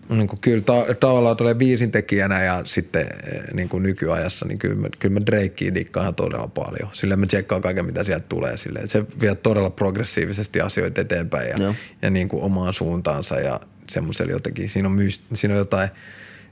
[0.09, 4.59] niin kuin kyllä ta- tavallaan tulee biisin tekijänä ja sitten eh, niin kuin nykyajassa, niin
[4.59, 6.89] kyllä mä, kyllä mä Drakea dikkaan todella paljon.
[6.93, 8.57] Sillä mä tsekkaan kaiken, mitä sieltä tulee.
[8.57, 8.87] Silleen.
[8.87, 11.75] Se vie todella progressiivisesti asioita eteenpäin ja, Joo.
[12.01, 14.69] ja niin kuin omaan suuntaansa ja semmoisella jotenkin.
[14.69, 15.89] Siinä on, myys- siinä on jotain,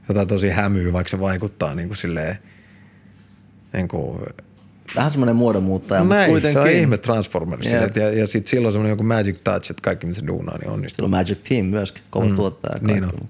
[0.10, 2.38] jotain tosi hämyä, vaikka se vaikuttaa niin kuin silleen,
[3.74, 4.20] niin kuin,
[4.96, 6.64] Vähän semmoinen muodonmuuttaja, mutta näin, kuitenkin.
[6.64, 7.74] se on ihme Transformers.
[7.74, 7.96] Yep.
[7.96, 10.96] Ja, ja sitten silloin semmoinen joku magic touch, että kaikki mitä se duunaa, niin onnistuu.
[10.96, 12.36] Sillä on Magic Team myöskin, kova mm.
[12.36, 12.76] tuottaja.
[12.82, 13.30] ja Niin on.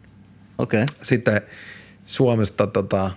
[0.58, 0.84] Okei.
[0.84, 0.95] Okay.
[1.04, 1.41] Sitten
[2.06, 3.12] Suomesta tota,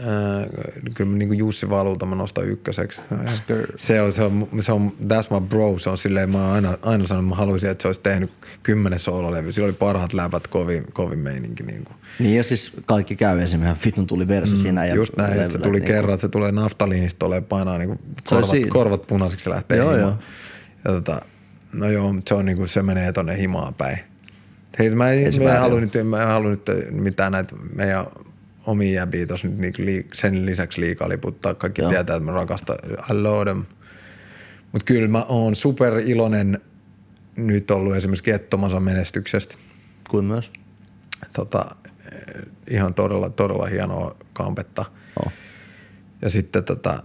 [0.00, 0.46] ää,
[0.94, 3.00] kyllä mä niinku Jussi Valulta mä nostan ykköseksi.
[3.36, 3.72] Skr.
[3.76, 6.78] Se on, se on, se on, that's my bro, se on silleen, mä oon aina,
[6.82, 8.30] aina sanonut, että mä haluaisin, että se olisi tehnyt
[8.62, 9.52] kymmenen soololevy.
[9.52, 11.62] Sillä oli parhaat läpät, kovin, kovin meininki.
[11.62, 11.92] Niinku.
[12.18, 14.86] Niin ja siis kaikki käy esimerkiksi, vitun tuli versi mm, siinä.
[14.86, 17.84] Ja Just näin, että se tuli niinku- kerran, että se tulee naftaliinista, tulee painaa Se
[17.84, 17.98] on
[18.30, 18.70] korvat, siinä.
[18.70, 20.08] korvat punaisiksi lähtee Joo, himaan.
[20.08, 20.18] joo.
[20.84, 21.22] Ja tota,
[21.72, 23.98] no joo, se on niinku, se menee tonne himaan päin.
[24.78, 28.04] Hei, mä en, mä en halua nyt, mä en halua nyt mitään näitä meidän
[28.66, 31.54] omia jäbiä tossa nyt niinku liik, sen lisäksi liikaa liputtaa.
[31.54, 31.90] Kaikki Joo.
[31.90, 32.76] tietää, että mä rakastan,
[33.10, 33.62] I love them.
[34.72, 36.58] Mut kyllä mä oon super iloinen
[37.36, 39.54] nyt ollut esimerkiksi Kettomansa menestyksestä.
[40.08, 40.52] Kuin myös.
[41.32, 41.76] Tota,
[42.70, 44.84] ihan todella, todella hienoa kampetta.
[45.24, 45.32] Oh.
[46.22, 47.02] Ja sitten tota,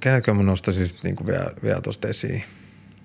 [0.00, 2.44] kenelläkö mä nostaisin sit niinku vielä, vielä tosta esiin?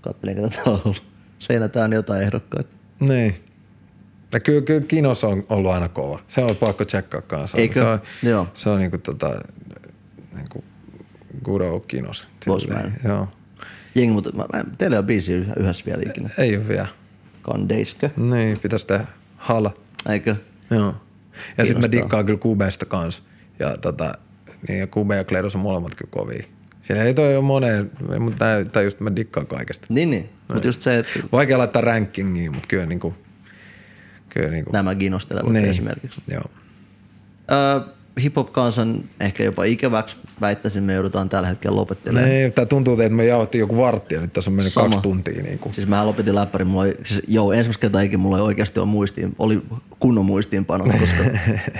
[0.02, 1.04] Kattelin, ketä täällä on ollut.
[1.40, 2.76] Seinätään jotain ehdokkaita.
[3.00, 3.36] Niin.
[4.34, 6.20] Ja kyllä, kyllä Kinos on ollut aina kova.
[6.28, 7.58] Se on pakko tsekkaa kanssa.
[7.58, 7.74] Eikö?
[7.74, 8.48] Se on, Joo.
[8.56, 9.42] Se on niinku tota,
[10.36, 10.64] niinku
[11.44, 12.28] good old Kinos.
[12.60, 13.28] Silleen, Joo.
[13.96, 16.30] Jengi, mutta mä, mä, teillä on biisi yh- yhdessä vielä ikinä.
[16.38, 16.88] Ei ole vielä.
[17.42, 18.10] Kandeiskö?
[18.18, 19.06] Niin, pitäisi tehdä.
[19.38, 19.74] Hala.
[20.10, 20.36] Eikö?
[20.72, 20.96] Joo.
[21.58, 23.24] Ja sitten mä dikkaan kyllä Kubesta kans.
[23.60, 24.14] Ja tota,
[24.68, 26.44] niin ja Kube ja Kledos on molemmat kyllä kovia.
[26.84, 29.88] Siellä ei toi ole moneen, mutta tää, tää just mä dikkaan kaikesta.
[29.90, 30.30] Niin, niin.
[30.54, 33.14] Mutta just se, että Vaikea laittaa rankingiin, mutta kyllä niinku,
[34.30, 34.72] kyllä niinku.
[34.72, 35.66] nämä kiinnostelevat Niin.
[35.70, 36.22] esimerkiksi.
[36.32, 36.44] Joo.
[37.52, 37.94] Öö,
[38.24, 42.30] hip-hop-kansan ehkä jopa ikäväksi väittäisin, me joudutaan tällä hetkellä lopettelemaan.
[42.30, 44.86] Niin, tää tuntuu, että me jauhettiin joku vartti ja nyt tässä on mennyt Sama.
[44.86, 45.44] kaksi tuntia.
[45.44, 45.74] Niinku.
[45.74, 48.88] Siis mä lopetin läppärin, mulla oli, siis joo, ensimmäistä kertaa ikinä mulla ei oikeasti ole
[48.88, 49.62] muistiin, oli
[50.00, 51.24] kunnon muistiinpanot, koska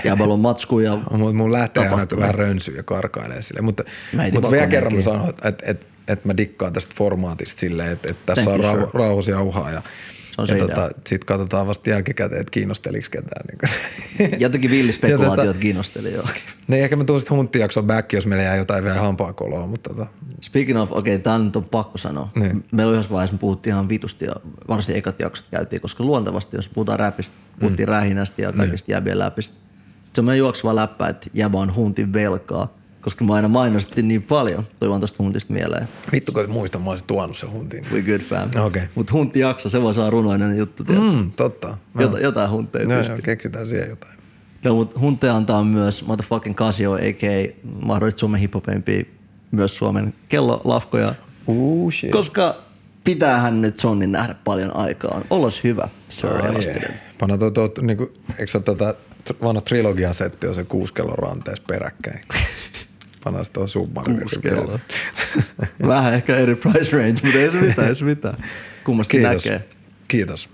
[0.04, 3.60] jääpällä on matsku ja Mutta mun lähtee aina vähän rönsyä ja karkailee sille.
[3.60, 3.84] Mutta,
[4.32, 8.10] mutta vielä kerran mä sanon, että, että, että, että mä dikkaan tästä formaatista silleen, että,
[8.10, 8.94] että tässä Thank on you, rauha, sir.
[9.00, 9.70] rauhus ja uhaa.
[9.70, 9.82] Ja,
[10.36, 13.46] Se on se ja tota, sit katsotaan vasta jälkikäteen, että kiinnosteliko ketään.
[14.18, 16.28] Niin jotenkin villispekulaatiot kiinnosteli joo.
[16.68, 20.06] niin ehkä mä tuun sitten hunttijakson back, jos meillä jää jotain vielä hampaakoloa, mutta tota,
[20.40, 22.28] Speaking of, okei, okay, tää nyt on pakko sanoa.
[22.34, 22.64] Niin.
[22.72, 24.34] Meillä yhdessä vaiheessa me puhuttiin ihan vitusti ja
[24.68, 27.92] varsin ekat jaksot käytiin, koska luontevasti, jos puhutaan räpistä, puhuttiin mm.
[27.92, 29.56] rähinästä ja kaikista jäbien läpistä.
[30.12, 32.74] Se on meidän juoksuva läppä, että jäbä on huntin velkaa,
[33.06, 34.64] koska me aina mainostettiin niin paljon.
[34.78, 35.88] Toi vaan tosta huntista mieleen.
[36.12, 37.86] vittu kun et muista, mä olisin tuonut sen huntiin.
[37.92, 38.64] We good fam.
[38.64, 38.82] Okei.
[38.94, 41.12] Mut huntti jakso, se voi saa runoinen juttu, tiedätkö?
[41.12, 41.78] Mm, totta.
[41.98, 43.14] Jota, jotain huntteja pystyy.
[43.14, 44.18] joo, keksitään siihen jotain.
[44.64, 47.68] No, mutta Hunte antaa myös motherfucking Casio, a.k.a.
[47.82, 49.02] mahdollisesti Suomen hiphopeimpia,
[49.50, 51.14] myös Suomen kellolafkoja.
[51.46, 52.10] Uh, shit.
[52.10, 52.56] Koska
[53.04, 55.22] pitäähän nyt Sonnin nähdä paljon aikaa.
[55.30, 56.82] Olos hyvä, Sir ei.
[57.18, 58.94] Panna tuo, tuo niinku, eikö sä tätä
[59.42, 62.20] vanha trilogia-setti on se kuusi kellon ranteessa peräkkäin.
[63.26, 64.20] Panna se tuo submarine.
[64.20, 64.78] Kuusi kelloa.
[65.86, 68.36] Vähän ehkä eri price range, mutta ei se mitään, ei se mitään.
[68.84, 69.44] Kummasti Kiitos.
[69.44, 69.68] näkee.
[70.08, 70.48] Kiitos.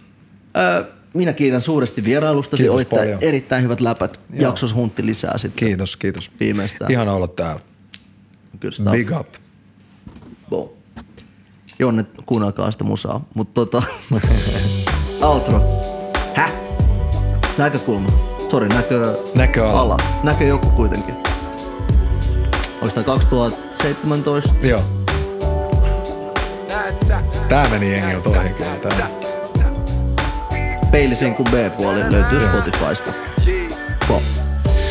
[0.57, 0.85] Öö,
[1.15, 2.63] minä kiitän suuresti vierailustasi.
[2.63, 3.19] Kiitos Olitte paljon.
[3.21, 4.21] erittäin hyvät läpät.
[4.33, 5.67] Jaksos Huntti lisää sitten.
[5.67, 6.31] Kiitos, kiitos.
[6.41, 6.91] Viimeistään.
[6.91, 7.61] Ihana olla täällä.
[8.61, 8.91] Kyllä.
[8.91, 9.29] Big up.
[10.51, 10.69] Boom.
[11.79, 13.25] Jonne, kuunnelkaa sitä musaa.
[13.35, 13.83] Mutta tota,
[15.31, 15.63] outro.
[16.35, 16.53] Häh?
[17.59, 18.09] Näkökulma.
[18.51, 19.15] Sori, näkö...
[19.35, 19.81] Näköala.
[19.81, 19.97] Ala.
[20.23, 21.22] Näkö joku kuitenkin.
[22.83, 24.55] Onko tää 2017?
[24.63, 24.83] Joo.
[27.49, 28.77] Tää meni jengiltä ohi kyllä.
[28.83, 29.09] Tää.
[30.91, 33.13] Peilisin kuin B-puoli löytyy Spotifysta.
[34.09, 34.23] Pop.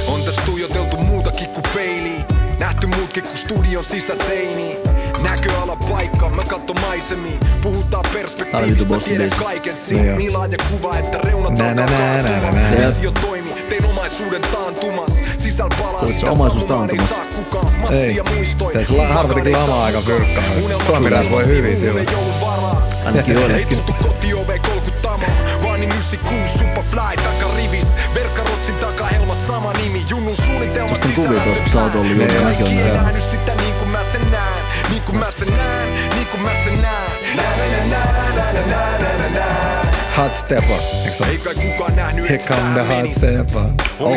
[0.08, 2.24] On tässä tuijoteltu muutakin kuin peiliin.
[2.60, 4.78] Nähty muutkin kuin studion sisäseiniin.
[5.24, 7.40] Näköala paikka, mä katto maisemiin.
[7.62, 10.16] Puhutaan perspektiivistä, tiedän kaiken siinä.
[10.16, 12.88] Niin laaja kuva, että reunat alkaa kaatumaan.
[12.88, 15.14] Visio toimi, tein omaisuuden taantumas.
[15.38, 17.12] Sisällä palas, tässä omaisuus taantumas.
[17.92, 18.22] Ei,
[18.74, 20.42] tässä on Harvardin lama aika fyrkkä.
[20.86, 22.08] Suomi voi hyvin silloin.
[23.06, 23.78] Ainakin joillekin.
[23.78, 25.32] Ei tuttu kotiove kolkuttamaan,
[25.64, 27.88] vaan niin 96 sumpa fly takarivis.
[28.16, 31.42] Verkkarotsin takahelma sama nimi, junnun suunnitelma sisällä.
[31.72, 31.90] se pää
[32.44, 33.71] Kaikki ei juuri sitä niin
[35.12, 37.12] kuin mä sen näen, niin kuin mä sen näen.
[40.18, 40.74] Hot Stepa,
[41.06, 43.70] eikö Ei kai kukaan nähnyt, Here come the hot Stepa.
[44.00, 44.16] Oh.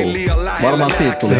[0.62, 1.34] Varmaan siitä tuli.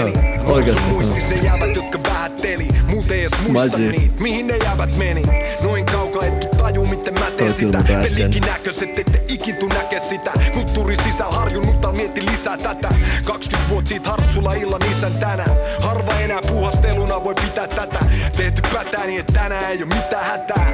[0.45, 0.83] Oikeasti.
[0.83, 2.69] Muistisi ne jäbät, jotka vähätteli.
[2.87, 5.23] Muut ei edes muista niitä, mihin ne jäävät meni.
[5.63, 7.85] Noin kaukaa et taju, miten mä teen sitä.
[7.89, 10.33] Pelikin näköiset, ette ikin tuu näke sitä.
[10.55, 11.81] Kulttuuri sisällä harjunut
[12.25, 12.89] mieti lisää tätä.
[13.25, 15.51] 20 vuotta siitä hartsulla illan isän tänään.
[15.81, 17.99] Harva enää puhasteluna voi pitää tätä.
[18.37, 20.67] Tehty pätää niin, että tänään ei oo mitään hätää.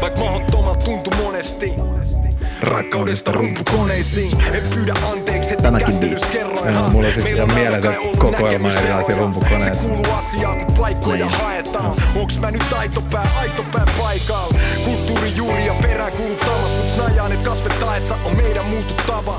[0.00, 1.72] Vaik mahdottomalta tuntui monesti.
[2.60, 4.40] Rakkaudesta rumpukoneisiin.
[4.52, 9.16] En pyydä anteeksi, että Tämäkin kättelys kerroin Joo, mulla on siis ihan mieletön kokoelma erilaisia
[9.16, 9.74] rumpukoneita.
[9.82, 11.38] Se kuuluu asiaan, kun paikkoja Niin.
[11.40, 11.96] haetaan.
[12.16, 14.54] Onks mä nyt aitopää, aitopää paikalla?
[14.84, 15.17] Kulttuuri
[15.48, 19.34] juuri ja perään kuuluu tamas Mut snajaan, et kasvettaessa on meidän muututtava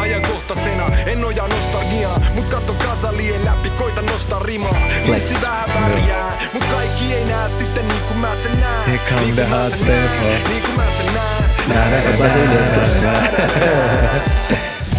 [0.00, 4.74] Ajankohtaisena, en nojaa nostalgiaa Mut katso kasalien läpi, koita nostaa rimaa.
[5.04, 5.20] Flex.
[5.20, 8.86] Vitsi vähän värjää, mut kaikki ei näe sitten niin kuin mä sen näen.
[8.90, 10.48] Here come Niin the kuin mä hot sen näen, stepper.
[10.48, 11.44] Niin kuin mä sen näen.
[11.68, 12.86] Nä, nä, nä, Pääsin nä, yli, että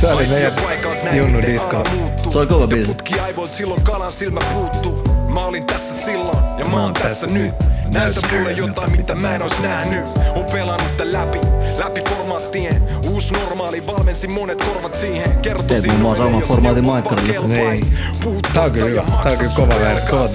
[0.02, 0.54] se- oli meidän
[1.14, 1.84] Junnu Disco.
[2.30, 2.88] Se oli kova biisi.
[2.88, 5.04] Putki aivoit silloin kalan silmä puuttu
[5.34, 7.54] Mä olin tässä silloin ja mä oon tässä nyt
[7.92, 10.06] Näytä mulle jotain mitä mä en ois nähnyt.
[10.36, 11.40] On pelannut tän läpi,
[11.78, 12.82] läpi formaattien.
[13.10, 15.38] Uus normaali, valmensin monet korvat siihen.
[15.42, 17.48] Kertoisin Teet muun jos formaatin Maikkarille.
[17.48, 17.98] Niin.
[18.54, 19.04] Tää on kyllä hyvä.
[19.24, 20.32] Tää on kyllä kova ver- kovat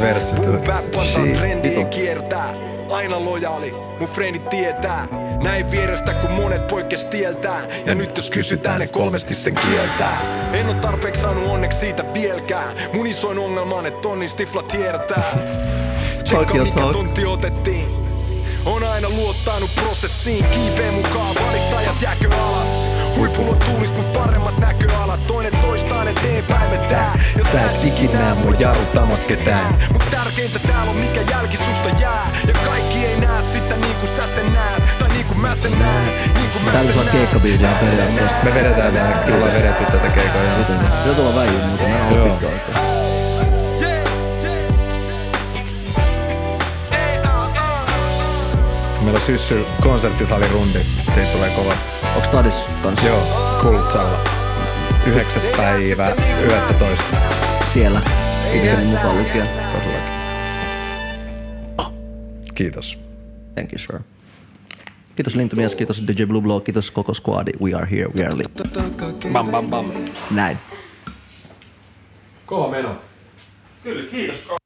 [0.68, 2.54] antaa Shit, kiertää.
[2.90, 5.06] Aina lojaali, mun frendit tietää.
[5.42, 10.18] Näin vierestä kun monet poikkes tieltään Ja nyt jos kysytään ne kolmesti sen kieltää.
[10.52, 12.72] En oo tarpeeksi saanut onneksi siitä vieläkään.
[12.94, 15.22] Mun isoin ongelma on, et tonni stifla tiedetään
[16.32, 16.92] Talk mikä talk.
[16.92, 17.86] tontti otettiin
[18.64, 22.68] On aina luottanut prosessiin Kiipeen mukaan valittajat jääkö alas
[23.16, 28.54] Huipulla tuulista mut paremmat näköalat Toinen toistaan eteenpäin me tää Ja Sä et ikinä mua
[28.58, 29.74] jarruttamassa ketään.
[29.92, 34.08] Mut tärkeintä täällä on mikä jälki susta jää Ja kaikki ei näe sitä niin kuin
[34.16, 36.04] sä sen näet Tai niin kuin mä sen näen
[36.34, 37.16] niin kuin mä Täällä sen saa näen.
[37.16, 38.36] keikkabiisiä periaatteessa.
[38.44, 40.56] Me vedetään tänne, kyllä vedetty tätä keikoja.
[40.58, 41.14] Miten se?
[41.14, 42.91] Tulla väijyyn, mutta mä en Joo.
[49.12, 50.78] Meillä on syssy konserttisalirundi.
[51.14, 51.74] Siitä tulee kova.
[52.16, 53.22] Onks Tadis kanssa Joo,
[53.62, 54.18] Kultsalla.
[55.06, 55.42] 9.
[55.56, 57.04] päivä 11.
[57.72, 58.00] siellä?
[58.52, 59.48] Itseni mukaan lukien.
[59.48, 60.12] Todellakin.
[62.54, 62.98] Kiitos.
[63.54, 64.00] Thank you, sir.
[65.16, 67.52] Kiitos Lintumies, kiitos DJ Blue Blow, kiitos koko squadi.
[67.62, 68.50] We are here, we are lit.
[69.32, 69.86] Bam, bam, bam.
[70.30, 70.58] Näin.
[72.46, 72.96] Kova meno.
[73.82, 74.61] Kyllä, kiitos.